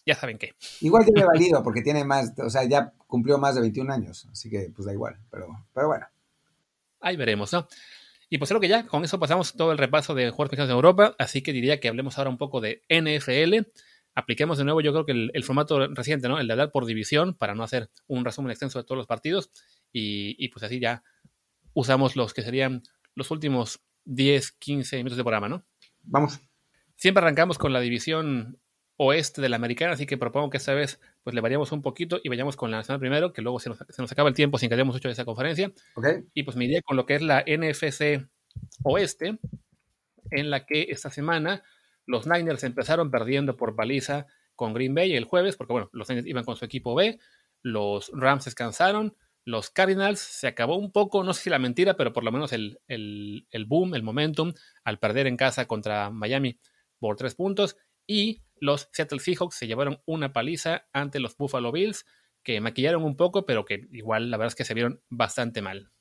ya 0.04 0.16
saben 0.16 0.36
qué. 0.36 0.52
Igual 0.82 1.06
tiene 1.06 1.24
valido, 1.24 1.62
porque 1.62 1.80
tiene 1.80 2.04
más, 2.04 2.34
o 2.38 2.50
sea, 2.50 2.64
ya 2.64 2.92
cumplió 3.06 3.38
más 3.38 3.54
de 3.54 3.62
21 3.62 3.90
años, 3.90 4.28
así 4.30 4.50
que 4.50 4.70
pues 4.76 4.84
da 4.84 4.92
igual, 4.92 5.18
pero, 5.30 5.48
pero 5.72 5.86
bueno. 5.86 6.04
Ahí 7.00 7.16
veremos, 7.16 7.50
¿no? 7.54 7.66
Y 8.28 8.36
pues 8.36 8.50
creo 8.50 8.60
que 8.60 8.68
ya 8.68 8.86
con 8.86 9.02
eso 9.02 9.18
pasamos 9.18 9.54
todo 9.54 9.72
el 9.72 9.78
repaso 9.78 10.14
de 10.14 10.28
jugadores 10.28 10.50
mexicanos 10.50 10.68
en 10.68 10.76
Europa, 10.76 11.16
así 11.18 11.40
que 11.40 11.54
diría 11.54 11.80
que 11.80 11.88
hablemos 11.88 12.18
ahora 12.18 12.28
un 12.28 12.36
poco 12.36 12.60
de 12.60 12.84
NFL 12.90 13.66
apliquemos 14.18 14.58
de 14.58 14.64
nuevo, 14.64 14.80
yo 14.80 14.92
creo 14.92 15.06
que 15.06 15.30
el, 15.32 15.44
formato 15.44 15.86
reciente, 15.94 16.28
¿no? 16.28 16.40
El 16.40 16.48
de 16.48 16.52
hablar 16.52 16.72
por 16.72 16.86
división 16.86 17.34
para 17.34 17.54
no 17.54 17.62
hacer 17.62 17.88
un 18.08 18.24
resumen 18.24 18.50
extenso 18.50 18.80
de 18.80 18.84
todos 18.84 18.96
los 18.96 19.06
partidos 19.06 19.52
y, 19.92 20.48
pues 20.48 20.64
así 20.64 20.80
ya 20.80 21.04
usamos 21.72 22.16
los 22.16 22.34
que 22.34 22.42
serían 22.42 22.82
los 23.14 23.30
últimos 23.30 23.80
10, 24.06 24.52
15 24.52 24.96
minutos 24.96 25.16
de 25.16 25.22
programa, 25.22 25.48
¿no? 25.48 25.64
Vamos. 26.02 26.40
Siempre 26.96 27.22
arrancamos 27.22 27.58
con 27.58 27.72
la 27.72 27.78
división 27.78 28.58
oeste 28.96 29.40
de 29.40 29.48
la 29.48 29.54
americana, 29.54 29.92
así 29.92 30.04
que 30.04 30.18
propongo 30.18 30.50
que 30.50 30.56
esta 30.56 30.74
vez 30.74 31.00
pues 31.22 31.32
le 31.32 31.40
variamos 31.40 31.70
un 31.70 31.82
poquito 31.82 32.18
y 32.24 32.28
vayamos 32.28 32.56
con 32.56 32.72
la 32.72 32.78
nacional 32.78 32.98
primero, 32.98 33.32
que 33.32 33.40
luego 33.40 33.60
se 33.60 33.68
nos, 33.68 33.78
se 33.88 34.02
nos 34.02 34.10
acaba 34.10 34.28
el 34.28 34.34
tiempo 34.34 34.58
sin 34.58 34.68
que 34.68 34.74
hayamos 34.74 34.96
hecho 34.96 35.08
esa 35.08 35.24
conferencia. 35.24 35.70
Okay. 35.94 36.24
Y 36.34 36.42
pues 36.42 36.56
me 36.56 36.64
iría 36.64 36.82
con 36.82 36.96
lo 36.96 37.06
que 37.06 37.14
es 37.14 37.22
la 37.22 37.44
NFC 37.46 38.26
oeste, 38.82 39.38
en 40.32 40.50
la 40.50 40.66
que 40.66 40.88
esta 40.90 41.08
semana 41.08 41.62
los 42.08 42.26
Niners 42.26 42.64
empezaron 42.64 43.10
perdiendo 43.10 43.56
por 43.56 43.76
paliza 43.76 44.26
con 44.56 44.72
Green 44.72 44.94
Bay 44.94 45.14
el 45.14 45.24
jueves, 45.24 45.56
porque 45.56 45.74
bueno, 45.74 45.90
los 45.92 46.08
Niners 46.08 46.26
iban 46.26 46.44
con 46.44 46.56
su 46.56 46.64
equipo 46.64 46.94
B, 46.94 47.20
los 47.62 48.10
Rams 48.14 48.46
descansaron, 48.46 49.14
los 49.44 49.70
Cardinals 49.70 50.18
se 50.18 50.48
acabó 50.48 50.76
un 50.76 50.90
poco, 50.90 51.22
no 51.22 51.34
sé 51.34 51.44
si 51.44 51.50
la 51.50 51.58
mentira, 51.58 51.96
pero 51.96 52.12
por 52.12 52.24
lo 52.24 52.32
menos 52.32 52.52
el, 52.52 52.80
boom, 53.68 53.94
el 53.94 54.02
momentum, 54.02 54.52
al 54.84 54.98
perder 54.98 55.26
en 55.26 55.36
casa 55.36 55.66
contra 55.66 56.10
Miami 56.10 56.58
por 56.98 57.16
tres 57.16 57.34
puntos, 57.34 57.76
y 58.06 58.42
los 58.56 58.88
Seattle 58.92 59.20
Seahawks 59.20 59.54
se 59.54 59.66
llevaron 59.66 60.00
una 60.06 60.32
paliza 60.32 60.86
ante 60.92 61.20
los 61.20 61.36
Buffalo 61.36 61.70
Bills, 61.70 62.06
que 62.42 62.60
maquillaron 62.60 63.04
un 63.04 63.16
poco, 63.16 63.44
pero 63.44 63.64
que 63.64 63.86
igual 63.92 64.30
la 64.30 64.38
verdad 64.38 64.52
es 64.52 64.54
que 64.54 64.64
se 64.64 64.74
vieron 64.74 65.02
bastante 65.10 65.60
mal. 65.60 65.92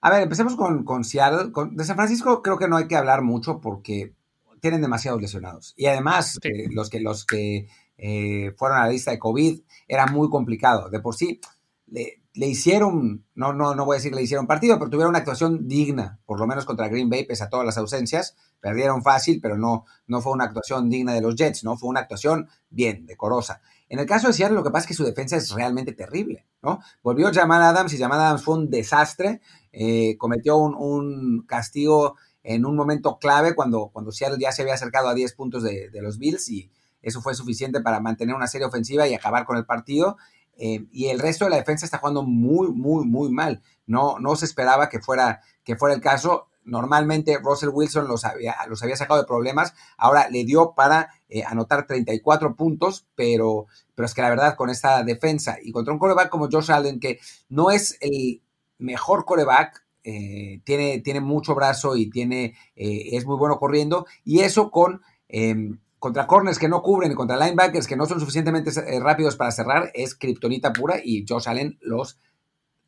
A 0.00 0.10
ver, 0.10 0.22
empecemos 0.22 0.54
con, 0.54 0.84
con 0.84 1.02
Seattle. 1.02 1.50
de 1.72 1.84
San 1.84 1.96
Francisco 1.96 2.42
creo 2.42 2.58
que 2.58 2.68
no 2.68 2.76
hay 2.76 2.86
que 2.86 2.96
hablar 2.96 3.22
mucho 3.22 3.60
porque 3.60 4.14
tienen 4.60 4.80
demasiados 4.80 5.20
lesionados. 5.20 5.74
Y 5.76 5.86
además, 5.86 6.38
eh, 6.42 6.68
los 6.70 6.90
que, 6.90 7.00
los 7.00 7.24
que 7.24 7.68
eh, 7.98 8.52
fueron 8.56 8.78
a 8.78 8.86
la 8.86 8.90
lista 8.90 9.10
de 9.10 9.18
COVID 9.18 9.60
era 9.88 10.06
muy 10.06 10.28
complicado. 10.28 10.90
De 10.90 11.00
por 11.00 11.14
sí, 11.14 11.40
le, 11.86 12.46
hicieron, 12.46 13.24
no, 13.34 13.52
no, 13.52 13.74
no 13.74 13.84
voy 13.84 13.94
a 13.94 13.98
decir 13.98 14.10
que 14.10 14.16
le 14.16 14.22
hicieron 14.22 14.46
partido, 14.46 14.78
pero 14.78 14.90
tuvieron 14.90 15.10
una 15.10 15.20
actuación 15.20 15.66
digna, 15.66 16.20
por 16.26 16.38
lo 16.38 16.46
menos 16.46 16.64
contra 16.64 16.88
Green 16.88 17.08
Bay, 17.08 17.24
pese 17.24 17.44
a 17.44 17.48
todas 17.48 17.64
las 17.64 17.78
ausencias. 17.78 18.36
Perdieron 18.60 19.02
fácil, 19.02 19.40
pero 19.40 19.56
no, 19.56 19.84
no 20.06 20.20
fue 20.20 20.32
una 20.32 20.44
actuación 20.44 20.90
digna 20.90 21.14
de 21.14 21.20
los 21.20 21.36
Jets, 21.36 21.64
¿no? 21.64 21.76
Fue 21.76 21.88
una 21.88 22.00
actuación 22.00 22.48
bien, 22.68 23.06
decorosa. 23.06 23.60
En 23.88 24.00
el 24.00 24.06
caso 24.06 24.26
de 24.26 24.32
Seattle, 24.32 24.56
lo 24.56 24.64
que 24.64 24.70
pasa 24.70 24.84
es 24.84 24.88
que 24.88 24.94
su 24.94 25.04
defensa 25.04 25.36
es 25.36 25.50
realmente 25.50 25.92
terrible, 25.92 26.46
¿no? 26.62 26.80
Volvió 27.02 27.32
Jamal 27.32 27.62
Adams 27.62 27.92
y 27.92 27.98
Jamal 27.98 28.20
Adams 28.20 28.42
fue 28.42 28.56
un 28.56 28.68
desastre. 28.68 29.40
Eh, 29.70 30.16
cometió 30.18 30.56
un, 30.56 30.74
un 30.74 31.46
castigo 31.46 32.16
en 32.46 32.64
un 32.64 32.76
momento 32.76 33.18
clave 33.18 33.56
cuando, 33.56 33.90
cuando 33.92 34.12
Seattle 34.12 34.38
ya 34.40 34.52
se 34.52 34.62
había 34.62 34.74
acercado 34.74 35.08
a 35.08 35.14
10 35.14 35.34
puntos 35.34 35.64
de, 35.64 35.90
los 36.00 36.18
Bills 36.18 36.48
y 36.48 36.70
eso 37.02 37.20
fue 37.20 37.34
suficiente 37.34 37.80
para 37.80 37.98
mantener 37.98 38.36
una 38.36 38.46
serie 38.46 38.68
ofensiva 38.68 39.08
y 39.08 39.14
acabar 39.14 39.44
con 39.44 39.56
el 39.56 39.66
partido. 39.66 40.16
Eh, 40.56 40.86
y 40.92 41.08
el 41.08 41.18
resto 41.18 41.44
de 41.44 41.50
la 41.50 41.56
defensa 41.56 41.84
está 41.84 41.98
jugando 41.98 42.22
muy, 42.22 42.68
muy, 42.68 43.04
muy 43.04 43.30
mal. 43.30 43.62
No, 43.86 44.20
no 44.20 44.36
se 44.36 44.44
esperaba 44.44 44.88
que 44.88 45.00
fuera, 45.00 45.40
que 45.64 45.74
fuera 45.74 45.94
el 45.96 46.00
caso. 46.00 46.46
normalmente 46.64 47.36
Russell 47.42 47.70
Wilson 47.72 48.06
los 48.06 48.24
había, 48.24 48.54
los 48.68 48.80
había 48.82 48.96
sacado 48.96 49.20
de 49.20 49.26
problemas, 49.26 49.74
ahora 49.96 50.28
le 50.30 50.44
dio 50.44 50.74
para 50.74 51.10
eh, 51.28 51.42
anotar 51.44 51.86
34 51.86 52.54
puntos, 52.54 53.08
pero, 53.16 53.66
pero 53.96 54.06
es 54.06 54.14
que 54.14 54.22
la 54.22 54.30
verdad 54.30 54.56
con 54.56 54.70
esta 54.70 55.02
defensa 55.02 55.58
y 55.60 55.72
contra 55.72 55.92
un 55.92 55.98
coreback 55.98 56.28
como 56.28 56.48
Josh 56.50 56.70
Allen, 56.70 57.00
que 57.00 57.18
no 57.48 57.70
es 57.70 57.98
el 58.00 58.40
mejor 58.78 59.24
coreback, 59.24 59.85
eh, 60.08 60.60
tiene, 60.64 61.00
tiene 61.00 61.20
mucho 61.20 61.54
brazo 61.54 61.96
y 61.96 62.08
tiene, 62.08 62.54
eh, 62.76 63.08
es 63.12 63.26
muy 63.26 63.36
bueno 63.36 63.58
corriendo, 63.58 64.06
y 64.24 64.40
eso 64.40 64.70
con 64.70 65.02
em, 65.28 65.80
contra 65.98 66.28
corners 66.28 66.58
que 66.58 66.68
no 66.68 66.82
cubren 66.82 67.10
y 67.10 67.16
contra 67.16 67.36
linebackers 67.36 67.88
que 67.88 67.96
no 67.96 68.06
son 68.06 68.20
suficientemente 68.20 68.70
rápidos 69.00 69.34
para 69.34 69.50
cerrar, 69.50 69.90
es 69.94 70.14
kriptonita 70.14 70.72
pura 70.72 71.00
y 71.02 71.24
Josh 71.28 71.48
Allen 71.48 71.78
los 71.80 72.20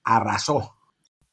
arrasó. 0.05 0.77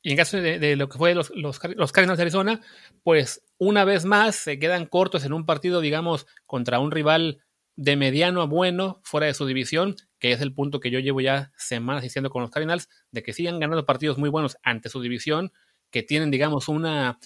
Y 0.02 0.12
en 0.12 0.18
caso 0.18 0.38
de, 0.38 0.76
lo 0.76 0.88
que 0.88 0.98
fue 0.98 1.16
los, 1.16 1.32
los, 1.36 1.60
Cardinals 1.60 2.18
de 2.18 2.24
Arizona, 2.24 2.62
pues 3.04 3.44
una 3.58 3.86
vez 3.86 4.06
más 4.06 4.36
se 4.36 4.60
quedan 4.60 4.86
cortos 4.86 5.26
en 5.26 5.34
un 5.34 5.46
partido, 5.46 5.82
digamos, 5.82 6.28
contra 6.46 6.80
un 6.80 6.92
rival 6.92 7.42
de 7.76 7.96
mediano 7.96 8.42
a 8.42 8.46
bueno 8.46 9.02
fuera 9.04 9.28
de 9.28 9.34
su 9.34 9.46
división, 9.46 9.96
que 10.20 10.32
es 10.32 10.42
el 10.42 10.54
punto 10.54 10.80
que 10.80 10.92
yo 10.92 11.00
llevo 11.00 11.22
ya 11.22 11.52
semanas 11.58 12.04
diciendo 12.04 12.30
con 12.30 12.44
los 12.44 12.52
Cardinals, 12.52 12.88
de 13.10 13.24
que 13.24 13.34
sigan 13.34 13.60
ganando 13.60 13.86
partidos 13.86 14.18
muy 14.18 14.30
buenos 14.30 14.58
ante 14.64 14.90
su 14.90 15.02
división, 15.02 15.52
que 15.96 16.04
tienen, 16.04 16.30
digamos, 16.30 16.68
una, 16.68 17.18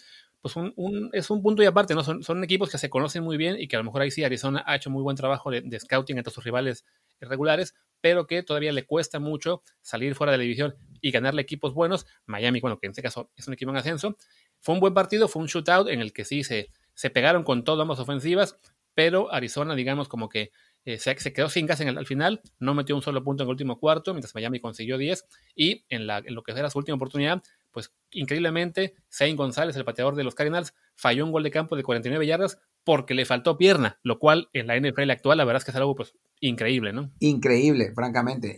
pues 0.41 0.55
un, 0.55 1.09
es 1.11 1.31
un 1.31 1.41
punto 1.41 1.63
y 1.63 1.65
aparte, 1.65 1.95
¿no? 1.95 2.03
Son, 2.03 2.21
son, 2.21 2.43
equipos 2.43 2.69
que 2.69 2.77
se 2.77 2.87
conocen 2.87 3.23
muy 3.23 3.35
bien 3.35 3.59
y 3.59 3.67
que 3.67 3.77
a 3.77 3.79
lo 3.79 3.83
mejor 3.83 4.03
ahí 4.03 4.11
sí 4.11 4.23
Arizona 4.23 4.63
ha 4.67 4.75
hecho 4.75 4.91
muy 4.91 5.01
buen 5.01 5.17
trabajo 5.17 5.49
de, 5.49 5.79
scouting 5.79 6.19
entre 6.19 6.31
sus 6.31 6.43
rivales 6.43 6.85
regulares, 7.19 7.73
pero 7.99 8.27
que 8.27 8.43
todavía 8.43 8.71
le 8.71 8.85
cuesta 8.85 9.19
mucho 9.19 9.63
salir 9.81 10.13
fuera 10.13 10.33
de 10.33 10.37
la 10.37 10.43
división 10.43 10.75
y 11.01 11.09
ganarle 11.09 11.41
equipos 11.41 11.73
buenos. 11.73 12.05
Miami, 12.27 12.59
bueno, 12.59 12.77
que 12.77 12.85
en 12.85 12.91
este 12.91 13.01
caso 13.01 13.31
es 13.35 13.47
un 13.47 13.55
equipo 13.55 13.71
en 13.71 13.77
ascenso. 13.77 14.17
Fue 14.59 14.75
un 14.75 14.81
buen 14.81 14.93
partido, 14.93 15.27
fue 15.27 15.41
un 15.41 15.47
shootout 15.47 15.89
en 15.89 15.99
el 15.99 16.13
que 16.13 16.25
sí 16.25 16.43
se, 16.43 16.69
se 16.93 17.09
pegaron 17.09 17.43
con 17.43 17.63
todas 17.63 17.81
ambas 17.81 17.97
ofensivas, 17.97 18.59
pero 18.93 19.33
Arizona, 19.33 19.73
digamos, 19.73 20.07
como 20.07 20.29
que 20.29 20.51
eh, 20.85 20.99
se, 20.99 21.15
quedó 21.33 21.49
sin 21.49 21.65
gas 21.65 21.81
en 21.81 21.87
el, 21.87 21.97
al 21.97 22.05
final, 22.05 22.41
no 22.59 22.75
metió 22.75 22.95
un 22.95 23.01
solo 23.01 23.23
punto 23.23 23.41
en 23.41 23.47
el 23.47 23.51
último 23.51 23.79
cuarto, 23.79 24.13
mientras 24.13 24.35
Miami 24.35 24.59
consiguió 24.59 24.99
10, 24.99 25.25
y 25.55 25.85
en, 25.89 26.07
en 26.07 26.35
lo 26.35 26.43
que 26.43 26.51
era 26.51 26.69
su 26.69 26.77
última 26.77 26.97
oportunidad, 26.97 27.41
pues 27.71 27.93
increíblemente, 28.11 28.95
Zane 29.11 29.35
González, 29.35 29.75
el 29.75 29.85
pateador 29.85 30.15
de 30.15 30.23
los 30.23 30.35
Cardinals, 30.35 30.73
falló 30.95 31.25
un 31.25 31.31
gol 31.31 31.43
de 31.43 31.51
campo 31.51 31.75
de 31.75 31.83
49 31.83 32.25
yardas 32.25 32.59
porque 32.83 33.13
le 33.13 33.25
faltó 33.25 33.57
pierna, 33.57 33.99
lo 34.03 34.19
cual 34.19 34.49
en 34.53 34.67
la 34.67 34.79
NFL 34.79 35.11
actual 35.11 35.37
la 35.37 35.45
verdad 35.45 35.61
es 35.61 35.65
que 35.65 35.71
es 35.71 35.77
algo 35.77 35.95
pues 35.95 36.15
increíble, 36.39 36.93
¿no? 36.93 37.11
Increíble, 37.19 37.91
francamente, 37.93 38.57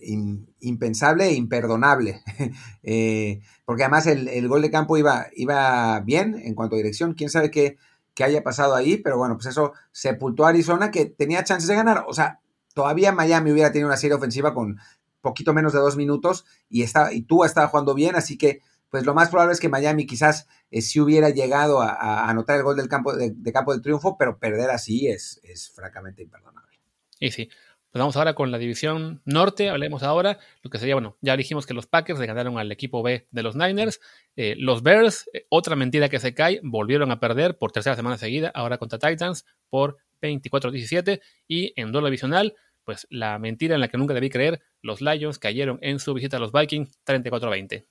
impensable 0.60 1.26
e 1.26 1.34
imperdonable, 1.34 2.22
eh, 2.84 3.42
porque 3.66 3.84
además 3.84 4.08
el, 4.08 4.48
gol 4.48 4.62
de 4.62 4.72
campo 4.72 4.98
iba, 4.98 5.28
iba 5.36 6.00
bien 6.02 6.36
en 6.44 6.56
cuanto 6.56 6.76
a 6.76 6.78
dirección, 6.78 7.14
quién 7.14 7.30
sabe 7.30 7.52
qué, 7.52 7.78
qué 8.14 8.24
haya 8.24 8.44
pasado 8.44 8.76
ahí, 8.76 8.98
pero 8.98 9.18
bueno, 9.18 9.36
pues 9.36 9.48
eso 9.48 9.74
sepultó 9.92 10.46
a 10.46 10.50
Arizona 10.50 10.92
que 10.92 11.06
tenía 11.06 11.44
chances 11.44 11.68
de 11.68 11.76
ganar, 11.76 12.06
o 12.08 12.14
sea, 12.14 12.40
todavía 12.74 13.12
Miami 13.12 13.52
hubiera 13.52 13.72
tenido 13.72 13.88
una 13.88 13.98
serie 13.98 14.16
ofensiva 14.16 14.54
con 14.54 14.78
poquito 15.22 15.54
menos 15.54 15.74
de 15.74 15.80
dos 15.80 15.98
minutos 15.98 16.46
y, 16.70 16.84
está, 16.84 17.14
y 17.14 17.22
tú 17.22 17.44
estaba 17.44 17.68
jugando 17.68 17.94
bien, 17.94 18.16
así 18.16 18.38
que 18.38 18.62
pues 18.92 19.06
lo 19.06 19.14
más 19.14 19.30
probable 19.30 19.54
es 19.54 19.62
que 19.62 19.70
Miami 19.70 20.06
quizás 20.06 20.48
eh, 20.70 20.82
sí 20.82 21.00
hubiera 21.00 21.30
llegado 21.30 21.82
a, 21.82 22.30
anotar 22.30 22.58
el 22.58 22.64
gol 22.64 22.76
del 22.76 22.90
campo 22.90 23.16
de, 23.16 23.34
campo 23.54 23.72
del 23.72 23.82
triunfo, 23.82 24.18
pero 24.18 24.38
perder 24.38 24.70
así 24.70 25.08
es, 25.08 25.40
es 25.44 25.72
francamente 25.72 26.22
imperdonable. 26.22 26.78
Y 27.18 27.32
sí. 27.32 27.50
Pues 27.92 28.00
vamos 28.00 28.16
ahora 28.16 28.36
con 28.36 28.52
la 28.52 28.58
división 28.58 29.22
norte, 29.26 29.70
hablemos 29.70 30.02
ahora, 30.02 30.40
lo 30.62 30.70
que 30.70 30.78
sería, 30.78 30.96
bueno, 30.96 31.18
ya 31.20 31.36
dijimos 31.36 31.66
que 31.66 31.74
los 31.74 31.88
Packers 31.88 32.20
le 32.20 32.26
ganaron 32.26 32.58
al 32.58 32.72
equipo 32.72 33.04
B 33.04 33.28
de 33.32 33.44
los 33.44 33.58
Niners, 33.58 34.00
eh, 34.38 34.56
los 34.58 34.82
Bears, 34.82 35.30
eh, 35.34 35.46
otra 35.50 35.76
mentira 35.76 36.08
que 36.08 36.20
se 36.20 36.34
cae, 36.34 36.62
volvieron 36.64 37.12
a 37.12 37.20
perder 37.20 37.58
por 37.58 37.74
tercera 37.74 37.98
semana 37.98 38.18
seguida, 38.18 38.50
ahora 38.56 38.78
contra 38.78 38.98
Titans 38.98 39.46
por 39.70 39.98
24-17 40.22 41.20
y 41.50 41.74
en 41.76 41.92
duelo 41.92 42.08
divisional, 42.08 42.56
pues 42.86 43.08
la 43.10 43.38
mentira 43.40 43.76
en 43.76 43.82
la 43.82 43.90
que 43.90 43.98
nunca 43.98 44.14
debí 44.14 44.30
creer, 44.30 44.62
los 44.82 45.02
Lions 45.02 45.38
cayeron 45.38 45.78
en 45.82 46.00
su 46.00 46.14
visita 46.14 46.38
a 46.38 46.40
los 46.40 46.54
Vikings 46.54 46.98
34-20. 47.06 47.88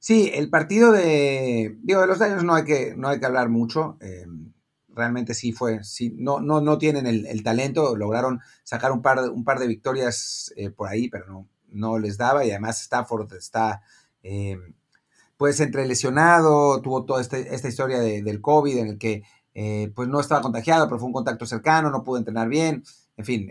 Sí, 0.00 0.30
el 0.34 0.48
partido 0.48 0.92
de, 0.92 1.76
digo, 1.82 2.00
de 2.00 2.06
los 2.06 2.18
Lions 2.18 2.42
no 2.42 2.54
hay 2.54 2.64
que, 2.64 2.94
no 2.96 3.08
hay 3.08 3.20
que 3.20 3.26
hablar 3.26 3.50
mucho. 3.50 3.98
Eh, 4.00 4.24
realmente 4.88 5.34
sí 5.34 5.52
fue, 5.52 5.84
sí, 5.84 6.14
no, 6.16 6.40
no, 6.40 6.62
no 6.62 6.78
tienen 6.78 7.06
el, 7.06 7.42
talento, 7.42 7.94
lograron 7.94 8.40
sacar 8.64 8.92
un 8.92 9.02
par, 9.02 9.18
un 9.30 9.44
par 9.44 9.58
de 9.58 9.66
victorias 9.66 10.54
eh, 10.56 10.70
por 10.70 10.88
ahí, 10.88 11.10
pero 11.10 11.26
no, 11.26 11.48
no 11.68 11.98
les 11.98 12.16
daba. 12.16 12.46
Y 12.46 12.50
además 12.50 12.80
Stafford 12.80 13.34
está 13.34 13.82
eh, 14.22 14.56
pues 15.36 15.60
entre 15.60 15.86
lesionado, 15.86 16.80
tuvo 16.80 17.04
toda 17.04 17.20
este, 17.20 17.54
esta 17.54 17.68
historia 17.68 18.00
del 18.00 18.40
COVID 18.40 18.78
en 18.78 18.86
el 18.88 18.98
que 18.98 19.22
pues 19.94 20.08
no 20.08 20.20
estaba 20.20 20.40
contagiado, 20.40 20.86
pero 20.86 20.98
fue 20.98 21.08
un 21.08 21.12
contacto 21.12 21.44
cercano, 21.44 21.90
no 21.90 22.02
pudo 22.02 22.18
entrenar 22.18 22.48
bien. 22.48 22.84
En 23.18 23.24
fin, 23.26 23.50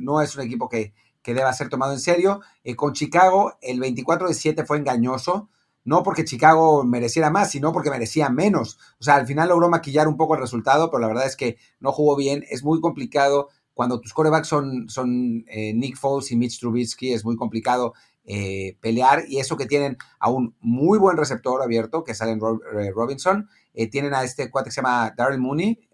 no 0.00 0.22
es 0.22 0.34
un 0.36 0.42
equipo 0.42 0.70
que, 0.70 0.94
que 1.20 1.34
deba 1.34 1.52
ser 1.52 1.68
tomado 1.68 1.92
en 1.92 2.00
serio. 2.00 2.40
con 2.76 2.94
Chicago, 2.94 3.58
el 3.60 3.78
24 3.80 4.28
de 4.28 4.34
7 4.34 4.64
fue 4.64 4.78
engañoso 4.78 5.50
no 5.84 6.02
porque 6.02 6.24
Chicago 6.24 6.84
mereciera 6.84 7.30
más, 7.30 7.50
sino 7.50 7.72
porque 7.72 7.90
merecía 7.90 8.28
menos. 8.28 8.78
O 9.00 9.04
sea, 9.04 9.16
al 9.16 9.26
final 9.26 9.48
logró 9.48 9.68
maquillar 9.68 10.08
un 10.08 10.16
poco 10.16 10.34
el 10.34 10.40
resultado, 10.40 10.90
pero 10.90 11.00
la 11.00 11.08
verdad 11.08 11.26
es 11.26 11.36
que 11.36 11.56
no 11.80 11.92
jugó 11.92 12.16
bien. 12.16 12.44
Es 12.48 12.62
muy 12.62 12.80
complicado 12.80 13.48
cuando 13.74 14.00
tus 14.00 14.12
corebacks 14.12 14.48
son, 14.48 15.44
eh, 15.48 15.72
Nick 15.74 15.96
Foles 15.96 16.30
y 16.30 16.36
Mitch 16.36 16.60
Trubisky, 16.60 17.12
es 17.12 17.24
muy 17.24 17.36
complicado 17.36 17.94
eh, 18.24 18.76
pelear. 18.80 19.24
Y 19.26 19.38
eso 19.38 19.56
que 19.56 19.66
tienen 19.66 19.96
a 20.20 20.30
un 20.30 20.54
muy 20.60 20.98
buen 20.98 21.16
receptor 21.16 21.62
abierto, 21.62 22.04
que 22.04 22.14
sale 22.14 22.32
en 22.32 22.38
eh, 22.38 22.90
Robinson. 22.94 23.48
tienen 23.90 24.14
a 24.14 24.22
este 24.22 24.50
cuate 24.50 24.68
que 24.68 24.74
se 24.74 24.82
llama 24.82 25.12
Daryl 25.16 25.40
Mooney, 25.40 25.88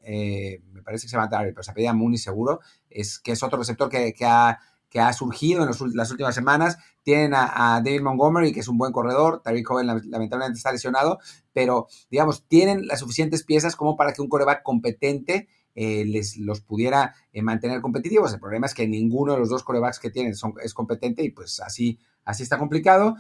me 0.73 0.83
parece 0.83 1.05
que 1.05 1.11
se 1.11 1.17
llama 1.17 1.29
Daryl, 1.29 1.55
pero 1.55 1.63
se 1.63 1.71
apellida 1.71 1.93
Mooney 1.93 2.19
seguro, 2.19 2.61
es 2.91 3.19
que 3.19 3.33
es 3.33 3.43
otro 3.43 3.59
receptor 3.59 3.89
que, 3.89 4.13
que 4.13 4.25
ha 4.25 4.59
que 4.91 5.01
ha 5.01 5.13
surgido 5.13 5.63
en 5.63 5.69
las 5.95 6.11
últimas 6.11 6.35
semanas. 6.35 6.79
Tienen 7.03 7.33
a, 7.35 7.81
David 7.85 8.03
Montgomery, 8.03 8.53
que 8.53 8.61
es 8.61 8.69
un 8.69 8.79
buen 8.79 8.93
corredor. 8.93 9.43
Tariq 9.43 9.67
Cohen 9.67 9.87
lamentablemente 9.87 10.57
está 10.57 10.73
lesionado, 10.73 11.19
pero 11.53 11.89
digamos, 12.11 12.45
tienen 12.49 12.87
las 12.87 13.01
suficientes 13.01 13.45
piezas 13.45 13.77
como 13.77 13.97
para 13.97 14.13
que 14.13 14.23
un 14.23 14.29
coreback 14.29 14.63
competente 14.63 15.49
eh, 15.75 16.05
les 16.05 16.37
los 16.39 16.61
pudiera 16.61 17.15
eh, 17.33 17.43
mantener 17.43 17.81
competitivos. 17.81 18.33
El 18.33 18.41
problema 18.41 18.67
es 18.67 18.75
que 18.75 18.89
ninguno 18.89 19.35
de 19.35 19.39
los 19.39 19.49
dos 19.49 19.63
corebacks 19.63 19.99
que 19.99 20.11
tienen 20.11 20.35
son, 20.35 20.55
es 20.63 20.75
competente 20.75 21.23
y 21.23 21.31
pues 21.31 21.61
así, 21.61 21.99
así 22.25 22.43
está 22.43 22.59
complicado. 22.59 23.17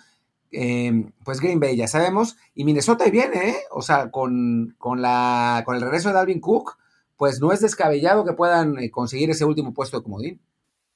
Em, 0.50 1.12
pues 1.24 1.40
Green 1.40 1.60
Bay 1.60 1.76
ya 1.76 1.86
sabemos. 1.86 2.36
Y 2.54 2.64
Minnesota 2.64 3.06
y 3.06 3.10
viene, 3.10 3.50
¿eh? 3.50 3.56
O 3.70 3.82
sea, 3.82 4.10
con, 4.10 4.74
con, 4.78 5.02
la, 5.02 5.62
con 5.64 5.76
el 5.76 5.82
regreso 5.82 6.08
de 6.08 6.14
Dalvin 6.14 6.40
Cook, 6.40 6.78
pues 7.16 7.40
no 7.40 7.52
es 7.52 7.60
descabellado 7.60 8.24
que 8.24 8.32
puedan 8.32 8.76
conseguir 8.90 9.30
ese 9.30 9.44
último 9.44 9.74
puesto 9.74 9.98
de 9.98 10.02
comodín. 10.02 10.40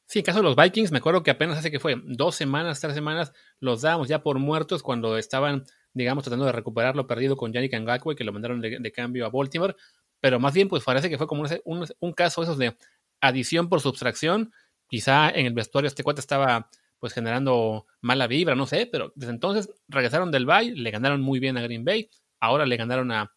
Sí, 0.06 0.18
en 0.18 0.24
caso 0.24 0.38
de 0.40 0.44
los 0.44 0.56
Vikings, 0.56 0.92
me 0.92 0.98
acuerdo 0.98 1.22
que 1.22 1.30
apenas 1.30 1.58
hace 1.58 1.70
que 1.70 1.80
fue 1.80 2.00
dos 2.04 2.34
semanas, 2.34 2.80
tres 2.80 2.94
semanas, 2.94 3.32
los 3.60 3.82
dábamos 3.82 4.08
ya 4.08 4.22
por 4.22 4.38
muertos 4.38 4.82
cuando 4.82 5.16
estaban, 5.16 5.64
digamos, 5.94 6.24
tratando 6.24 6.44
de 6.44 6.52
recuperar 6.52 6.96
lo 6.96 7.06
perdido 7.06 7.36
con 7.36 7.52
Yannick 7.52 7.74
Ngakwe, 7.74 8.14
que 8.14 8.24
lo 8.24 8.32
mandaron 8.32 8.60
de, 8.60 8.92
cambio 8.92 9.24
a 9.26 9.30
Baltimore. 9.30 9.74
Pero 10.20 10.38
más 10.38 10.52
bien, 10.52 10.68
pues 10.68 10.84
parece 10.84 11.08
que 11.08 11.18
fue 11.18 11.26
como 11.26 11.44
un, 11.64 12.12
caso 12.12 12.42
esos 12.42 12.58
de 12.58 12.76
adición 13.20 13.68
por 13.68 13.81
subtracción. 13.81 14.52
Quizá 14.87 15.31
en 15.31 15.46
el 15.46 15.54
vestuario 15.54 15.88
este 15.88 16.02
cuate 16.02 16.20
estaba 16.20 16.68
pues 16.98 17.14
generando 17.14 17.87
mala 18.00 18.27
vibra, 18.27 18.54
no 18.54 18.66
sé, 18.66 18.87
pero 18.87 19.12
desde 19.16 19.33
entonces 19.33 19.70
regresaron 19.88 20.31
del 20.31 20.46
Bay, 20.46 20.72
le 20.72 20.90
ganaron 20.90 21.20
muy 21.20 21.40
bien 21.40 21.56
a 21.56 21.62
Green 21.62 21.85
Bay, 21.85 22.08
ahora 22.38 22.64
le 22.64 22.77
ganaron 22.77 23.10
a, 23.10 23.33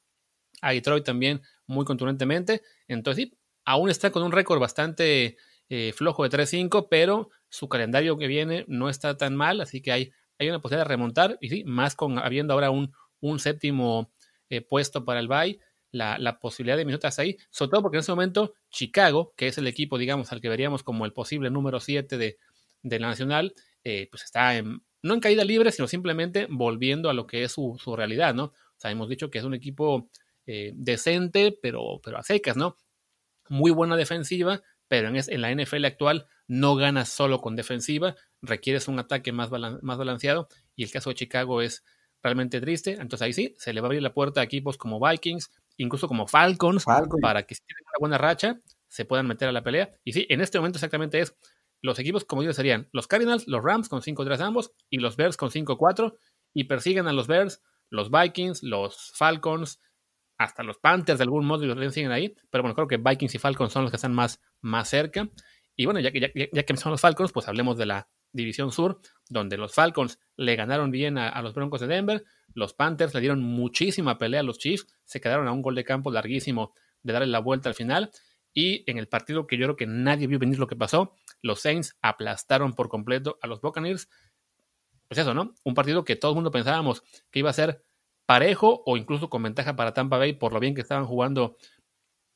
a 0.61 0.71
Detroit 0.71 1.03
también 1.03 1.41
muy 1.65 1.85
contundentemente. 1.85 2.61
Entonces 2.87 3.23
sí, 3.23 3.37
aún 3.63 3.89
está 3.89 4.11
con 4.11 4.23
un 4.23 4.31
récord 4.31 4.59
bastante 4.59 5.37
eh, 5.70 5.93
flojo 5.93 6.24
de 6.24 6.30
3-5, 6.30 6.88
pero 6.89 7.30
su 7.49 7.68
calendario 7.68 8.18
que 8.18 8.28
viene 8.28 8.66
no 8.68 8.89
está 8.89 9.18
tan 9.18 9.36
mal, 9.36 9.61
así 9.61 9.82
que 9.82 9.91
hay, 9.91 10.11
hay 10.38 10.49
una 10.49 10.61
posibilidad 10.61 10.86
de 10.86 10.89
remontar, 10.89 11.38
y 11.41 11.49
sí, 11.49 11.63
más 11.63 11.95
con 11.95 12.20
habiendo 12.20 12.53
ahora 12.53 12.70
un, 12.70 12.93
un 13.20 13.39
séptimo 13.39 14.11
eh, 14.49 14.61
puesto 14.61 15.05
para 15.05 15.20
el 15.20 15.28
Bay, 15.28 15.59
la, 15.91 16.20
la, 16.20 16.39
posibilidad 16.39 16.78
de 16.78 16.86
minutos 16.86 17.18
ahí, 17.18 17.38
sobre 17.49 17.72
todo 17.72 17.82
porque 17.82 17.97
en 17.97 18.01
ese 18.01 18.11
momento 18.11 18.53
Chicago, 18.70 19.34
que 19.38 19.47
es 19.47 19.57
el 19.57 19.66
equipo, 19.66 19.97
digamos, 19.97 20.32
al 20.32 20.41
que 20.41 20.49
veríamos 20.49 20.84
como 20.84 21.05
el 21.05 21.13
posible 21.13 21.49
número 21.49 21.80
7 21.80 22.18
de, 22.18 22.38
de, 22.84 22.99
la 22.99 23.07
Nacional, 23.07 23.55
eh, 23.84 24.07
pues 24.11 24.24
está 24.24 24.57
en, 24.57 24.84
no 25.01 25.13
en 25.13 25.20
caída 25.20 25.43
libre, 25.45 25.72
sino 25.72 25.88
simplemente 25.88 26.47
volviendo 26.49 27.09
a 27.09 27.13
lo 27.13 27.26
que 27.26 27.43
es 27.43 27.53
su, 27.53 27.80
su 27.82 27.95
realidad, 27.95 28.36
¿no? 28.36 28.45
O 28.45 28.78
sea, 28.78 28.91
hemos 28.91 29.07
dicho 29.07 29.32
que 29.32 29.39
es 29.39 29.45
un 29.45 29.53
equipo 29.53 30.09
decente, 30.45 31.57
pero, 31.59 31.99
pero 32.03 32.20
a 32.20 32.24
secas, 32.24 32.55
¿no? 32.55 32.78
Muy 33.49 33.72
buena 33.72 33.95
defensiva, 33.95 34.61
pero 34.88 35.07
en, 35.07 35.41
la 35.41 35.51
NFL 35.51 35.86
actual 35.86 36.27
no 36.47 36.75
ganas 36.75 37.09
solo 37.09 37.41
con 37.41 37.55
defensiva, 37.55 38.15
requieres 38.41 38.88
un 38.88 38.99
ataque 38.99 39.31
más, 39.31 39.49
más 39.51 39.97
balanceado 39.97 40.47
y 40.75 40.83
el 40.83 40.91
caso 40.91 41.09
de 41.09 41.15
Chicago 41.15 41.61
es 41.61 41.83
realmente 42.21 42.59
triste. 42.59 42.93
Entonces 42.93 43.21
ahí 43.21 43.33
sí, 43.33 43.55
se 43.57 43.73
le 43.73 43.81
va 43.81 43.86
a 43.86 43.89
abrir 43.89 44.01
la 44.01 44.13
puerta 44.13 44.41
a 44.41 44.43
equipos 44.43 44.77
como 44.77 44.99
Vikings, 44.99 45.51
incluso 45.77 46.07
como 46.07 46.27
Falcons, 46.27 46.86
para 47.21 47.43
que 47.43 47.55
si 47.55 47.61
tienen 47.65 47.83
una 47.88 47.99
buena 47.99 48.17
racha 48.17 48.59
se 48.88 49.05
puedan 49.05 49.27
meter 49.27 49.49
a 49.49 49.51
la 49.51 49.63
pelea. 49.63 49.91
Y 50.03 50.13
sí, 50.13 50.25
en 50.29 50.41
este 50.41 50.57
momento 50.57 50.77
exactamente 50.77 51.19
es 51.19 51.36
los 51.81 51.99
equipos 51.99 52.25
como 52.25 52.43
yo 52.43 52.53
serían 52.53 52.89
los 52.93 53.07
Cardinals, 53.07 53.47
los 53.47 53.63
Rams 53.63 53.89
con 53.89 54.01
5-3 54.01 54.39
ambos 54.39 54.71
y 54.89 54.97
los 54.97 55.17
Bears 55.17 55.38
con 55.38 55.49
5-4 55.51 56.17
y 56.53 56.63
persiguen 56.63 57.07
a 57.07 57.13
los 57.13 57.27
Bears, 57.27 57.61
los 57.89 58.09
Vikings, 58.09 58.63
los 58.63 59.11
Falcons, 59.15 59.79
hasta 60.38 60.63
los 60.63 60.77
Panthers 60.77 61.19
de 61.19 61.23
algún 61.23 61.45
modo 61.45 61.65
los 61.65 61.93
siguen 61.93 62.11
ahí, 62.11 62.36
pero 62.49 62.63
bueno, 62.63 62.75
creo 62.75 62.88
que 62.88 62.97
Vikings 62.97 63.36
y 63.36 63.38
Falcons 63.38 63.71
son 63.71 63.83
los 63.83 63.91
que 63.91 63.97
están 63.97 64.13
más, 64.13 64.41
más 64.61 64.89
cerca. 64.89 65.29
Y 65.75 65.86
bueno, 65.86 65.99
ya 65.99 66.11
que, 66.11 66.49
ya, 66.51 66.63
que 66.63 66.77
son 66.77 66.91
los 66.91 67.01
Falcons, 67.01 67.31
pues 67.31 67.47
hablemos 67.47 67.77
de 67.77 67.86
la 67.86 68.09
División 68.31 68.71
Sur, 68.71 68.99
donde 69.29 69.57
los 69.57 69.73
Falcons 69.73 70.19
le 70.36 70.55
ganaron 70.55 70.91
bien 70.91 71.17
a, 71.17 71.41
los 71.41 71.53
Broncos 71.53 71.81
de 71.81 71.88
Denver, 71.88 72.23
los 72.53 72.73
Panthers 72.73 73.13
le 73.13 73.21
dieron 73.21 73.41
muchísima 73.41 74.17
pelea 74.17 74.41
a 74.41 74.43
los 74.43 74.57
Chiefs, 74.57 74.88
se 75.03 75.19
quedaron 75.19 75.47
a 75.47 75.51
un 75.51 75.61
gol 75.61 75.75
de 75.75 75.83
campo 75.83 76.11
larguísimo 76.11 76.73
de 77.03 77.13
darle 77.13 77.27
la 77.27 77.39
vuelta 77.39 77.69
al 77.69 77.75
final. 77.75 78.11
Y 78.53 78.89
en 78.89 78.97
el 78.97 79.07
partido 79.07 79.47
que 79.47 79.57
yo 79.57 79.65
creo 79.65 79.75
que 79.75 79.86
nadie 79.86 80.27
vio 80.27 80.39
venir 80.39 80.59
lo 80.59 80.67
que 80.67 80.77
pasó, 80.77 81.13
los 81.41 81.59
Saints 81.59 81.97
aplastaron 82.01 82.73
por 82.73 82.88
completo 82.88 83.38
a 83.41 83.47
los 83.47 83.59
Buccaneers. 83.59 84.09
Pues 85.09 85.17
eso, 85.17 85.33
¿no? 85.33 85.53
Un 85.63 85.73
partido 85.73 86.05
que 86.05 86.15
todo 86.15 86.31
el 86.31 86.36
mundo 86.36 86.51
pensábamos 86.51 87.03
que 87.31 87.39
iba 87.39 87.49
a 87.49 87.53
ser 87.53 87.83
parejo 88.26 88.84
o 88.86 88.97
incluso 88.97 89.30
con 89.30 89.43
ventaja 89.43 89.76
para 89.76 89.93
Tampa 89.93 90.17
Bay 90.17 90.34
por 90.34 90.53
lo 90.53 90.59
bien 90.59 90.76
que 90.76 90.82
estaban 90.82 91.05
jugando 91.05 91.57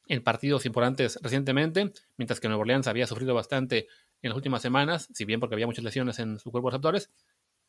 en 0.08 0.24
partidos 0.24 0.66
importantes 0.66 1.20
recientemente, 1.22 1.94
mientras 2.18 2.40
que 2.40 2.48
Nueva 2.48 2.62
Orleans 2.62 2.88
había 2.88 3.08
sufrido 3.08 3.36
bastante 3.36 3.88
en 4.22 4.30
las 4.30 4.36
últimas 4.36 4.62
semanas, 4.62 5.08
si 5.14 5.24
bien 5.24 5.40
porque 5.40 5.56
había 5.56 5.68
muchas 5.68 5.84
lesiones 5.84 6.20
en 6.20 6.40
su 6.40 6.52
cuerpo 6.52 6.70
receptores, 6.70 7.12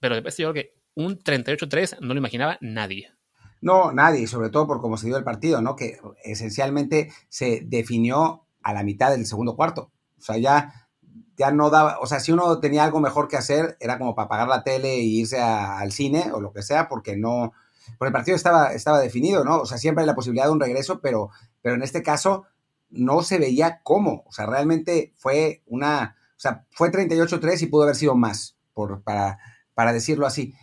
pero 0.01 0.15
de 0.15 0.23
yo 0.23 0.51
creo 0.51 0.55
que 0.55 0.75
un 0.95 1.19
38-3 1.19 1.99
no 2.01 2.15
lo 2.15 2.19
imaginaba 2.19 2.59
nadie. 2.61 3.13
No, 3.61 3.93
nadie, 3.93 4.27
sobre 4.27 4.49
todo 4.49 4.67
por 4.67 4.81
cómo 4.81 4.97
se 4.97 5.07
dio 5.07 5.19
el 5.19 5.25
partido, 5.25 5.61
¿no? 5.61 5.77
Que 5.77 5.99
esencialmente 6.25 7.13
se 7.29 7.61
definió 7.67 8.47
a 8.63 8.73
la 8.73 8.83
mitad 8.83 9.11
del 9.11 9.27
segundo 9.27 9.55
cuarto. 9.55 9.93
O 10.19 10.23
sea, 10.23 10.39
ya, 10.39 10.89
ya 11.37 11.51
no 11.51 11.69
daba, 11.69 11.99
o 12.01 12.07
sea, 12.07 12.21
si 12.21 12.33
uno 12.33 12.59
tenía 12.59 12.85
algo 12.85 13.01
mejor 13.01 13.29
que 13.29 13.37
hacer, 13.37 13.77
era 13.81 13.99
como 13.99 14.15
para 14.15 14.29
pagar 14.29 14.49
la 14.49 14.65
tele 14.65 14.95
e 14.95 15.03
irse 15.03 15.39
al 15.39 15.93
cine 15.93 16.33
o 16.33 16.41
lo 16.41 16.53
que 16.53 16.63
sea, 16.63 16.89
porque 16.89 17.19
no, 17.19 17.53
porque 17.99 18.09
el 18.09 18.13
partido 18.13 18.37
estaba, 18.37 18.73
estaba 18.73 19.01
definido, 19.01 19.45
¿no? 19.45 19.61
O 19.61 19.67
sea, 19.67 19.79
siempre 19.79 20.03
hay 20.03 20.07
la 20.07 20.15
posibilidad 20.15 20.47
de 20.47 20.53
un 20.53 20.61
regreso, 20.61 21.01
pero, 21.01 21.31
pero 21.63 21.75
en 21.75 21.83
este 21.83 22.03
caso 22.03 22.45
no 22.91 23.23
se 23.23 23.39
veía 23.39 23.81
cómo. 23.83 24.25
O 24.27 24.33
sea, 24.33 24.47
realmente 24.47 25.13
fue 25.17 25.63
una, 25.67 26.17
o 26.37 26.41
sea, 26.41 26.65
fue 26.71 26.91
38-3 26.91 27.63
y 27.63 27.67
pudo 27.67 27.85
haber 27.85 27.97
sido 27.97 28.15
más, 28.15 28.57
por, 28.75 29.03
para, 29.03 29.39
para 29.75 29.93
decirlo 29.93 30.27
así. 30.27 30.55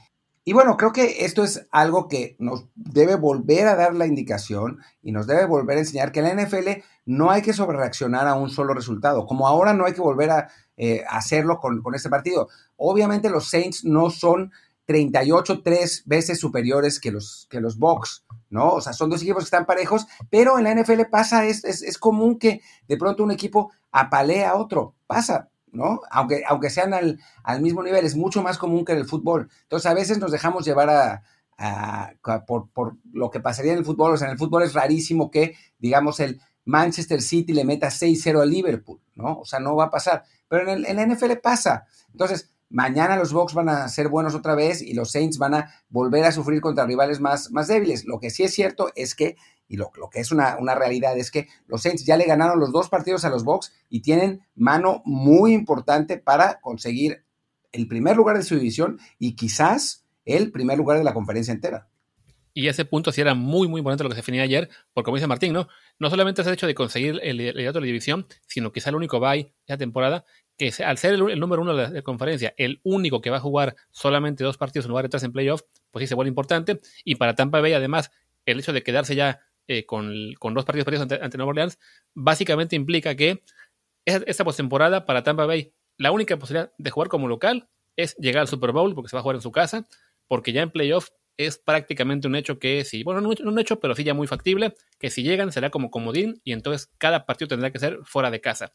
Y 0.48 0.54
bueno, 0.54 0.78
creo 0.78 0.94
que 0.94 1.26
esto 1.26 1.44
es 1.44 1.68
algo 1.72 2.08
que 2.08 2.38
nos 2.40 2.68
debe 2.74 3.16
volver 3.16 3.68
a 3.68 3.76
dar 3.76 3.94
la 3.94 4.08
indicación 4.08 4.80
y 5.02 5.12
nos 5.12 5.28
debe 5.28 5.46
volver 5.46 5.76
a 5.76 5.82
enseñar 5.82 6.14
que 6.14 6.22
en 6.22 6.38
la 6.38 6.42
NFL 6.42 6.84
no 7.06 7.32
hay 7.32 7.42
que 7.42 7.52
sobrereaccionar 7.52 8.28
a 8.28 8.36
un 8.36 8.50
solo 8.50 8.74
resultado, 8.74 9.26
como 9.26 9.46
ahora 9.46 9.74
no 9.74 9.86
hay 9.86 9.92
que 9.92 10.00
volver 10.00 10.30
a 10.30 10.48
eh, 10.78 11.04
hacerlo 11.10 11.60
con, 11.60 11.82
con, 11.82 11.96
este 11.96 12.10
partido. 12.10 12.48
Obviamente 12.78 13.30
los 13.30 13.50
Saints 13.50 13.84
no 13.84 14.10
son 14.10 14.54
38 14.88 15.62
tres 15.64 16.04
veces 16.06 16.40
superiores 16.40 17.00
que 17.00 17.12
los, 17.12 17.46
que 17.52 17.60
los 17.60 17.78
Bucks, 17.78 18.26
¿no? 18.50 18.72
O 18.72 18.82
sea, 18.82 18.94
son 18.94 19.10
dos 19.10 19.22
equipos 19.22 19.44
que 19.44 19.48
están 19.48 19.66
parejos, 19.66 20.08
pero 20.30 20.58
en 20.58 20.64
la 20.64 20.74
NFL 20.74 21.02
pasa, 21.12 21.46
es, 21.46 21.64
es, 21.66 21.84
es 21.84 21.98
común 21.98 22.40
que 22.40 22.62
de 22.88 22.98
pronto 22.98 23.24
un 23.24 23.32
equipo 23.32 23.72
apalee 23.92 24.46
a 24.46 24.56
otro, 24.56 24.96
pasa, 25.06 25.50
¿no? 25.72 26.02
Aunque, 26.10 26.44
aunque 26.48 26.70
sean 26.70 26.94
al, 26.94 27.20
mismo 27.62 27.84
nivel, 27.84 28.06
es 28.06 28.16
mucho 28.16 28.42
más 28.42 28.58
común 28.58 28.86
que 28.86 28.94
en 28.94 29.00
el 29.00 29.06
fútbol. 29.06 29.50
Entonces, 29.64 29.92
a 29.92 29.94
veces 29.94 30.20
nos 30.20 30.32
dejamos 30.32 30.66
llevar 30.66 30.90
a, 30.90 32.14
por, 32.46 32.98
lo 33.12 33.30
que 33.30 33.40
pasaría 33.40 33.74
en 33.74 33.80
el 33.80 33.86
fútbol. 33.86 34.14
O 34.14 34.18
sea, 34.18 34.28
en 34.28 34.34
el 34.34 34.40
fútbol 34.40 34.64
es 34.64 34.74
rarísimo 34.74 35.30
que, 35.30 35.56
digamos, 35.80 36.20
el 36.20 36.40
Manchester 36.66 37.22
City 37.22 37.54
le 37.54 37.66
meta 37.66 37.88
6-0 37.88 38.42
al 38.42 38.50
Liverpool, 38.50 39.02
¿no? 39.16 39.40
O 39.40 39.46
sea, 39.46 39.60
no 39.60 39.76
va 39.76 39.86
a 39.86 39.92
pasar. 39.92 40.24
Pero 40.48 40.64
en, 40.64 40.70
el, 40.70 40.86
en 40.86 40.96
la 40.96 41.06
NFL 41.06 41.34
pasa. 41.44 41.86
Entonces, 42.12 42.52
mañana 42.70 43.16
los 43.16 43.34
Bucks 43.34 43.54
van 43.54 43.70
a 43.70 43.88
ser 43.88 44.10
buenos 44.10 44.36
otra 44.36 44.56
vez 44.56 44.82
y 44.82 44.94
los 44.94 45.12
Saints 45.12 45.38
van 45.38 45.54
a 45.54 45.72
volver 45.90 46.26
a 46.26 46.32
sufrir 46.32 46.62
contra 46.62 46.86
rivales 46.86 47.20
más, 47.20 47.52
más 47.52 47.68
débiles. 47.68 48.06
Lo 48.06 48.20
que 48.20 48.30
sí 48.30 48.44
es 48.44 48.54
cierto 48.54 48.90
es 48.96 49.16
que 49.16 49.36
y 49.68 49.78
lo, 49.78 49.92
que 50.12 50.20
es 50.20 50.32
una, 50.32 50.56
realidad 50.76 51.18
es 51.18 51.30
que 51.30 51.48
los 51.68 51.82
Saints 51.82 52.06
ya 52.06 52.18
le 52.18 52.26
ganaron 52.26 52.60
los 52.60 52.72
dos 52.72 52.90
partidos 52.90 53.26
a 53.26 53.30
los 53.30 53.44
Bucks 53.44 53.74
y 53.90 54.02
tienen 54.02 54.42
mano 54.56 55.02
muy 55.06 55.54
importante 55.54 56.18
para 56.18 56.60
conseguir 56.62 57.26
el 57.72 57.88
primer 57.88 58.16
lugar 58.16 58.38
de 58.38 58.44
su 58.44 58.56
división 58.56 59.00
y 59.20 59.36
quizás 59.36 60.06
el 60.26 60.52
primer 60.52 60.78
lugar 60.78 60.98
de 60.98 61.04
la 61.04 61.14
conferencia 61.14 61.54
entera. 61.54 61.90
Y 62.58 62.70
ese 62.70 62.86
punto 62.86 63.12
sí 63.12 63.22
era 63.22 63.36
muy, 63.36 63.68
muy 63.68 63.82
importante 63.82 64.04
lo 64.04 64.10
que 64.10 64.16
se 64.16 64.22
definía 64.22 64.42
ayer, 64.42 64.68
porque 64.92 65.06
como 65.06 65.18
dice 65.18 65.28
Martín, 65.28 65.54
¿no? 65.54 65.68
No 66.00 66.10
solamente 66.10 66.42
es 66.42 66.48
el 66.48 66.56
hecho 66.56 66.66
de 66.66 66.74
conseguir 66.74 67.20
el 67.22 67.38
liderato 67.38 67.74
de 67.74 67.82
la 67.82 67.86
división, 67.86 68.26
sino 68.48 68.72
quizá 68.72 68.90
el 68.90 68.96
único 68.96 69.20
bye 69.20 69.54
esa 69.68 69.78
temporada, 69.78 70.26
que 70.58 70.74
al 70.84 70.98
ser 70.98 71.14
el, 71.14 71.40
número 71.40 71.62
uno 71.62 71.76
de 71.76 71.84
la, 71.84 71.90
de 71.90 71.96
la, 71.98 72.02
conferencia, 72.02 72.56
el 72.58 72.82
único 72.84 73.22
que 73.22 73.30
va 73.30 73.38
a 73.38 73.42
jugar 73.42 73.76
solamente 73.92 74.44
dos 74.44 74.58
partidos 74.58 74.86
en 74.86 74.90
lugar 74.90 75.06
de 75.06 75.10
tres 75.10 75.22
en 75.22 75.34
playoff, 75.34 75.62
pues 75.92 76.02
sí 76.02 76.08
se 76.08 76.16
vuelve 76.16 76.30
importante. 76.30 76.82
Y 77.04 77.14
para 77.14 77.36
Tampa 77.36 77.62
Bay, 77.62 77.74
además, 77.74 78.10
el 78.48 78.58
hecho 78.58 78.74
de 78.74 78.82
quedarse 78.82 79.14
ya 79.14 79.40
eh, 79.68 79.86
con, 79.86 80.10
dos 80.42 80.66
partidos 80.66 80.86
perdidos 80.86 81.04
ante, 81.04 81.24
ante, 81.24 81.38
Nueva 81.38 81.52
Orleans, 81.52 81.78
básicamente 82.16 82.76
implica 82.76 83.14
que 83.14 83.44
esta 84.04 84.44
postemporada 84.44 85.06
para 85.06 85.22
Tampa 85.22 85.46
Bay, 85.46 85.76
la 85.98 86.10
única 86.10 86.38
posibilidad 86.38 86.72
de 86.76 86.90
jugar 86.90 87.08
como 87.08 87.28
local 87.28 87.70
es 87.96 88.16
llegar 88.16 88.42
al 88.42 88.48
Super 88.48 88.72
Bowl, 88.72 88.96
porque 88.96 89.10
se 89.10 89.16
va 89.16 89.20
a 89.20 89.22
jugar 89.22 89.36
en 89.36 89.44
su 89.44 89.52
casa, 89.52 89.88
porque 90.28 90.54
ya 90.54 90.64
en 90.64 90.72
playoff 90.72 91.10
es 91.38 91.58
prácticamente 91.58 92.28
un 92.28 92.36
hecho 92.36 92.60
que 92.60 92.84
si, 92.84 93.04
bueno, 93.04 93.22
no 93.22 93.30
un 93.30 93.60
hecho, 93.60 93.80
pero 93.80 93.96
sí 93.96 94.04
ya 94.04 94.14
muy 94.14 94.28
factible, 94.28 94.76
que 95.00 95.10
si 95.10 95.24
llegan 95.24 95.52
será 95.52 95.70
como 95.70 95.92
comodín 95.92 96.42
y 96.44 96.52
entonces 96.52 96.92
cada 96.98 97.26
partido 97.26 97.48
tendrá 97.48 97.72
que 97.72 97.80
ser 97.80 98.00
fuera 98.04 98.32
de 98.32 98.42
casa. 98.42 98.72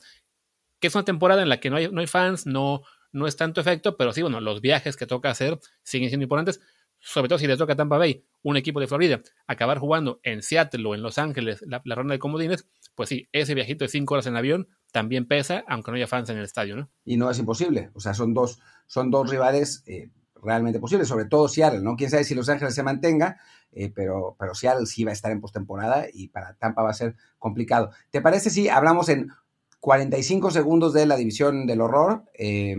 Que 0.81 0.89
es 0.89 0.95
una 0.95 1.05
temporada 1.05 1.43
en 1.43 1.49
la 1.49 1.61
que 1.61 1.71
no 1.71 1.77
hay, 1.77 1.91
no 1.91 2.01
hay 2.01 2.07
fans, 2.07 2.47
no, 2.47 2.83
no 3.13 3.27
es 3.27 3.37
tanto 3.37 3.61
efecto, 3.61 3.97
pero 3.97 4.13
sí, 4.13 4.23
bueno, 4.23 4.41
los 4.41 4.61
viajes 4.61 4.97
que 4.97 5.07
toca 5.07 5.31
hacer 5.31 5.59
siguen 5.83 6.09
siendo 6.09 6.25
importantes 6.25 6.61
sobre 7.03 7.29
todo 7.29 7.39
si 7.39 7.47
le 7.47 7.57
toca 7.57 7.73
a 7.73 7.77
Tampa 7.77 7.99
Bay, 7.99 8.25
un 8.43 8.57
equipo 8.57 8.81
de 8.81 8.87
Florida, 8.87 9.21
acabar 9.47 9.79
jugando 9.79 10.21
en 10.23 10.41
Seattle 10.41 10.87
o 10.87 10.95
en 10.95 11.03
Los 11.03 11.19
Ángeles 11.19 11.63
la, 11.67 11.83
ronda 11.95 12.13
de 12.13 12.19
comodines, 12.19 12.69
pues 12.95 13.09
sí, 13.09 13.29
ese 13.33 13.55
viajito 13.55 13.85
de 13.85 13.89
cinco 13.89 14.15
horas 14.15 14.27
en 14.27 14.37
avión 14.37 14.69
también 14.93 15.27
pesa, 15.27 15.65
aunque 15.67 15.91
no 15.91 15.97
haya 15.97 16.07
fans 16.07 16.31
en 16.31 16.39
el 16.39 16.45
estadio, 16.45 16.77
¿no? 16.77 16.91
Y 17.05 17.17
no 17.17 17.29
es 17.29 17.39
imposible, 17.39 17.91
o 17.95 18.01
sea, 18.01 18.15
son 18.15 18.35
dos, 18.35 18.61
son 18.87 19.11
dos 19.11 19.29
rivales 19.29 19.83
eh, 19.87 20.11
realmente 20.43 20.81
posibles, 20.81 21.09
sobre 21.09 21.27
todo 21.27 21.49
Seattle, 21.49 21.81
¿no? 21.81 21.97
Quién 21.97 22.11
sabe 22.11 22.25
si 22.25 22.35
Los 22.35 22.49
Ángeles 22.49 22.75
se 22.75 22.83
mantenga, 22.83 23.39
eh, 23.73 23.91
pero, 23.95 24.37
pero 24.39 24.55
Seattle 24.55 24.87
sí 24.87 25.05
va 25.05 25.11
a 25.11 25.15
estar 25.15 25.31
en 25.31 25.41
postemporada 25.41 26.07
y 26.13 26.29
para 26.29 26.55
Tampa 26.55 26.83
va 26.83 26.91
a 26.91 26.95
ser 26.95 27.15
complicado. 27.39 27.91
¿Te 28.11 28.21
parece 28.21 28.51
si 28.51 28.69
hablamos 28.69 29.09
en 29.09 29.31
45 29.81 30.51
segundos 30.51 30.93
de 30.93 31.07
la 31.07 31.17
división 31.17 31.67
del 31.67 31.81
horror, 31.81 32.25
eh, 32.35 32.77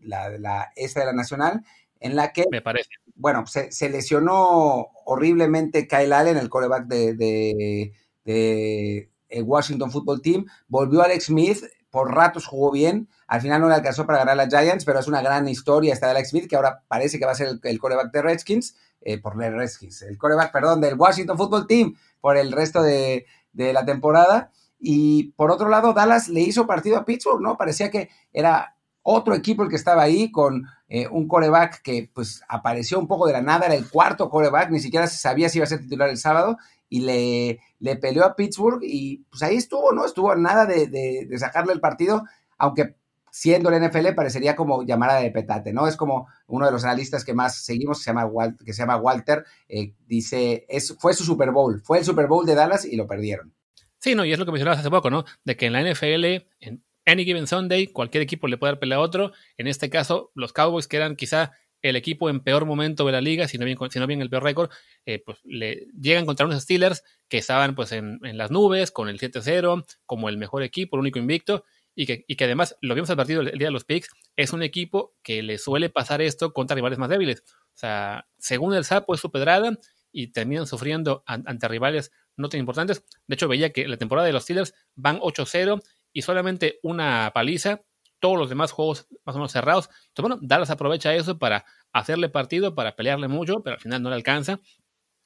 la, 0.00 0.30
la 0.38 0.72
esta 0.76 1.00
de 1.00 1.06
la 1.06 1.12
nacional, 1.12 1.64
en 2.00 2.16
la 2.16 2.32
que, 2.32 2.44
me 2.50 2.62
parece. 2.62 2.90
bueno, 3.14 3.44
se, 3.46 3.90
lesionó 3.90 4.88
horriblemente 5.04 5.88
Kyle 5.88 6.12
Allen, 6.12 6.36
el 6.36 6.48
coreback 6.48 6.86
de, 6.86 7.92
el 8.24 9.42
Washington 9.42 9.90
Football 9.90 10.22
Team, 10.22 10.46
volvió 10.68 11.02
Alex 11.02 11.26
Smith, 11.26 11.64
por 11.96 12.14
ratos 12.14 12.46
jugó 12.46 12.70
bien, 12.70 13.08
al 13.26 13.40
final 13.40 13.58
no 13.58 13.70
le 13.70 13.74
alcanzó 13.74 14.04
para 14.04 14.18
ganar 14.18 14.38
a 14.38 14.50
Giants, 14.50 14.84
pero 14.84 14.98
es 14.98 15.08
una 15.08 15.22
gran 15.22 15.48
historia 15.48 15.94
esta 15.94 16.04
de 16.04 16.12
Alex 16.12 16.28
Smith, 16.28 16.46
que 16.46 16.54
ahora 16.54 16.82
parece 16.88 17.18
que 17.18 17.24
va 17.24 17.32
a 17.32 17.34
ser 17.34 17.58
el, 17.62 17.78
coreback 17.78 18.12
de 18.12 18.20
Redskins, 18.20 18.76
eh, 19.00 19.16
por 19.16 19.42
el 19.42 19.54
Redskins, 19.54 20.02
el 20.02 20.18
coreback, 20.18 20.52
perdón, 20.52 20.82
del 20.82 20.92
Washington 20.94 21.38
Football 21.38 21.66
Team, 21.66 21.96
por 22.20 22.36
el 22.36 22.52
resto 22.52 22.82
de, 22.82 23.24
de 23.54 23.72
la 23.72 23.86
temporada. 23.86 24.50
Y 24.78 25.32
por 25.38 25.50
otro 25.50 25.70
lado, 25.70 25.94
Dallas 25.94 26.28
le 26.28 26.40
hizo 26.40 26.66
partido 26.66 26.98
a 26.98 27.06
Pittsburgh, 27.06 27.40
¿no? 27.40 27.56
Parecía 27.56 27.90
que 27.90 28.10
era 28.30 28.76
otro 29.00 29.34
equipo 29.34 29.62
el 29.62 29.70
que 29.70 29.76
estaba 29.76 30.02
ahí 30.02 30.30
con 30.30 30.66
eh, 30.88 31.08
un 31.08 31.28
coreback 31.28 31.80
que 31.80 32.10
pues 32.12 32.42
apareció 32.46 32.98
un 32.98 33.08
poco 33.08 33.26
de 33.26 33.32
la 33.32 33.40
nada, 33.40 33.64
era 33.64 33.74
el 33.74 33.88
cuarto 33.88 34.28
coreback, 34.28 34.68
ni 34.68 34.80
siquiera 34.80 35.06
se 35.06 35.16
sabía 35.16 35.48
si 35.48 35.56
iba 35.58 35.64
a 35.64 35.68
ser 35.68 35.80
titular 35.80 36.10
el 36.10 36.18
sábado 36.18 36.58
y 36.88 37.00
le, 37.00 37.60
le 37.80 37.96
peleó 37.96 38.24
a 38.24 38.36
Pittsburgh 38.36 38.80
y 38.82 39.24
pues 39.30 39.42
ahí 39.42 39.56
estuvo, 39.56 39.92
¿no? 39.92 40.04
Estuvo 40.04 40.34
nada 40.34 40.66
de, 40.66 40.86
de, 40.86 41.38
sacarle 41.38 41.72
el 41.72 41.80
partido, 41.80 42.24
aunque 42.58 42.94
siendo 43.30 43.70
el 43.70 43.86
NFL 43.86 44.14
parecería 44.14 44.56
como 44.56 44.84
llamada 44.84 45.20
de 45.20 45.30
petate, 45.30 45.72
¿no? 45.72 45.86
Es 45.86 45.96
como 45.96 46.28
uno 46.46 46.66
de 46.66 46.72
los 46.72 46.84
analistas 46.84 47.24
que 47.24 47.34
más 47.34 47.64
seguimos, 47.64 47.98
que 47.98 48.04
se 48.04 48.10
llama, 48.10 48.30
que 48.64 48.72
se 48.72 48.82
llama 48.82 48.96
Walter, 48.96 49.44
eh, 49.68 49.92
dice, 50.06 50.64
es, 50.68 50.96
fue 50.98 51.12
su 51.12 51.24
Super 51.24 51.50
Bowl, 51.50 51.80
fue 51.82 51.98
el 51.98 52.04
Super 52.04 52.26
Bowl 52.28 52.46
de 52.46 52.54
Dallas 52.54 52.84
y 52.84 52.96
lo 52.96 53.06
perdieron. 53.06 53.52
Sí, 53.98 54.14
no, 54.14 54.24
y 54.24 54.32
es 54.32 54.38
lo 54.38 54.46
que 54.46 54.52
mencionabas 54.52 54.80
hace 54.80 54.90
poco, 54.90 55.10
¿no? 55.10 55.24
De 55.44 55.56
que 55.56 55.66
en 55.66 55.72
la 55.72 55.82
NFL, 55.82 56.24
en, 56.60 56.82
Any 57.06 57.24
Given 57.24 57.46
Sunday, 57.46 57.86
cualquier 57.86 58.22
equipo 58.22 58.48
le 58.48 58.58
puede 58.58 58.72
dar 58.72 58.80
pelea 58.80 58.98
a 58.98 59.00
otro. 59.00 59.32
En 59.56 59.68
este 59.68 59.88
caso, 59.88 60.32
los 60.34 60.52
Cowboys, 60.52 60.88
que 60.88 60.96
eran 60.96 61.14
quizá 61.14 61.52
el 61.88 61.96
equipo 61.96 62.30
en 62.30 62.40
peor 62.40 62.64
momento 62.64 63.04
de 63.06 63.12
la 63.12 63.20
liga, 63.20 63.48
si 63.48 63.58
no 63.58 63.64
bien, 63.64 63.78
si 63.90 63.98
no 63.98 64.06
bien 64.06 64.22
el 64.22 64.30
peor 64.30 64.42
récord, 64.42 64.70
eh, 65.04 65.22
pues 65.24 65.38
le 65.44 65.86
llegan 65.98 66.26
contra 66.26 66.46
unos 66.46 66.62
Steelers 66.62 67.02
que 67.28 67.38
estaban 67.38 67.74
pues 67.74 67.92
en, 67.92 68.18
las 68.22 68.50
nubes, 68.50 68.90
con 68.90 69.08
el 69.08 69.18
7-0, 69.18 69.84
como 70.04 70.28
el 70.28 70.38
mejor 70.38 70.62
equipo, 70.62 70.96
el 70.96 71.00
único 71.00 71.18
invicto, 71.18 71.64
y 71.94 72.06
que, 72.06 72.24
y 72.28 72.36
que 72.36 72.44
además, 72.44 72.76
lo 72.80 72.94
vimos 72.94 73.08
al 73.10 73.16
partido 73.16 73.40
el, 73.40 73.58
día 73.58 73.68
de 73.68 73.72
los 73.72 73.84
picks, 73.84 74.10
es 74.36 74.52
un 74.52 74.62
equipo 74.62 75.14
que 75.22 75.42
le 75.42 75.58
suele 75.58 75.88
pasar 75.88 76.20
esto 76.20 76.52
contra 76.52 76.74
rivales 76.74 76.98
más 76.98 77.08
débiles. 77.08 77.42
O 77.48 77.78
sea, 77.78 78.26
según 78.38 78.74
el 78.74 78.84
sapo 78.84 79.14
es 79.14 79.20
su 79.20 79.30
pedrada 79.30 79.78
y 80.12 80.28
terminan 80.28 80.66
sufriendo 80.66 81.22
ante 81.26 81.68
rivales 81.68 82.12
no 82.36 82.48
tan 82.48 82.60
importantes. 82.60 83.04
De 83.26 83.34
hecho, 83.34 83.48
veía 83.48 83.72
que 83.72 83.88
la 83.88 83.96
temporada 83.96 84.26
de 84.26 84.32
los 84.32 84.42
Steelers 84.42 84.74
van 84.94 85.18
8-0 85.20 85.82
y 86.12 86.22
solamente 86.22 86.78
una 86.82 87.30
paliza, 87.34 87.82
todos 88.20 88.38
los 88.38 88.48
demás 88.48 88.72
juegos 88.72 89.06
más 89.24 89.36
o 89.36 89.38
menos 89.38 89.52
cerrados. 89.52 89.88
Entonces, 90.08 90.22
bueno, 90.22 90.38
Dallas 90.42 90.70
aprovecha 90.70 91.14
eso 91.14 91.38
para 91.38 91.64
hacerle 91.92 92.28
partido, 92.28 92.74
para 92.74 92.96
pelearle 92.96 93.28
mucho, 93.28 93.62
pero 93.62 93.74
al 93.74 93.80
final 93.80 94.02
no 94.02 94.08
le 94.10 94.16
alcanza. 94.16 94.60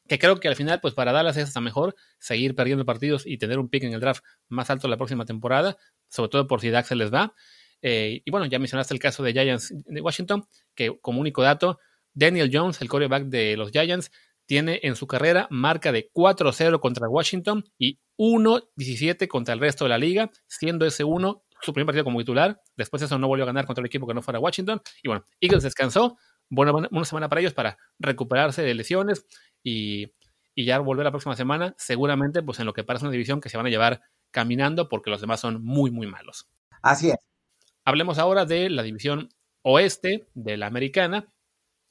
que 0.09 0.19
creo 0.19 0.41
que 0.41 0.49
al 0.49 0.57
final, 0.57 0.81
pues 0.81 0.95
para 0.95 1.13
Dallas 1.13 1.37
es 1.37 1.49
hasta 1.49 1.61
mejor 1.61 1.95
seguir 2.19 2.55
perdiendo 2.57 2.85
partidos 2.85 3.27
y 3.27 3.39
tener 3.39 3.59
un 3.59 3.69
pick 3.69 3.85
en 3.85 3.93
el 3.93 4.01
draft 4.01 4.25
más 4.49 4.69
alto 4.71 4.89
la 4.89 4.97
próxima 4.97 5.25
temporada, 5.25 5.77
sobre 6.09 6.31
todo 6.31 6.47
por 6.49 6.61
si 6.61 6.71
Dax 6.71 6.89
se 6.89 6.97
les 6.97 7.13
va. 7.13 7.35
Eh, 7.83 8.23
y 8.25 8.31
bueno, 8.31 8.47
ya 8.47 8.59
mencionaste 8.59 8.93
el 8.93 9.01
caso 9.01 9.23
de 9.23 9.33
Giants 9.33 9.73
de 9.73 10.01
Washington, 10.01 10.45
que 10.75 10.99
como 11.01 11.21
único 11.21 11.43
dato, 11.43 11.79
Daniel 12.13 12.51
Jones, 12.53 12.81
el 12.83 12.89
quarterback 12.89 13.25
de 13.27 13.57
los 13.57 13.71
Giants, 13.71 14.11
tiene 14.47 14.81
en 14.83 14.97
su 14.97 15.07
carrera 15.07 15.47
marca 15.49 15.93
de 15.93 16.11
4-0 16.13 16.81
contra 16.81 17.09
Washington 17.09 17.65
y 17.79 18.01
1-17 18.19 19.29
contra 19.29 19.55
el 19.55 19.61
resto 19.61 19.85
de 19.85 19.91
la 19.91 19.99
liga, 19.99 20.33
siendo 20.49 20.87
ese 20.87 21.05
1 21.05 21.45
su 21.63 21.73
primer 21.73 21.87
partido 21.87 22.05
como 22.05 22.19
titular. 22.19 22.61
Después 22.77 23.01
de 23.01 23.07
eso 23.07 23.19
no 23.19 23.29
volvió 23.29 23.45
a 23.45 23.47
ganar 23.47 23.67
contra 23.67 23.83
el 23.83 23.87
equipo 23.87 24.07
que 24.07 24.15
no 24.15 24.23
fuera 24.23 24.39
Washington. 24.39 24.81
Y 25.03 25.09
bueno, 25.09 25.27
Eagles 25.41 25.63
descansó, 25.63 26.17
buena, 26.49 26.73
una 26.73 27.05
semana 27.05 27.29
para 27.29 27.41
ellos 27.41 27.55
para 27.55 27.79
recuperarse 27.99 28.63
de 28.63 28.75
lesiones 28.75 29.27
y, 29.63 30.13
ya 30.57 30.79
volver 30.79 31.05
la 31.05 31.11
próxima 31.11 31.35
semana, 31.37 31.75
seguramente 31.79 32.43
pues 32.43 32.59
en 32.61 32.67
lo 32.67 32.75
que 32.75 32.85
parece 32.85 33.07
una 33.07 33.13
división 33.13 33.41
que 33.41 33.49
se 33.49 33.57
van 33.57 33.65
a 33.65 33.71
llevar 33.71 34.03
caminando 34.31 34.91
porque 34.91 35.09
los 35.09 35.23
demás 35.23 35.41
son 35.41 35.65
muy, 35.65 35.91
muy 35.91 36.07
malos. 36.07 36.51
Así 36.83 37.09
es. 37.09 37.17
Hablemos 37.85 38.19
ahora 38.19 38.45
de 38.45 38.69
la 38.69 38.83
división 38.83 39.31
oeste 39.63 40.29
de 40.35 40.59
la 40.59 40.67
americana. 40.67 41.33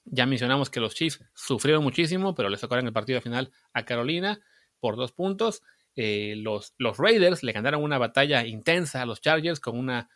Ya 0.05 0.28
mencionamos 0.28 0.70
que 0.70 0.80
los 0.80 0.93
Chiefs 0.93 1.24
sufrieron 1.34 1.84
muchísimo, 1.84 2.36
pero 2.36 2.49
les 2.49 2.61
tocaron 2.61 2.86
el 2.86 2.93
partido 2.93 3.22
final 3.22 3.51
a 3.74 3.86
Carolina 3.86 4.39
por 4.80 4.97
dos 4.97 5.11
puntos. 5.11 5.63
Eh, 5.96 6.36
los, 6.38 6.74
los, 6.78 6.98
Raiders 6.98 7.44
le 7.44 7.52
ganaron 7.52 7.84
una 7.84 7.98
batalla 7.98 8.46
intensa 8.46 9.02
a 9.02 9.06
los 9.06 9.22
Chargers 9.22 9.60
con 9.60 9.78
una, 9.78 10.10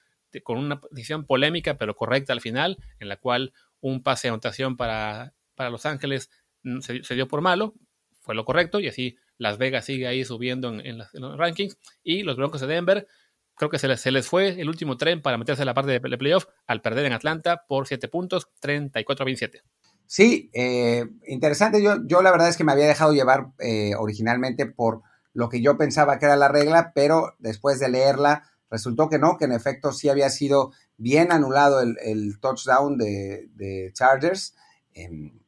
con 0.43 0.57
una 0.57 0.79
decisión 0.91 1.25
polémica, 1.25 1.77
pero 1.77 1.95
correcta 1.95 2.33
al 2.33 2.41
final, 2.41 2.77
en 2.99 3.09
la 3.09 3.17
cual 3.17 3.53
un 3.81 4.01
pase 4.01 4.27
de 4.27 4.29
anotación 4.29 4.77
para, 4.77 5.33
para 5.55 5.69
Los 5.69 5.85
Ángeles 5.85 6.29
Mm, 6.63 6.79
se, 6.79 7.15
dio 7.15 7.27
por 7.27 7.41
malo, 7.41 7.73
fue 8.21 8.35
lo 8.35 8.45
correcto, 8.45 8.79
y 8.79 8.87
así 8.87 9.17
Las 9.37 9.57
Vegas 9.57 9.85
sigue 9.85 10.07
ahí 10.07 10.23
subiendo 10.25 10.69
en, 10.69 10.97
los 10.97 11.37
rankings. 11.37 11.77
Y 12.03 12.23
los 12.23 12.37
Broncos 12.37 12.61
de 12.61 12.67
Denver, 12.67 13.07
creo 13.55 13.69
que 13.69 13.79
se 13.79 13.87
les, 13.87 13.99
se 13.99 14.11
les, 14.11 14.27
fue 14.27 14.59
el 14.59 14.69
último 14.69 14.97
tren 14.97 15.21
para 15.21 15.37
meterse 15.37 15.61
en 15.61 15.67
la 15.67 15.73
parte 15.73 15.91
de, 15.91 16.17
playoff 16.17 16.45
al 16.65 16.81
perder 16.81 17.05
en 17.05 17.13
Atlanta 17.13 17.65
por 17.67 17.87
7 17.87 18.07
puntos, 18.07 18.47
34 18.59 19.23
a 19.23 19.25
27. 19.25 19.61
Sí, 20.05 20.49
eh, 20.53 21.05
interesante. 21.27 21.83
Yo, 21.83 21.97
yo 22.05 22.21
la 22.21 22.31
verdad 22.31 22.49
es 22.49 22.57
que 22.57 22.63
me 22.63 22.71
había 22.71 22.87
dejado 22.87 23.13
llevar 23.13 23.47
eh, 23.59 23.93
originalmente 23.97 24.65
por 24.65 25.01
lo 25.33 25.49
que 25.49 25.61
yo 25.61 25.77
pensaba 25.77 26.19
que 26.19 26.25
era 26.25 26.35
la 26.35 26.47
regla, 26.47 26.91
pero 26.93 27.35
después 27.39 27.79
de 27.79 27.89
leerla 27.89 28.43
resultó 28.69 29.09
que 29.09 29.19
no, 29.19 29.37
que 29.37 29.45
en 29.45 29.51
efecto 29.51 29.91
sí 29.91 30.09
había 30.09 30.29
sido 30.29 30.71
bien 30.97 31.31
anulado 31.31 31.81
el, 31.81 32.39
touchdown 32.39 32.97
de, 32.97 33.91
Chargers. 33.93 34.55
Em, 34.93 35.39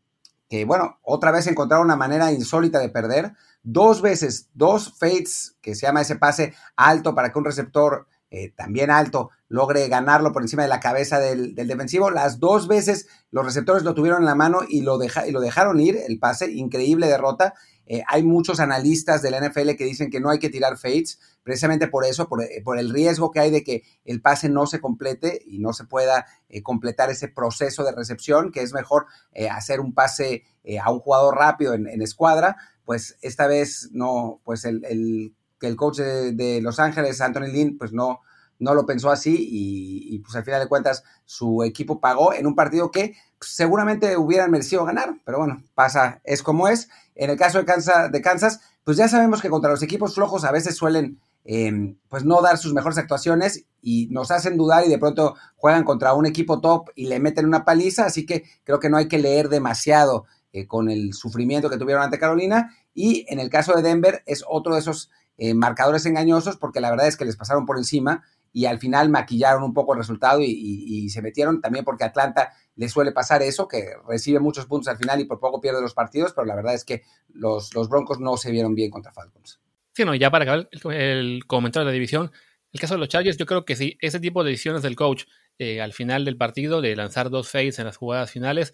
que 0.49 0.65
bueno, 0.65 0.99
otra 1.01 1.31
vez 1.31 1.47
encontraron 1.47 1.85
una 1.85 1.95
manera 1.95 2.31
insólita 2.31 2.79
de 2.79 2.89
perder. 2.89 3.33
Dos 3.63 4.01
veces, 4.01 4.49
dos 4.53 4.93
fates, 4.97 5.57
que 5.61 5.73
se 5.73 5.87
llama 5.87 6.01
ese 6.01 6.17
pase 6.17 6.53
alto 6.75 7.15
para 7.15 7.31
que 7.31 7.39
un 7.39 7.45
receptor 7.45 8.07
eh, 8.31 8.51
también 8.55 8.91
alto 8.91 9.29
logre 9.47 9.87
ganarlo 9.87 10.33
por 10.33 10.41
encima 10.41 10.63
de 10.63 10.69
la 10.69 10.79
cabeza 10.79 11.19
del, 11.19 11.55
defensivo. 11.55 12.11
Las 12.11 12.39
dos 12.39 12.67
veces 12.67 13.07
los 13.31 13.45
receptores 13.45 13.83
lo 13.83 13.93
tuvieron 13.93 14.21
en 14.21 14.25
la 14.25 14.35
mano 14.35 14.59
y 14.67 14.81
lo, 14.81 14.99
y 15.01 15.31
lo 15.31 15.39
dejaron 15.39 15.79
ir, 15.79 15.97
el 16.07 16.19
pase, 16.19 16.51
increíble 16.51 17.07
derrota. 17.07 17.53
Eh, 17.87 18.03
hay 18.07 18.23
muchos 18.23 18.59
analistas 18.59 19.21
de 19.21 19.31
la 19.31 19.39
NFL 19.39 19.75
que 19.75 19.85
dicen 19.85 20.09
que 20.09 20.19
no 20.19 20.29
hay 20.29 20.39
que 20.39 20.49
tirar 20.49 20.77
fades, 20.77 21.19
precisamente 21.43 21.87
por 21.87 22.05
eso, 22.05 22.27
por, 22.27 22.43
eh, 22.43 22.63
el 22.77 22.89
riesgo 22.89 23.31
que 23.31 23.39
hay 23.39 23.51
de 23.51 23.63
que 23.63 23.83
el 24.05 24.21
pase 24.21 24.49
no 24.49 24.65
se 24.65 24.81
complete 24.81 25.41
y 25.45 25.59
no 25.59 25.73
se 25.73 25.85
pueda 25.85 26.25
eh, 26.49 26.63
completar 26.63 27.09
ese 27.09 27.27
proceso 27.27 27.83
de 27.83 27.91
recepción, 27.91 28.51
que 28.51 28.61
es 28.61 28.73
mejor 28.73 29.05
hacer 29.51 29.79
un 29.79 29.93
pase 29.93 30.43
a 30.81 30.91
un 30.91 30.99
jugador 30.99 31.35
rápido 31.35 31.73
en, 31.73 32.01
escuadra. 32.01 32.57
Pues 32.85 33.17
esta 33.21 33.47
vez 33.47 33.89
no, 33.91 34.41
pues 34.43 34.65
el, 34.65 34.83
el, 34.85 35.35
el 35.61 35.75
coach 35.75 35.97
de, 35.97 36.59
Los 36.61 36.79
Ángeles, 36.79 37.21
Anthony 37.21 37.47
Lynn, 37.51 37.77
pues 37.77 37.93
no, 37.93 38.21
no 38.59 38.73
lo 38.73 38.85
pensó 38.85 39.09
así 39.09 39.35
y, 39.37 40.19
pues 40.19 40.35
al 40.35 40.43
final 40.43 40.61
de 40.61 40.67
cuentas 40.67 41.03
su 41.25 41.63
equipo 41.63 41.99
pagó 41.99 42.33
en 42.33 42.47
un 42.47 42.55
partido 42.55 42.91
que 42.91 43.15
pues, 43.37 43.51
seguramente 43.51 44.17
hubieran 44.17 44.51
merecido 44.51 44.85
ganar, 44.85 45.15
pero 45.25 45.39
bueno, 45.39 45.63
pasa, 45.73 46.21
es 46.23 46.41
como 46.41 46.67
es. 46.67 46.89
En 47.15 47.29
el 47.29 47.37
caso 47.37 47.59
de 47.59 47.65
Kansas, 47.65 48.11
de 48.11 48.21
Kansas 48.21 48.59
pues 48.85 48.97
ya 48.97 49.07
sabemos 49.07 49.41
que 49.41 49.49
contra 49.49 49.71
los 49.71 49.81
equipos 49.81 50.13
flojos 50.13 50.45
a 50.45 50.51
veces 50.51 50.77
suelen 50.77 51.19
em, 51.43 51.97
pues 52.07 52.23
no 52.23 52.41
dar 52.41 52.57
sus 52.59 52.73
mejores 52.73 52.99
actuaciones 52.99 53.65
y 53.81 54.07
nos 54.11 54.31
hacen 54.31 54.57
dudar 54.57 54.85
y 54.85 54.89
de 54.89 54.99
pronto 54.99 55.35
juegan 55.55 55.83
contra 55.83 56.13
un 56.13 56.27
equipo 56.27 56.61
top 56.61 56.89
y 56.95 57.07
le 57.07 57.19
meten 57.19 57.45
una 57.45 57.65
paliza, 57.65 58.05
así 58.05 58.25
que 58.25 58.43
creo 58.63 58.79
que 58.79 58.89
no 58.89 58.97
hay 58.97 59.07
que 59.07 59.17
leer 59.17 59.49
demasiado 59.49 60.25
eh, 60.53 60.67
con 60.67 60.89
el 60.89 61.13
sufrimiento 61.13 61.69
que 61.69 61.77
tuvieron 61.77 62.03
ante 62.03 62.19
Carolina 62.19 62.75
y 62.93 63.25
en 63.27 63.39
el 63.39 63.49
caso 63.49 63.73
de 63.73 63.81
Denver 63.81 64.21
es 64.27 64.43
otro 64.47 64.75
de 64.75 64.81
esos 64.81 65.09
eh, 65.37 65.55
marcadores 65.55 66.05
engañosos 66.05 66.55
porque 66.55 66.79
la 66.79 66.91
verdad 66.91 67.07
es 67.07 67.17
que 67.17 67.25
les 67.25 67.35
pasaron 67.35 67.65
por 67.65 67.77
encima 67.79 68.23
y 68.55 68.67
al 68.67 68.79
final 68.79 69.09
maquillaron 69.09 69.63
un 69.63 69.73
poco 69.73 69.91
el 69.91 69.99
resultado 69.99 70.39
y, 70.41 71.09
se 71.09 71.21
metieron 71.21 71.59
también 71.59 71.83
porque 71.83 72.05
Atlanta 72.05 72.53
le 72.77 72.87
suele 72.87 73.11
pasar 73.11 73.41
eso, 73.41 73.67
que 73.67 73.89
recibe 74.07 74.39
muchos 74.39 74.65
puntos 74.65 74.87
al 74.87 74.97
final 74.97 75.19
y 75.19 75.25
por 75.25 75.41
poco 75.41 75.59
pierde 75.59 75.81
los 75.81 75.93
partidos, 75.93 76.31
pero 76.33 76.45
la 76.45 76.55
verdad 76.55 76.73
es 76.73 76.85
que 76.85 77.03
los, 77.33 77.69
Broncos 77.89 78.21
no 78.21 78.37
se 78.37 78.51
vieron 78.51 78.73
bien 78.73 78.91
contra 78.91 79.11
Falcons. 79.11 79.59
Sí, 79.93 80.05
no, 80.05 80.15
ya 80.15 80.31
para 80.31 80.43
acabar 80.43 80.69
el, 80.93 81.45
comentario 81.47 81.85
de 81.85 81.91
la 81.91 81.93
división, 81.93 82.31
el 82.71 82.79
caso 82.79 82.93
de 82.93 83.01
los 83.01 83.09
Chargers, 83.09 83.35
yo 83.35 83.45
creo 83.45 83.65
que 83.65 83.75
sí, 83.75 83.97
ese 83.99 84.21
tipo 84.21 84.41
de 84.41 84.51
decisiones 84.51 84.83
del 84.83 84.95
coach 84.95 85.25
eh, 85.59 85.81
al 85.81 85.91
final 85.91 86.23
del 86.23 86.37
partido, 86.37 86.79
de 86.79 86.95
lanzar 86.95 87.29
dos 87.29 87.49
fades 87.49 87.77
en 87.79 87.85
las 87.85 87.97
jugadas 87.97 88.31
finales, 88.31 88.73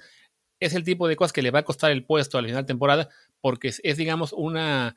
es 0.59 0.75
el 0.75 0.84
tipo 0.84 1.07
de 1.07 1.15
cosas 1.15 1.34
que 1.34 1.41
le 1.41 1.49
va 1.49 1.59
a 1.59 1.65
costar 1.65 1.89
el 1.89 2.05
puesto 2.05 2.38
al 2.38 2.45
final 2.45 2.61
de 2.61 2.67
temporada, 2.67 3.09
porque 3.41 3.73
es, 3.82 3.97
digamos, 3.97 4.32
una, 4.32 4.95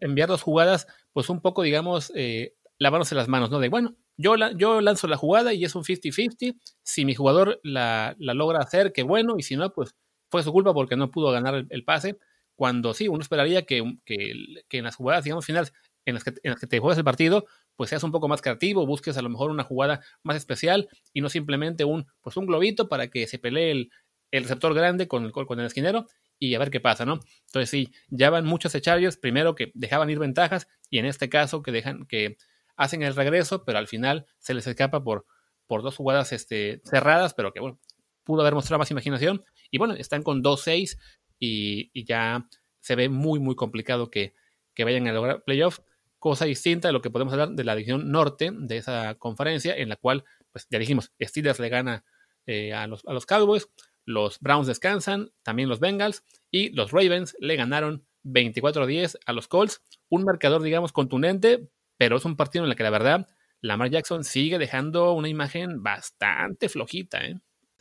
enviar 0.00 0.28
dos 0.28 0.42
jugadas, 0.42 0.86
pues 1.14 1.30
un 1.30 1.40
poco, 1.40 1.62
digamos, 1.62 2.12
eh, 2.14 2.54
lavándose 2.78 3.14
las 3.14 3.28
manos, 3.28 3.50
¿no? 3.50 3.58
De, 3.58 3.68
bueno, 3.68 3.96
yo, 4.16 4.36
la, 4.36 4.52
yo 4.52 4.80
lanzo 4.80 5.08
la 5.08 5.16
jugada 5.16 5.52
y 5.52 5.64
es 5.64 5.74
un 5.74 5.84
50-50. 5.84 6.56
Si 6.82 7.04
mi 7.04 7.14
jugador 7.14 7.60
la, 7.62 8.14
logra 8.18 8.60
hacer, 8.60 8.92
qué 8.92 9.02
bueno, 9.02 9.34
y 9.38 9.42
si 9.42 9.56
no, 9.56 9.72
pues 9.72 9.94
fue 10.30 10.42
su 10.42 10.52
culpa 10.52 10.74
porque 10.74 10.96
no 10.96 11.10
pudo 11.10 11.30
ganar 11.30 11.66
el, 11.68 11.84
pase. 11.84 12.18
Cuando 12.54 12.94
sí, 12.94 13.08
uno 13.08 13.20
esperaría 13.20 13.66
que, 13.66 13.82
que, 14.04 14.54
en 14.70 14.84
las 14.84 14.96
jugadas, 14.96 15.24
digamos, 15.24 15.46
finales, 15.46 15.72
en 16.04 16.14
las, 16.14 16.24
que, 16.24 16.30
en 16.42 16.52
las 16.52 16.60
que 16.60 16.66
te 16.66 16.78
juegas 16.78 16.98
el 16.98 17.04
partido, 17.04 17.46
pues 17.76 17.90
seas 17.90 18.02
un 18.02 18.12
poco 18.12 18.28
más 18.28 18.42
creativo, 18.42 18.86
busques 18.86 19.16
a 19.16 19.22
lo 19.22 19.28
mejor 19.28 19.50
una 19.50 19.62
jugada 19.62 20.00
más 20.22 20.36
especial 20.36 20.88
y 21.12 21.20
no 21.20 21.28
simplemente 21.28 21.84
un, 21.84 22.06
pues 22.20 22.36
un 22.36 22.46
globito 22.46 22.88
para 22.88 23.08
que 23.08 23.26
se 23.26 23.38
pelee 23.38 23.70
el, 23.70 23.90
el 24.30 24.42
receptor 24.42 24.74
grande 24.74 25.08
con 25.08 25.24
el, 25.24 25.32
con 25.32 25.60
el 25.60 25.66
esquinero 25.66 26.06
y 26.38 26.54
a 26.54 26.58
ver 26.58 26.70
qué 26.70 26.80
pasa, 26.80 27.04
¿no? 27.04 27.20
Entonces 27.46 27.70
sí, 27.70 27.92
ya 28.08 28.30
van 28.30 28.44
muchos 28.44 28.72
Chargers, 28.80 29.16
primero 29.16 29.54
que 29.54 29.72
dejaban 29.74 30.10
ir 30.10 30.18
ventajas 30.18 30.68
y 30.90 30.98
en 30.98 31.06
este 31.06 31.28
caso 31.28 31.62
que 31.62 31.72
dejan 31.72 32.06
que 32.06 32.36
hacen 32.78 33.02
el 33.02 33.14
regreso, 33.14 33.64
pero 33.64 33.76
al 33.78 33.88
final 33.88 34.26
se 34.38 34.54
les 34.54 34.66
escapa 34.66 35.04
por, 35.04 35.26
por 35.66 35.82
dos 35.82 35.96
jugadas 35.96 36.32
este, 36.32 36.80
cerradas, 36.84 37.34
pero 37.34 37.52
que 37.52 37.60
bueno, 37.60 37.78
pudo 38.24 38.40
haber 38.40 38.54
mostrado 38.54 38.78
más 38.78 38.90
imaginación. 38.90 39.44
Y 39.70 39.78
bueno, 39.78 39.94
están 39.94 40.22
con 40.22 40.42
2-6 40.42 40.98
y, 41.38 41.90
y, 41.92 42.04
ya 42.04 42.48
se 42.80 42.96
ve 42.96 43.08
muy, 43.08 43.40
muy 43.40 43.54
complicado 43.54 44.10
que, 44.10 44.32
que 44.74 44.84
vayan 44.84 45.06
a 45.08 45.12
lograr 45.12 45.44
playoff. 45.44 45.80
Cosa 46.18 46.46
distinta 46.46 46.88
de 46.88 46.92
lo 46.92 47.02
que 47.02 47.10
podemos 47.10 47.32
hablar 47.32 47.50
de 47.50 47.64
la 47.64 47.74
división 47.74 48.10
norte 48.10 48.50
de 48.52 48.76
esa 48.76 49.16
conferencia, 49.16 49.76
en 49.76 49.88
la 49.88 49.96
cual, 49.96 50.24
pues 50.52 50.66
ya 50.70 50.78
dijimos, 50.78 51.12
Steelers 51.20 51.58
le 51.58 51.68
gana 51.68 52.04
eh, 52.46 52.72
a, 52.72 52.86
los, 52.86 53.04
a 53.06 53.12
los 53.12 53.26
Cowboys, 53.26 53.68
los 54.04 54.40
Browns 54.40 54.66
descansan, 54.66 55.30
también 55.42 55.68
los 55.68 55.80
Bengals, 55.80 56.24
y 56.50 56.70
los 56.70 56.92
Ravens 56.92 57.36
le 57.40 57.56
ganaron 57.56 58.06
24-10 58.24 59.18
a 59.26 59.32
los 59.32 59.48
Colts. 59.48 59.82
Un 60.08 60.24
marcador, 60.24 60.62
digamos, 60.62 60.92
contundente, 60.92 61.68
pero 61.98 62.16
es 62.16 62.24
un 62.24 62.36
partido 62.36 62.64
en 62.64 62.70
el 62.70 62.76
que 62.76 62.84
la 62.84 62.90
verdad 62.90 63.28
Lamar 63.60 63.90
Jackson 63.90 64.24
sigue 64.24 64.58
dejando 64.58 65.12
una 65.12 65.28
imagen 65.28 65.82
bastante 65.82 66.68
flojita. 66.68 67.18
¿eh? 67.18 67.40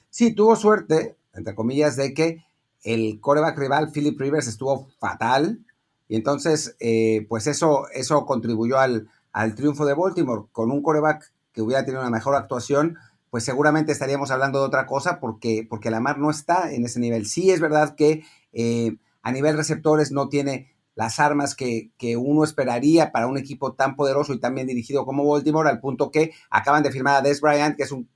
Sí, 0.09 0.33
tuvo 0.33 0.55
suerte, 0.55 1.15
entre 1.33 1.55
comillas, 1.55 1.95
de 1.95 2.13
que 2.13 2.43
el 2.83 3.19
coreback 3.21 3.57
rival 3.57 3.91
Philip 3.91 4.19
Rivers 4.19 4.47
estuvo 4.47 4.89
fatal 4.99 5.59
y 6.07 6.15
entonces 6.15 6.75
eh, 6.79 7.25
pues 7.29 7.47
eso, 7.47 7.87
eso 7.93 8.25
contribuyó 8.25 8.79
al, 8.79 9.09
al, 9.31 9.55
triunfo 9.55 9.85
de 9.85 9.93
Baltimore. 9.93 10.45
Con 10.51 10.71
un 10.71 10.81
coreback 10.81 11.31
que 11.51 11.61
hubiera 11.61 11.85
tenido 11.85 12.01
una 12.01 12.09
mejor 12.09 12.35
actuación, 12.35 12.97
pues 13.29 13.43
seguramente 13.43 13.91
estaríamos 13.91 14.31
hablando 14.31 14.59
de 14.59 14.65
otra 14.65 14.85
cosa 14.87 15.19
porque, 15.19 15.65
porque 15.69 15.91
Lamar 15.91 16.17
no 16.17 16.31
está 16.31 16.71
en 16.73 16.85
ese 16.85 16.99
nivel. 16.99 17.27
Sí 17.27 17.51
es 17.51 17.59
verdad 17.59 17.95
que 17.95 18.23
eh, 18.53 18.97
a 19.21 19.31
nivel 19.31 19.57
receptores 19.57 20.11
no 20.11 20.29
tiene 20.29 20.73
las 20.97 21.19
armas 21.19 21.53
que, 21.55 21.91
uno 22.17 22.43
esperaría 22.43 23.11
para 23.11 23.27
un 23.27 23.37
equipo 23.37 23.73
tan 23.73 23.95
poderoso 23.95 24.33
y 24.33 24.39
tan 24.39 24.55
bien 24.55 24.65
dirigido 24.65 25.05
como 25.05 25.29
Baltimore, 25.29 25.69
al 25.69 25.79
punto 25.79 26.09
que 26.09 26.31
acaban 26.49 26.81
de 26.81 26.91
firmar 26.91 27.17
a 27.17 27.21
Des 27.21 27.39
Bryant, 27.39 27.77
que 27.77 27.83
es 27.83 27.91
un, 27.91 28.09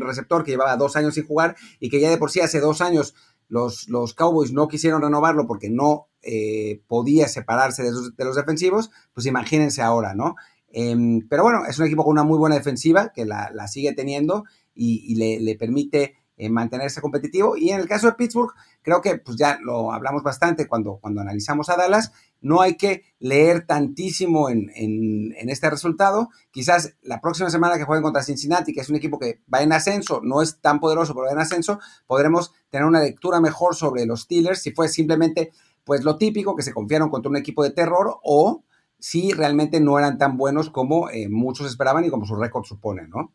receptor 0.00 0.44
que 0.44 0.50
llevaba 0.50 0.76
dos 0.76 0.94
años 0.96 1.14
sin 1.14 1.26
jugar 1.26 1.56
y 1.80 1.88
que 1.88 1.98
ya 1.98 2.10
de 2.10 2.18
por 2.18 2.30
sí 2.30 2.40
hace 2.40 2.60
dos 2.60 2.82
años 2.82 3.14
los, 3.48 3.88
los 3.88 4.12
Cowboys 4.12 4.52
no 4.52 4.68
quisieron 4.68 5.00
renovarlo 5.00 5.46
porque 5.46 5.70
no 5.70 6.08
eh, 6.22 6.82
podía 6.86 7.28
separarse 7.28 7.82
de 7.82 7.90
los, 8.24 8.36
defensivos, 8.36 8.90
pues 9.14 9.24
imagínense 9.24 9.80
ahora, 9.80 10.14
¿no? 10.14 10.36
Em, 10.68 11.26
pero 11.30 11.44
bueno, 11.44 11.64
es 11.66 11.78
un 11.78 11.86
equipo 11.86 12.04
con 12.04 12.12
una 12.12 12.24
muy 12.24 12.36
buena 12.36 12.56
defensiva 12.56 13.10
que 13.14 13.24
la, 13.24 13.50
sigue 13.68 13.94
teniendo 13.94 14.44
y, 14.74 15.14
le, 15.14 15.56
permite 15.56 16.16
mantenerse 16.48 17.00
competitivo. 17.00 17.56
Y 17.56 17.70
en 17.70 17.80
el 17.80 17.88
caso 17.88 18.06
de 18.06 18.14
Pittsburgh, 18.14 18.52
creo 18.82 19.00
que 19.00 19.18
pues 19.18 19.36
ya 19.36 19.58
lo 19.62 19.92
hablamos 19.92 20.22
bastante 20.22 20.66
cuando, 20.66 20.96
cuando 20.96 21.20
analizamos 21.20 21.68
a 21.68 21.76
Dallas, 21.76 22.12
no 22.40 22.62
hay 22.62 22.76
que 22.76 23.04
leer 23.18 23.66
tantísimo 23.66 24.48
en, 24.48 24.70
este 25.36 25.68
resultado. 25.68 26.30
Quizás 26.50 26.94
la 27.02 27.20
próxima 27.20 27.50
semana 27.50 27.76
que 27.76 27.84
jueguen 27.84 28.02
contra 28.02 28.22
Cincinnati, 28.22 28.72
que 28.72 28.80
es 28.80 28.88
un 28.88 28.96
equipo 28.96 29.18
que 29.18 29.42
va 29.52 29.62
en 29.62 29.72
ascenso, 29.72 30.20
no 30.22 30.42
es 30.42 30.60
tan 30.60 30.80
poderoso, 30.80 31.14
pero 31.14 31.26
va 31.26 31.32
en 31.32 31.38
ascenso, 31.38 31.80
podremos 32.06 32.52
tener 32.70 32.86
una 32.86 33.00
lectura 33.00 33.40
mejor 33.40 33.74
sobre 33.74 34.06
los 34.06 34.22
Steelers, 34.22 34.62
si 34.62 34.72
fue 34.72 34.88
simplemente 34.88 35.50
pues 35.84 36.04
lo 36.04 36.16
típico, 36.16 36.54
que 36.54 36.62
se 36.62 36.72
confiaron 36.72 37.10
contra 37.10 37.30
un 37.30 37.36
equipo 37.36 37.62
de 37.64 37.70
terror, 37.70 38.18
o 38.22 38.64
si 38.98 39.32
realmente 39.32 39.80
no 39.80 39.98
eran 39.98 40.18
tan 40.18 40.36
buenos 40.36 40.70
como 40.70 41.10
eh, 41.10 41.28
muchos 41.28 41.66
esperaban 41.66 42.04
y 42.04 42.10
como 42.10 42.26
su 42.26 42.36
récord 42.36 42.64
supone, 42.64 43.08
¿no? 43.08 43.32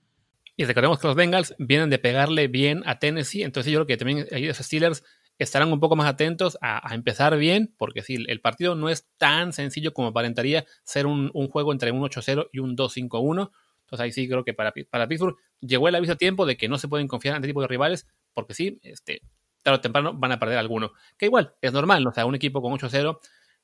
Y 0.57 0.65
recordemos 0.65 0.99
que 0.99 1.07
los 1.07 1.15
Bengals 1.15 1.55
vienen 1.59 1.89
de 1.89 1.99
pegarle 1.99 2.47
bien 2.47 2.81
a 2.85 2.99
Tennessee, 2.99 3.43
entonces 3.43 3.71
yo 3.71 3.79
creo 3.79 3.87
que 3.87 3.97
también 3.97 4.27
ahí 4.31 4.45
los 4.45 4.57
Steelers 4.57 5.03
estarán 5.37 5.71
un 5.71 5.79
poco 5.79 5.95
más 5.95 6.07
atentos 6.07 6.57
a, 6.61 6.93
empezar 6.93 7.37
bien, 7.37 7.73
porque 7.77 8.01
sí, 8.01 8.23
el 8.27 8.39
partido 8.39 8.75
no 8.75 8.89
es 8.89 9.07
tan 9.17 9.51
sencillo 9.53 9.93
como 9.93 10.09
aparentaría 10.09 10.65
ser 10.83 11.07
un, 11.07 11.29
juego 11.49 11.73
entre 11.73 11.91
un 11.91 12.01
8-0 12.01 12.49
y 12.53 12.59
un 12.59 12.77
2-5-1. 12.77 13.51
Entonces 13.81 14.03
ahí 14.03 14.11
sí 14.11 14.27
creo 14.27 14.43
que 14.43 14.53
para, 14.53 14.73
para 14.89 15.07
Pittsburgh 15.07 15.35
llegó 15.59 15.89
el 15.89 15.95
aviso 15.95 16.13
a 16.13 16.15
tiempo 16.15 16.45
de 16.45 16.57
que 16.57 16.69
no 16.69 16.77
se 16.77 16.87
pueden 16.87 17.07
confiar 17.07 17.35
en 17.35 17.41
este 17.41 17.49
tipo 17.49 17.61
de 17.61 17.67
rivales, 17.67 18.07
porque 18.33 18.53
sí, 18.53 18.79
este, 18.81 19.21
tarde 19.61 19.77
o 19.77 19.81
temprano 19.81 20.13
van 20.13 20.31
a 20.31 20.39
perder 20.39 20.57
alguno. 20.57 20.93
Que 21.17 21.25
igual, 21.25 21.53
es 21.61 21.73
normal, 21.73 22.07
o 22.07 22.13
sea, 22.13 22.25
un 22.25 22.35
equipo 22.35 22.61
con 22.61 22.71
8-0, 22.71 23.19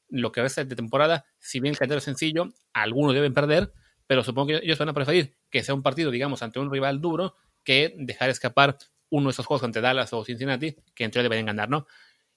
lo 0.10 0.32
que 0.32 0.50
ser 0.50 0.68
de 0.68 0.76
temporada, 0.76 1.26
si 1.40 1.60
bien 1.62 1.72
el 1.72 1.78
calendario 1.78 2.00
es 2.00 2.04
sencillo, 2.04 2.50
algunos 2.74 3.14
deben 3.14 3.34
perder, 3.34 3.72
pero 4.12 4.26
supongo 4.26 4.48
que 4.48 4.58
ellos 4.58 4.78
van 4.78 4.90
a 4.90 4.94
preferir 4.94 5.38
que 5.50 5.64
sea 5.64 5.74
un 5.74 5.82
partido, 5.82 6.12
digamos, 6.12 6.44
ante 6.44 6.60
un 6.60 6.70
rival 6.70 7.00
duro, 7.00 7.34
que 7.64 7.96
dejar 7.98 8.30
escapar 8.30 8.78
uno 9.10 9.30
de 9.30 9.32
esos 9.32 9.46
juegos 9.46 9.64
ante 9.64 9.80
Dallas 9.80 10.12
o 10.12 10.26
Cincinnati, 10.26 10.76
que 10.94 11.06
en 11.06 11.12
teoría 11.12 11.24
deberían 11.24 11.46
ganar, 11.46 11.70
¿no? 11.70 11.88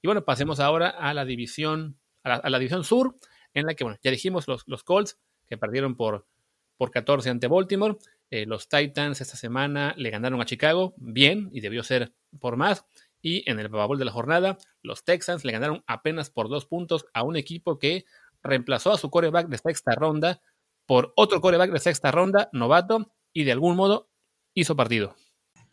Y 0.01 0.07
bueno, 0.07 0.25
pasemos 0.25 0.61
ahora 0.61 0.89
a 0.91 1.13
la 1.15 1.25
división, 1.25 1.99
a 2.23 2.49
la, 2.49 2.59
división 2.61 2.85
sur, 2.85 3.17
en 3.55 3.67
la 3.67 3.75
que, 3.75 3.83
bueno, 3.83 3.99
ya 4.05 4.13
dijimos 4.13 4.47
los, 4.47 4.63
los 4.69 4.85
Colts, 4.85 5.19
que 5.49 5.59
perdieron 5.59 5.97
por, 5.97 6.29
por 6.77 6.93
14 6.93 7.29
ante 7.31 7.49
Baltimore. 7.49 7.97
Eh, 8.31 8.47
los 8.47 8.69
Titans 8.69 9.21
esta 9.21 9.37
semana 9.37 9.95
le 9.97 10.11
ganaron 10.11 10.41
a 10.41 10.45
Chicago, 10.45 10.95
bien, 10.97 11.51
y 11.53 11.61
debió 11.61 11.83
ser 11.83 12.15
por 12.39 12.57
más. 12.57 12.87
Y 13.21 13.51
en 13.51 13.59
el 13.59 13.67
Bowl 13.67 13.99
de 13.99 14.05
la 14.05 14.13
jornada, 14.13 14.59
los 14.81 15.03
Texans 15.03 15.45
le 15.45 15.51
ganaron 15.51 15.83
apenas 15.89 16.31
por 16.31 16.49
dos 16.49 16.67
puntos 16.67 17.07
a 17.15 17.25
un 17.25 17.35
equipo 17.35 17.81
que 17.81 18.05
reemplazó 18.45 18.93
a 18.93 18.99
su 18.99 19.11
coreback 19.11 19.49
de 19.49 19.59
sexta 19.59 19.97
ronda 19.97 20.41
por 20.87 21.13
otro 21.17 21.41
coreback 21.41 21.71
de 21.71 21.81
sexta 21.81 22.11
ronda, 22.11 22.49
novato, 22.53 23.11
y 23.33 23.45
de 23.45 23.53
algún 23.53 23.77
modo 23.77 24.09
hizo 24.55 24.77
partido. 24.77 25.15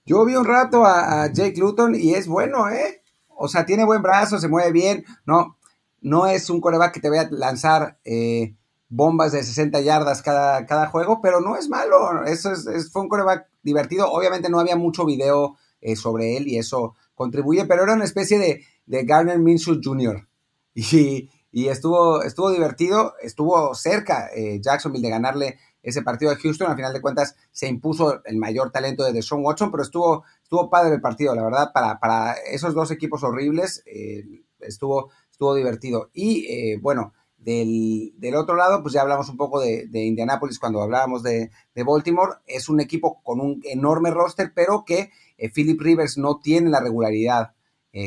Yo 0.06 0.26
vi 0.26 0.36
un 0.36 0.46
rato 0.46 0.84
a, 0.86 1.32
Jake 1.32 1.60
Luton 1.60 1.96
y 1.96 2.16
es 2.16 2.28
bueno, 2.28 2.70
¿eh? 2.70 3.04
O 3.28 3.48
sea, 3.48 3.66
tiene 3.66 3.86
buen 3.86 4.02
brazo, 4.02 4.40
se 4.40 4.48
mueve 4.48 4.72
bien. 4.72 5.06
No, 5.26 5.58
no 6.02 6.28
es 6.28 6.50
un 6.50 6.60
coreback 6.60 6.94
que 6.94 7.00
te 7.00 7.10
vaya 7.10 7.24
a 7.24 7.32
lanzar 7.32 8.00
eh, 8.04 8.56
bombas 8.90 9.32
de 9.32 9.44
60 9.44 9.82
yardas 9.82 10.22
cada, 10.22 10.66
cada, 10.66 10.88
juego, 10.88 11.22
pero 11.22 11.40
no 11.40 11.56
es 11.56 11.70
malo. 11.70 12.24
Eso 12.26 12.52
es, 12.52 12.92
fue 12.92 13.04
un 13.04 13.10
coreback 13.10 13.48
divertido. 13.64 14.12
Obviamente 14.12 14.50
no 14.50 14.60
había 14.60 14.76
mucho 14.76 15.06
video 15.06 15.56
eh, 15.80 15.96
sobre 15.96 16.38
él 16.38 16.48
y 16.48 16.58
eso 16.58 16.96
contribuye, 17.16 17.66
pero 17.66 17.84
era 17.84 17.94
una 17.94 18.04
especie 18.04 18.38
de, 18.40 18.66
de 18.86 19.04
Garner 19.04 19.40
Minshew 19.40 19.80
Jr. 19.84 20.28
Y, 20.74 21.30
y 21.52 21.68
estuvo, 21.68 22.24
estuvo 22.24 22.50
divertido, 22.50 23.14
estuvo 23.22 23.76
cerca 23.76 24.30
eh, 24.34 24.60
Jacksonville 24.62 25.04
de 25.04 25.10
ganarle 25.10 25.60
ese 25.84 26.02
partido 26.02 26.32
de 26.32 26.38
Houston. 26.38 26.70
Al 26.70 26.76
final 26.76 26.94
de 26.94 27.02
cuentas 27.02 27.36
se 27.52 27.68
impuso 27.68 28.24
el 28.26 28.38
mayor 28.38 28.72
talento 28.72 29.04
de 29.04 29.14
Deshaun 29.14 29.44
Watson, 29.44 29.72
pero 29.72 29.84
estuvo, 29.84 30.24
estuvo 30.42 30.70
padre 30.70 30.96
el 30.96 31.02
partido, 31.02 31.36
la 31.36 31.44
verdad, 31.44 31.72
para, 31.74 32.00
para 32.00 32.34
esos 32.34 32.74
dos 32.74 32.92
equipos 32.92 33.24
horribles 33.24 33.84
eh, 33.86 34.44
estuvo, 34.60 35.12
estuvo 35.30 35.54
divertido. 35.56 36.10
Y 36.14 36.46
eh, 36.46 36.80
bueno, 36.82 37.14
del, 37.38 38.14
otro 38.36 38.56
lado, 38.56 38.82
pues 38.82 38.94
ya 38.94 39.02
hablamos 39.02 39.28
un 39.28 39.38
poco 39.38 39.60
de, 39.60 39.88
de 39.88 40.06
Indianapolis 40.06 40.60
cuando 40.60 40.82
hablábamos 40.82 41.24
de, 41.24 41.52
Baltimore. 41.76 42.36
Es 42.46 42.70
un 42.70 42.80
equipo 42.80 43.22
con 43.24 43.42
un 43.42 43.62
enorme 43.66 44.12
roster, 44.12 44.54
pero 44.56 44.86
que 44.86 45.12
eh, 45.38 45.50
Philip 45.50 45.82
Rivers 45.82 46.18
no 46.18 46.40
tiene 46.40 46.70
la 46.70 46.80
regularidad 46.80 47.54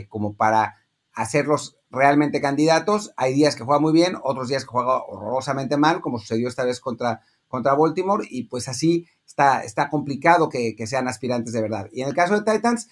como 0.09 0.35
para 0.35 0.77
hacerlos 1.13 1.77
realmente 1.95 2.41
candidatos. 2.41 3.13
Hay 3.17 3.35
días 3.35 3.57
que 3.57 3.65
juega 3.65 3.81
muy 3.81 3.93
bien, 3.93 4.17
otros 4.23 4.49
días 4.49 4.65
que 4.65 4.71
juega 4.71 5.03
horrorosamente 5.05 5.77
mal, 5.77 6.01
como 6.01 6.19
sucedió 6.19 6.49
esta 6.49 6.65
vez 6.65 6.81
contra 6.81 7.23
contra 7.55 7.75
Baltimore 7.75 8.27
y 8.29 8.49
pues 8.49 8.69
así 8.69 9.07
está, 9.25 9.63
está 9.63 9.89
complicado 9.89 10.49
que, 10.49 10.75
sean 10.87 11.07
aspirantes 11.07 11.53
de 11.53 11.63
verdad. 11.63 11.89
Y 11.93 12.03
en 12.03 12.09
el 12.09 12.15
caso 12.15 12.35
de 12.35 12.53
Titans, 12.53 12.89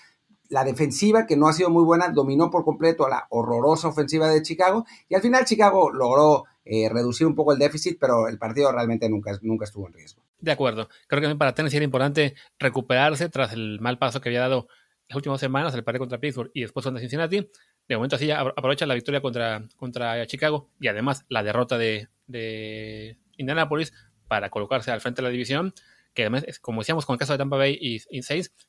la 0.50 0.62
defensiva, 0.62 1.26
que 1.26 1.36
no 1.36 1.48
ha 1.48 1.52
sido 1.52 1.68
muy 1.68 1.82
buena, 1.82 2.10
dominó 2.10 2.48
por 2.48 2.64
completo 2.64 3.04
a 3.04 3.10
la 3.10 3.26
horrorosa 3.30 3.88
ofensiva 3.88 4.28
de 4.28 4.40
Chicago 4.42 4.86
y 5.08 5.16
al 5.16 5.20
final 5.20 5.44
Chicago 5.46 5.90
logró 5.90 6.44
eh, 6.64 6.88
reducir 6.88 7.26
un 7.26 7.34
poco 7.34 7.52
el 7.52 7.58
déficit, 7.58 7.98
pero 7.98 8.28
el 8.28 8.38
partido 8.38 8.70
realmente 8.70 9.08
nunca, 9.08 9.36
nunca 9.42 9.64
estuvo 9.64 9.88
en 9.88 9.94
riesgo. 9.94 10.22
De 10.38 10.52
acuerdo. 10.52 10.88
Creo 11.08 11.20
que 11.20 11.34
para 11.34 11.54
Tennessee 11.54 11.78
era 11.78 11.84
importante 11.84 12.34
recuperarse 12.60 13.28
tras 13.30 13.52
el 13.52 13.80
mal 13.80 13.98
paso 13.98 14.20
que 14.20 14.28
había 14.28 14.42
dado 14.42 14.68
las 15.08 15.16
últimas 15.16 15.40
semanas, 15.40 15.74
el 15.74 15.82
partido 15.82 16.02
contra 16.02 16.20
Pittsburgh 16.20 16.52
y 16.54 16.60
después 16.60 16.84
contra 16.84 17.00
Cincinnati. 17.00 17.50
De 17.88 17.96
momento 17.96 18.16
así 18.16 18.26
ya 18.26 18.40
aprovecha 18.40 18.86
la 18.86 18.94
victoria 18.94 19.20
contra, 19.20 19.64
contra 19.76 20.26
Chicago 20.26 20.70
y 20.80 20.88
además 20.88 21.24
la 21.28 21.42
derrota 21.42 21.78
de, 21.78 22.08
de 22.26 23.18
Indianapolis 23.36 23.92
para 24.28 24.50
colocarse 24.50 24.90
al 24.90 25.00
frente 25.00 25.20
de 25.20 25.28
la 25.28 25.32
división, 25.32 25.74
que 26.14 26.22
además, 26.22 26.44
como 26.60 26.80
decíamos 26.80 27.06
con 27.06 27.14
el 27.14 27.18
caso 27.18 27.32
de 27.32 27.38
Tampa 27.38 27.56
Bay 27.56 27.76
y, 27.78 27.96
y 28.10 28.22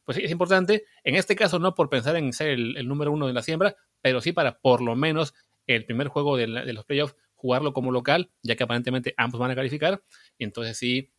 pues 0.03 0.17
es 0.17 0.31
importante, 0.31 0.85
en 1.03 1.15
este 1.15 1.35
caso 1.35 1.59
no 1.59 1.73
por 1.73 1.89
pensar 1.89 2.15
en 2.15 2.33
ser 2.33 2.49
el, 2.49 2.87
número 2.87 3.11
uno 3.11 3.27
de 3.27 3.33
la 3.33 3.41
siembra, 3.41 3.75
pero 4.01 4.19
sí 4.21 4.33
para 4.33 4.59
por 4.59 4.81
lo 4.81 4.95
menos 4.95 5.33
el 5.67 5.85
primer 5.85 6.07
juego 6.07 6.35
de, 6.35 6.47
los 6.47 6.85
playoffs 6.85 7.15
jugarlo 7.35 7.73
como 7.73 7.91
local, 7.91 8.31
ya 8.41 8.55
que 8.55 8.63
aparentemente 8.63 9.13
ambos 9.17 9.39
van 9.39 9.51
a 9.51 9.55
calificar, 9.55 10.01
y 10.37 10.43
entonces 10.43 10.77
sí, 10.77 11.12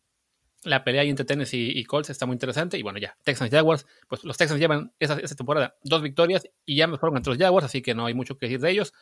la 0.65 0.83
pelea 0.83 1.03
entre 1.03 1.25
Tennessee 1.25 1.71
y, 1.75 1.83
Colts 1.85 2.09
está 2.09 2.25
muy 2.25 2.33
interesante. 2.33 2.77
Y 2.77 2.83
bueno, 2.83 2.99
ya, 2.99 3.17
Texans 3.23 3.51
Jaguars, 3.51 3.85
pues 4.07 4.23
los 4.23 4.37
Texans 4.37 4.59
llevan 4.59 4.93
esa, 4.99 5.17
temporada 5.35 5.75
dos 5.83 6.01
victorias 6.01 6.47
y 6.65 6.75
ya 6.75 6.87
mejoraron 6.87 7.17
entre 7.17 7.33
los 7.33 7.39
Jaguars, 7.39 7.65
así 7.65 7.81
que 7.81 7.95
no 7.95 8.05
hay 8.05 8.13
mucho 8.13 8.37
que 8.37 8.47
decir 8.47 8.59
de 8.59 8.71
ellos. 8.71 8.93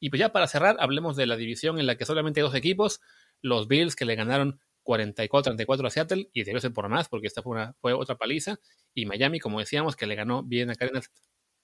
Y 0.00 0.10
pues 0.10 0.20
ya 0.20 0.32
para 0.32 0.48
cerrar, 0.48 0.76
hablemos 0.80 1.16
de 1.16 1.26
la 1.26 1.36
división 1.36 1.78
en 1.78 1.86
la 1.86 1.96
que 1.96 2.04
solamente 2.04 2.40
hay 2.40 2.44
dos 2.44 2.54
equipos, 2.54 3.00
los 3.40 3.68
Bills 3.68 3.94
que 3.94 4.04
le 4.04 4.16
ganaron 4.16 4.60
44-34 4.84 5.86
a 5.86 5.90
Seattle 5.90 6.30
y 6.32 6.42
debió 6.42 6.60
ser 6.60 6.72
por 6.72 6.88
más 6.88 7.08
porque 7.08 7.28
esta 7.28 7.42
fue, 7.42 7.72
fue 7.80 7.92
otra 7.92 8.16
paliza. 8.16 8.58
Y 8.94 9.06
Miami, 9.06 9.38
como 9.38 9.60
decíamos, 9.60 9.94
que 9.94 10.06
le 10.06 10.14
ganó 10.14 10.42
bien 10.42 10.70
a 10.70 10.74
Cardinals 10.74 11.10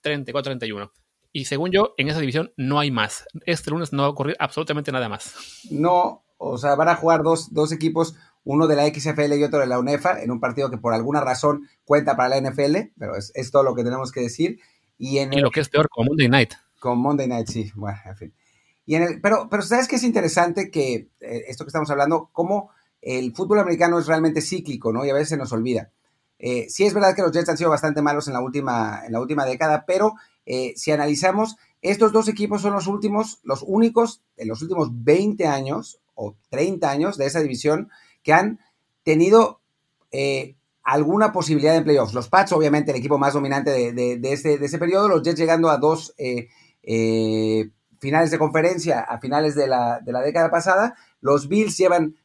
34-31. 0.03 0.91
Y 1.31 1.45
según 1.45 1.71
yo, 1.71 1.93
en 1.97 2.09
esa 2.09 2.19
división 2.19 2.53
no 2.57 2.79
hay 2.79 2.91
más. 2.91 3.25
Este 3.45 3.69
lunes 3.69 3.93
no 3.93 4.03
va 4.03 4.07
a 4.07 4.11
ocurrir 4.11 4.35
absolutamente 4.39 4.91
nada 4.91 5.09
más. 5.09 5.35
No, 5.69 6.23
o 6.37 6.57
sea, 6.57 6.75
van 6.75 6.89
a 6.89 6.95
jugar 6.95 7.21
dos, 7.21 7.53
dos 7.53 7.71
equipos, 7.71 8.15
uno 8.43 8.67
de 8.67 8.75
la 8.75 8.87
XFL 8.87 9.33
y 9.33 9.43
otro 9.43 9.59
de 9.59 9.67
la 9.67 9.79
UNEFA, 9.79 10.21
en 10.21 10.31
un 10.31 10.39
partido 10.39 10.69
que 10.69 10.77
por 10.77 10.93
alguna 10.93 11.21
razón 11.21 11.67
cuenta 11.85 12.15
para 12.15 12.29
la 12.29 12.49
NFL, 12.49 12.91
pero 12.97 13.15
es, 13.15 13.31
es 13.35 13.51
todo 13.51 13.63
lo 13.63 13.75
que 13.75 13.83
tenemos 13.83 14.11
que 14.11 14.21
decir. 14.21 14.59
Y, 14.97 15.19
en 15.19 15.29
lo 15.41 15.51
que 15.51 15.61
es 15.61 15.69
peor, 15.69 15.87
con 15.89 16.07
Monday 16.07 16.27
Night. 16.27 16.53
Con 16.79 16.99
Monday 16.99 17.27
Night, 17.27 17.47
sí, 17.47 17.71
bueno, 17.75 17.97
en 18.05 18.15
fin. 18.17 18.33
Y 18.85 18.95
en 18.95 19.03
el, 19.03 19.21
pero, 19.21 19.47
pero 19.49 19.63
sabes 19.63 19.87
que 19.87 19.97
es 19.97 20.03
interesante 20.03 20.71
que 20.71 21.09
eh, 21.19 21.45
esto 21.47 21.63
que 21.63 21.69
estamos 21.69 21.89
hablando, 21.89 22.29
cómo 22.33 22.71
el 23.01 23.33
fútbol 23.33 23.59
americano 23.59 23.99
es 23.99 24.07
realmente 24.07 24.41
cíclico, 24.41 24.91
¿no? 24.91 25.05
Y 25.05 25.09
a 25.09 25.13
veces 25.13 25.29
se 25.29 25.37
nos 25.37 25.51
olvida. 25.51 25.91
Eh, 26.37 26.67
sí 26.69 26.85
es 26.85 26.93
verdad 26.93 27.15
que 27.15 27.21
los 27.21 27.31
Jets 27.31 27.49
han 27.49 27.57
sido 27.57 27.69
bastante 27.69 28.01
malos 28.01 28.27
en 28.27 28.33
la 28.33 28.41
última, 28.41 29.01
en 29.05 29.11
la 29.11 29.19
última 29.19 29.45
década, 29.45 29.85
pero 29.85 30.15
eh, 30.45 30.73
si 30.75 30.91
analizamos, 30.91 31.57
estos 31.81 32.11
dos 32.11 32.27
equipos 32.27 32.61
son 32.61 32.73
los 32.73 32.87
últimos, 32.87 33.39
los 33.43 33.63
únicos 33.65 34.21
en 34.37 34.47
los 34.47 34.61
últimos 34.61 34.89
20 34.91 35.45
años 35.47 35.99
o 36.15 36.35
30 36.49 36.89
años 36.89 37.17
de 37.17 37.25
esa 37.25 37.41
división 37.41 37.89
que 38.23 38.33
han 38.33 38.59
tenido 39.03 39.61
eh, 40.11 40.55
alguna 40.83 41.31
posibilidad 41.31 41.73
de 41.73 41.81
playoffs. 41.81 42.13
Los 42.13 42.29
Pats, 42.29 42.51
obviamente, 42.51 42.91
el 42.91 42.97
equipo 42.97 43.17
más 43.17 43.33
dominante 43.33 43.71
de, 43.93 44.19
ese, 44.23 44.57
de, 44.57 44.65
ese, 44.65 44.79
periodo, 44.79 45.07
los 45.07 45.21
Jets 45.21 45.39
llegando 45.39 45.69
a 45.69 45.77
dos 45.77 46.15
finales 47.99 48.31
de 48.31 48.39
conferencia 48.39 49.01
a 49.01 49.19
finales 49.19 49.55
de 49.55 49.67
la, 49.67 49.99
de 49.99 50.11
la 50.11 50.21
década 50.21 50.49
pasada. 50.49 50.95
Los 51.21 51.47
Bills 51.47 51.77
llevan 51.77 52.15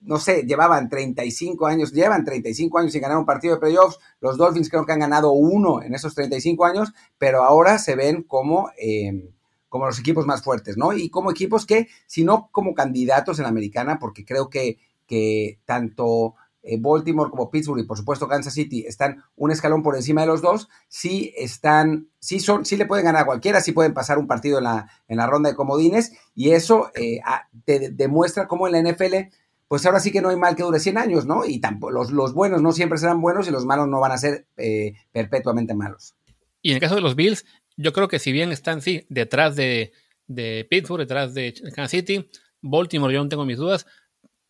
no 0.00 0.18
sé, 0.18 0.42
llevaban 0.42 0.88
35 0.88 1.66
años, 1.66 1.92
llevan 1.92 2.24
35 2.24 2.78
años 2.78 2.92
sin 2.92 3.02
ganar 3.02 3.18
un 3.18 3.26
partido 3.26 3.54
de 3.54 3.60
playoffs. 3.60 3.98
Los 4.20 4.36
Dolphins 4.36 4.70
creo 4.70 4.86
que 4.86 4.92
han 4.92 5.00
ganado 5.00 5.32
uno 5.32 5.82
en 5.82 5.94
esos 5.94 6.14
35 6.14 6.64
años, 6.64 6.92
pero 7.18 7.42
ahora 7.42 7.78
se 7.78 7.96
ven 7.96 8.22
como, 8.22 8.70
em, 8.78 9.30
como 9.68 9.86
los 9.86 9.98
equipos 9.98 10.24
más 10.26 10.42
fuertes, 10.42 10.76
¿no? 10.76 10.92
Y 10.92 11.10
como 11.10 11.30
equipos 11.30 11.66
que, 11.66 11.88
si 12.06 12.24
no 12.24 12.48
como 12.52 12.74
candidatos 12.74 13.38
en 13.38 13.44
la 13.44 13.48
americana, 13.48 13.98
porque 13.98 14.24
creo 14.24 14.48
que, 14.48 14.78
que 15.08 15.58
tanto 15.64 16.36
eh, 16.62 16.76
Baltimore 16.78 17.30
como 17.30 17.50
Pittsburgh 17.50 17.80
y 17.80 17.86
por 17.86 17.96
supuesto 17.96 18.28
Kansas 18.28 18.54
City 18.54 18.84
están 18.86 19.24
un 19.34 19.50
escalón 19.50 19.82
por 19.82 19.96
encima 19.96 20.20
de 20.20 20.26
los 20.28 20.42
dos, 20.42 20.68
sí 20.86 21.32
están, 21.36 22.08
sí 22.20 22.38
son, 22.38 22.64
sí 22.64 22.76
le 22.76 22.86
pueden 22.86 23.06
ganar 23.06 23.22
a 23.22 23.26
cualquiera, 23.26 23.60
sí 23.60 23.72
pueden 23.72 23.94
pasar 23.94 24.18
un 24.18 24.26
partido 24.26 24.58
en 24.58 24.64
la, 24.64 24.90
en 25.08 25.16
la 25.16 25.26
ronda 25.26 25.48
de 25.48 25.56
comodines 25.56 26.12
y 26.34 26.50
eso 26.50 26.92
eh, 26.94 27.20
te 27.64 27.90
demuestra 27.90 28.46
cómo 28.46 28.68
en 28.68 28.72
la 28.74 28.92
NFL 28.92 29.32
pues 29.68 29.84
ahora 29.84 30.00
sí 30.00 30.10
que 30.10 30.22
no 30.22 30.30
hay 30.30 30.36
mal 30.36 30.56
que 30.56 30.62
dure 30.62 30.80
100 30.80 30.98
años, 30.98 31.26
¿no? 31.26 31.44
Y 31.44 31.60
tampoco, 31.60 31.92
los, 31.92 32.10
los 32.10 32.32
buenos 32.32 32.62
no 32.62 32.72
siempre 32.72 32.98
serán 32.98 33.20
buenos 33.20 33.46
y 33.46 33.50
los 33.50 33.66
malos 33.66 33.86
no 33.86 34.00
van 34.00 34.12
a 34.12 34.18
ser 34.18 34.46
eh, 34.56 34.94
perpetuamente 35.12 35.74
malos. 35.74 36.14
Y 36.62 36.70
en 36.70 36.76
el 36.76 36.80
caso 36.80 36.94
de 36.94 37.02
los 37.02 37.14
Bills, 37.14 37.44
yo 37.76 37.92
creo 37.92 38.08
que 38.08 38.18
si 38.18 38.32
bien 38.32 38.50
están, 38.50 38.80
sí, 38.80 39.04
detrás 39.10 39.56
de, 39.56 39.92
de 40.26 40.66
Pittsburgh, 40.68 41.00
detrás 41.00 41.34
de 41.34 41.52
Kansas 41.74 41.90
City, 41.90 42.28
Baltimore, 42.62 43.12
yo 43.12 43.22
no 43.22 43.28
tengo 43.28 43.44
mis 43.44 43.58
dudas, 43.58 43.86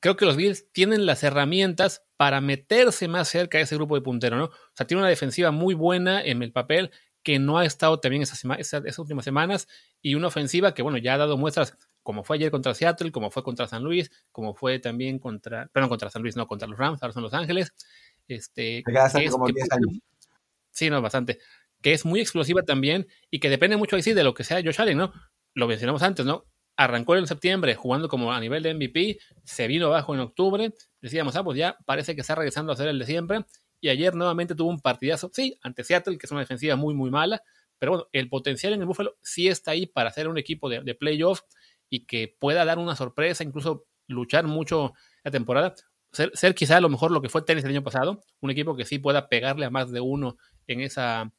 creo 0.00 0.16
que 0.16 0.24
los 0.24 0.36
Bills 0.36 0.70
tienen 0.72 1.06
las 1.06 1.22
herramientas 1.22 2.04
para 2.16 2.40
meterse 2.40 3.08
más 3.08 3.28
cerca 3.28 3.58
de 3.58 3.64
ese 3.64 3.76
grupo 3.76 3.94
de 3.94 4.02
puntero, 4.02 4.36
¿no? 4.36 4.44
O 4.46 4.72
sea, 4.74 4.86
tiene 4.86 5.02
una 5.02 5.08
defensiva 5.08 5.50
muy 5.50 5.74
buena 5.74 6.22
en 6.22 6.42
el 6.42 6.52
papel 6.52 6.90
que 7.22 7.38
no 7.38 7.58
ha 7.58 7.64
estado 7.64 8.00
también 8.00 8.22
esas, 8.22 8.42
esas, 8.58 8.98
últimas 8.98 9.24
semanas 9.24 9.68
y 10.00 10.14
una 10.14 10.28
ofensiva 10.28 10.72
que, 10.72 10.82
bueno, 10.82 10.98
ya 10.98 11.14
ha 11.14 11.18
dado 11.18 11.36
muestras 11.36 11.76
como 12.02 12.24
fue 12.24 12.36
ayer 12.36 12.50
contra 12.50 12.74
Seattle, 12.74 13.12
como 13.12 13.30
fue 13.30 13.42
contra 13.42 13.66
San 13.66 13.82
Luis, 13.82 14.10
como 14.32 14.54
fue 14.54 14.78
también 14.78 15.18
contra, 15.18 15.68
perdón, 15.72 15.90
contra 15.90 16.08
San 16.08 16.22
Luis, 16.22 16.36
no, 16.36 16.46
contra 16.46 16.66
los 16.66 16.78
Rams, 16.78 17.02
ahora 17.02 17.12
son 17.12 17.22
Los 17.22 17.34
Ángeles. 17.34 17.74
Este, 18.26 18.82
que 18.84 19.30
como 19.30 19.46
10 19.46 19.72
años. 19.72 20.00
Sí, 20.70 20.88
no, 20.88 21.02
bastante. 21.02 21.38
Que 21.82 21.92
es 21.92 22.06
muy 22.06 22.20
explosiva 22.20 22.62
también 22.62 23.06
y 23.30 23.40
que 23.40 23.50
depende 23.50 23.76
mucho 23.76 23.96
ahí 23.96 24.02
sí 24.02 24.14
de 24.14 24.24
lo 24.24 24.32
que 24.32 24.44
sea 24.44 24.62
Josh 24.62 24.80
Allen, 24.80 24.96
¿no? 24.96 25.12
Lo 25.54 25.66
mencionamos 25.66 26.02
antes, 26.02 26.24
¿no? 26.24 26.46
Arrancó 26.78 27.16
en 27.16 27.26
septiembre 27.26 27.74
jugando 27.74 28.08
como 28.08 28.32
a 28.32 28.40
nivel 28.40 28.62
de 28.62 28.72
MVP, 28.72 29.18
se 29.44 29.66
vino 29.66 29.86
abajo 29.86 30.14
en 30.14 30.20
octubre, 30.20 30.72
decíamos, 31.02 31.36
ah, 31.36 31.44
pues 31.44 31.58
ya 31.58 31.76
parece 31.84 32.14
que 32.14 32.22
está 32.22 32.36
regresando 32.36 32.72
a 32.72 32.76
ser 32.76 32.88
el 32.88 32.98
de 32.98 33.04
siempre, 33.04 33.44
y 33.80 33.88
ayer 33.88 34.14
nuevamente 34.14 34.54
tuvo 34.54 34.70
un 34.70 34.80
partidazo, 34.80 35.28
sí, 35.32 35.58
ante 35.62 35.84
Seattle, 35.84 36.16
que 36.16 36.26
es 36.26 36.30
una 36.32 36.40
defensiva 36.40 36.76
muy, 36.76 36.94
muy 36.94 37.10
mala, 37.10 37.42
pero 37.78 37.92
bueno, 37.92 38.08
el 38.12 38.28
potencial 38.28 38.72
en 38.72 38.80
el 38.80 38.86
Buffalo 38.86 39.16
sí 39.20 39.48
está 39.48 39.72
ahí 39.72 39.86
para 39.86 40.12
ser 40.12 40.28
un 40.28 40.38
equipo 40.38 40.68
de, 40.68 40.80
de 40.80 40.94
playoff 40.94 41.40
y 41.90 42.06
que 42.06 42.36
pueda 42.38 42.64
dar 42.64 42.78
una 42.78 42.94
sorpresa, 42.96 43.44
incluso 43.44 43.86
luchar 44.06 44.46
mucho 44.46 44.94
la 45.24 45.32
temporada, 45.32 45.74
ser, 46.12 46.54
quizá 46.54 46.76
a 46.76 46.80
lo 46.80 46.88
mejor 46.88 47.10
lo 47.10 47.20
que 47.20 47.28
fue 47.28 47.42
tenis 47.42 47.64
el 47.64 47.70
año 47.70 47.82
pasado, 47.82 48.22
un 48.40 48.50
equipo 48.50 48.76
que 48.76 48.84
sí 48.84 48.98
pueda 48.98 49.28
pegarle 49.28 49.66
a 49.66 49.70
más 49.70 49.90
de 49.90 50.00
uno 50.00 50.36
en 50.66 50.80
esa 50.80 51.32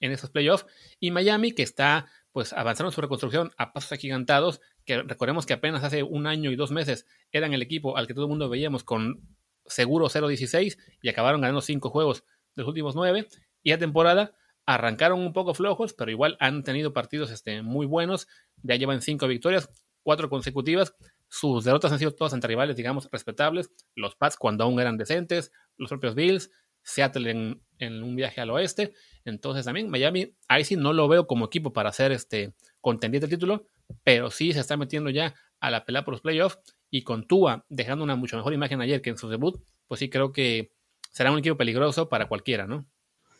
en 0.00 0.12
esos 0.12 0.30
playoffs 0.30 0.66
y 0.98 1.10
Miami 1.10 1.52
que 1.52 1.62
está 1.62 2.06
pues 2.32 2.52
avanzaron 2.52 2.92
su 2.92 3.00
reconstrucción 3.00 3.52
a 3.56 3.72
pasos 3.72 3.92
agigantados, 3.92 4.60
que 4.84 5.02
recordemos 5.02 5.46
que 5.46 5.52
apenas 5.52 5.82
hace 5.84 6.02
un 6.02 6.26
año 6.26 6.50
y 6.50 6.56
dos 6.56 6.70
meses 6.70 7.06
eran 7.32 7.52
el 7.52 7.62
equipo 7.62 7.96
al 7.96 8.06
que 8.06 8.14
todo 8.14 8.24
el 8.24 8.30
mundo 8.30 8.48
veíamos 8.48 8.84
con 8.84 9.20
seguro 9.66 10.06
0-16 10.06 10.78
y 11.02 11.08
acabaron 11.08 11.40
ganando 11.40 11.60
cinco 11.60 11.90
juegos 11.90 12.24
de 12.54 12.62
los 12.62 12.68
últimos 12.68 12.94
nueve. 12.94 13.26
Y 13.62 13.72
a 13.72 13.78
temporada 13.78 14.34
arrancaron 14.66 15.20
un 15.20 15.32
poco 15.32 15.54
flojos, 15.54 15.94
pero 15.94 16.10
igual 16.10 16.36
han 16.40 16.62
tenido 16.62 16.92
partidos 16.92 17.30
este, 17.30 17.62
muy 17.62 17.86
buenos. 17.86 18.28
Ya 18.62 18.76
llevan 18.76 19.02
cinco 19.02 19.26
victorias, 19.26 19.68
cuatro 20.02 20.30
consecutivas. 20.30 20.94
Sus 21.28 21.64
derrotas 21.64 21.92
han 21.92 21.98
sido 21.98 22.12
todas 22.12 22.32
ante 22.32 22.48
rivales, 22.48 22.76
digamos, 22.76 23.08
respetables. 23.10 23.70
Los 23.94 24.16
Pats 24.16 24.36
cuando 24.36 24.64
aún 24.64 24.80
eran 24.80 24.96
decentes, 24.96 25.52
los 25.76 25.90
propios 25.90 26.14
Bills, 26.14 26.50
Seattle 26.82 27.30
en, 27.78 28.02
un 28.02 28.16
viaje 28.16 28.40
al 28.40 28.50
oeste. 28.50 28.92
Entonces 29.24 29.64
también 29.64 29.90
Miami, 29.90 30.36
ahí 30.48 30.64
sí 30.64 30.76
no 30.76 30.92
lo 30.92 31.08
veo 31.08 31.26
como 31.26 31.46
equipo 31.46 31.72
para 31.72 31.88
hacer 31.88 32.12
este 32.12 32.54
contendiente 32.80 33.26
del 33.26 33.38
título, 33.38 33.66
pero 34.04 34.30
sí 34.30 34.52
se 34.52 34.60
está 34.60 34.76
metiendo 34.76 35.10
ya 35.10 35.34
a 35.60 35.70
la 35.70 35.84
pelea 35.84 36.04
por 36.04 36.12
los 36.12 36.20
playoffs 36.20 36.58
y 36.90 37.04
con 37.04 37.26
Tua 37.26 37.64
dejando 37.68 38.04
una 38.04 38.16
mucho 38.16 38.36
mejor 38.36 38.52
imagen 38.52 38.80
ayer 38.80 39.00
que 39.02 39.10
en 39.10 39.18
su 39.18 39.28
debut, 39.28 39.62
pues 39.88 40.00
sí 40.00 40.10
creo 40.10 40.32
que 40.32 40.72
será 41.10 41.32
un 41.32 41.38
equipo 41.38 41.56
peligroso 41.56 42.08
para 42.08 42.28
cualquiera, 42.28 42.66
¿no? 42.66 42.86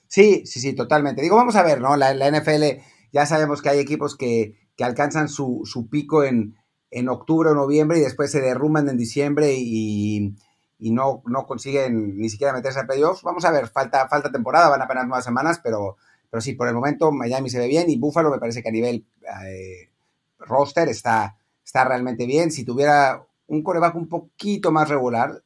Sí, 0.08 0.44
sí, 0.44 0.60
sí, 0.60 0.74
totalmente. 0.74 1.22
Digo, 1.22 1.36
vamos 1.36 1.56
a 1.56 1.62
ver, 1.62 1.80
¿no? 1.80 1.96
La, 1.96 2.14
la 2.14 2.30
NFL 2.30 2.82
ya 3.12 3.26
sabemos 3.26 3.62
que 3.62 3.68
hay 3.68 3.78
equipos 3.78 4.16
que, 4.16 4.54
que 4.76 4.84
alcanzan 4.84 5.28
su, 5.28 5.62
su 5.64 5.88
pico 5.88 6.24
en, 6.24 6.56
en, 6.90 7.08
octubre 7.08 7.50
o 7.50 7.54
noviembre 7.54 7.98
y 7.98 8.02
después 8.02 8.30
se 8.30 8.40
derrumban 8.40 8.88
en 8.88 8.96
diciembre 8.96 9.54
y, 9.56 10.34
y 10.80 10.90
no, 10.90 11.22
no 11.26 11.46
consiguen 11.46 12.16
ni 12.16 12.28
siquiera 12.30 12.52
meterse 12.52 12.80
a 12.80 12.86
playoffs. 12.86 13.22
Vamos 13.22 13.44
a 13.44 13.50
ver, 13.50 13.68
falta, 13.68 14.08
falta 14.08 14.32
temporada, 14.32 14.70
van 14.70 14.80
a 14.80 14.84
apenas 14.84 15.06
nuevas 15.06 15.24
semanas, 15.24 15.60
pero, 15.62 15.96
pero 16.30 16.40
sí, 16.40 16.54
por 16.54 16.66
el 16.68 16.74
momento 16.74 17.12
Miami 17.12 17.50
se 17.50 17.58
ve 17.58 17.68
bien 17.68 17.90
y 17.90 17.98
Buffalo 17.98 18.30
me 18.30 18.38
parece 18.38 18.62
que 18.62 18.70
a 18.70 18.72
nivel 18.72 19.06
eh, 19.44 19.90
roster 20.38 20.88
está, 20.88 21.36
está 21.64 21.84
realmente 21.84 22.26
bien. 22.26 22.50
Si 22.50 22.64
tuviera 22.64 23.26
un 23.46 23.62
coreback 23.62 23.94
un 23.94 24.08
poquito 24.08 24.72
más 24.72 24.88
regular 24.88 25.42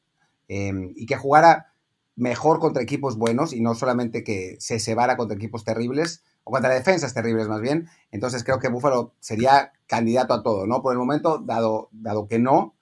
eh, 0.49 0.93
y 0.95 1.07
que 1.07 1.17
jugara 1.17 1.73
mejor 2.17 2.61
contra 2.61 2.83
equipos 2.83 3.17
buenos 3.17 3.53
y 3.53 3.61
no 3.61 3.75
solamente 3.75 4.23
que 4.23 4.57
se 4.61 4.79
cebara 4.79 5.17
contra 5.17 5.37
equipos 5.37 5.65
terribles 5.65 6.23
o 6.45 6.53
contra 6.53 6.73
defensas 6.73 7.13
terribles 7.13 7.49
más 7.49 7.61
bien, 7.61 7.89
entonces 8.13 8.45
creo 8.45 8.61
que 8.61 8.69
Buffalo 8.69 9.15
sería 9.19 9.73
candidato 9.89 10.33
a 10.35 10.43
todo, 10.45 10.67
¿no? 10.67 10.81
Por 10.81 10.93
el 10.93 10.99
momento, 10.99 11.39
dado, 11.39 11.89
dado 11.91 12.29
que 12.29 12.39
no, 12.39 12.75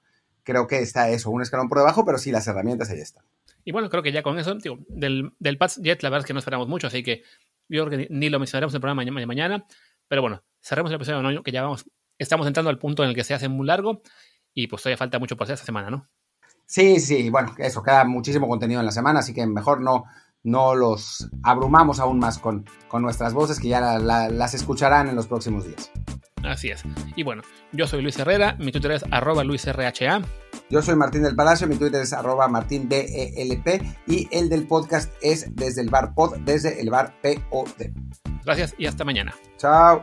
creo 0.42 0.66
que 0.66 0.78
está 0.78 1.08
eso, 1.10 1.30
un 1.30 1.42
escalón 1.42 1.68
por 1.68 1.78
debajo, 1.78 2.04
pero 2.04 2.18
sí 2.18 2.30
las 2.30 2.46
herramientas 2.46 2.90
ahí 2.90 3.00
están. 3.00 3.24
Y 3.64 3.72
bueno, 3.72 3.88
creo 3.90 4.02
que 4.02 4.12
ya 4.12 4.22
con 4.22 4.38
eso, 4.38 4.54
digo, 4.54 4.78
del, 4.88 5.32
del 5.38 5.58
Pats 5.58 5.80
Jet, 5.82 6.02
la 6.02 6.10
verdad 6.10 6.24
es 6.24 6.26
que 6.26 6.32
no 6.32 6.40
esperamos 6.40 6.68
mucho, 6.68 6.88
así 6.88 7.02
que 7.02 7.22
yo 7.68 7.86
creo 7.86 7.98
que 7.98 8.08
ni 8.10 8.28
lo 8.28 8.38
mencionaremos 8.38 8.74
en 8.74 8.76
el 8.76 8.80
programa 8.80 9.04
de 9.04 9.26
mañana, 9.26 9.64
pero 10.08 10.22
bueno, 10.22 10.42
cerremos 10.60 10.90
el 10.90 10.96
episodio 10.96 11.22
de 11.22 11.42
que 11.42 11.52
ya 11.52 11.62
vamos, 11.62 11.86
estamos 12.18 12.46
entrando 12.46 12.70
al 12.70 12.78
punto 12.78 13.02
en 13.02 13.10
el 13.10 13.14
que 13.14 13.24
se 13.24 13.34
hace 13.34 13.48
muy 13.48 13.66
largo 13.66 14.02
y 14.52 14.66
pues 14.66 14.82
todavía 14.82 14.98
falta 14.98 15.18
mucho 15.18 15.36
por 15.36 15.44
hacer 15.44 15.54
esta 15.54 15.66
semana, 15.66 15.90
¿no? 15.90 16.08
Sí, 16.66 17.00
sí, 17.00 17.30
bueno, 17.30 17.54
eso, 17.58 17.82
queda 17.82 18.04
muchísimo 18.04 18.48
contenido 18.48 18.80
en 18.80 18.86
la 18.86 18.92
semana, 18.92 19.20
así 19.20 19.32
que 19.32 19.46
mejor 19.46 19.80
no, 19.80 20.04
no 20.42 20.74
los 20.74 21.28
abrumamos 21.42 22.00
aún 22.00 22.18
más 22.18 22.38
con, 22.38 22.66
con 22.88 23.02
nuestras 23.02 23.32
voces, 23.32 23.60
que 23.60 23.68
ya 23.68 23.98
las 23.98 24.54
escucharán 24.54 25.08
en 25.08 25.16
los 25.16 25.26
próximos 25.26 25.66
días. 25.66 25.90
Así 26.44 26.70
es. 26.70 26.82
Y 27.16 27.22
bueno, 27.22 27.42
yo 27.72 27.86
soy 27.86 28.02
Luis 28.02 28.18
Herrera, 28.18 28.56
mi 28.58 28.72
Twitter 28.72 28.92
es 28.92 29.04
arroba 29.10 29.44
luisrha. 29.44 29.92
Yo 30.70 30.82
soy 30.82 30.96
Martín 30.96 31.22
del 31.22 31.36
Palacio, 31.36 31.66
mi 31.66 31.76
Twitter 31.76 32.02
es 32.02 32.12
arroba 32.12 32.48
martindelp 32.48 33.08
y 34.06 34.28
el 34.30 34.48
del 34.48 34.66
podcast 34.66 35.12
es 35.20 35.54
desde 35.54 35.82
el 35.82 35.90
bar 35.90 36.14
pod, 36.14 36.38
desde 36.38 36.80
el 36.80 36.90
bar 36.90 37.14
POD. 37.22 37.90
Gracias 38.44 38.74
y 38.78 38.86
hasta 38.86 39.04
mañana. 39.04 39.34
Chao. 39.56 40.00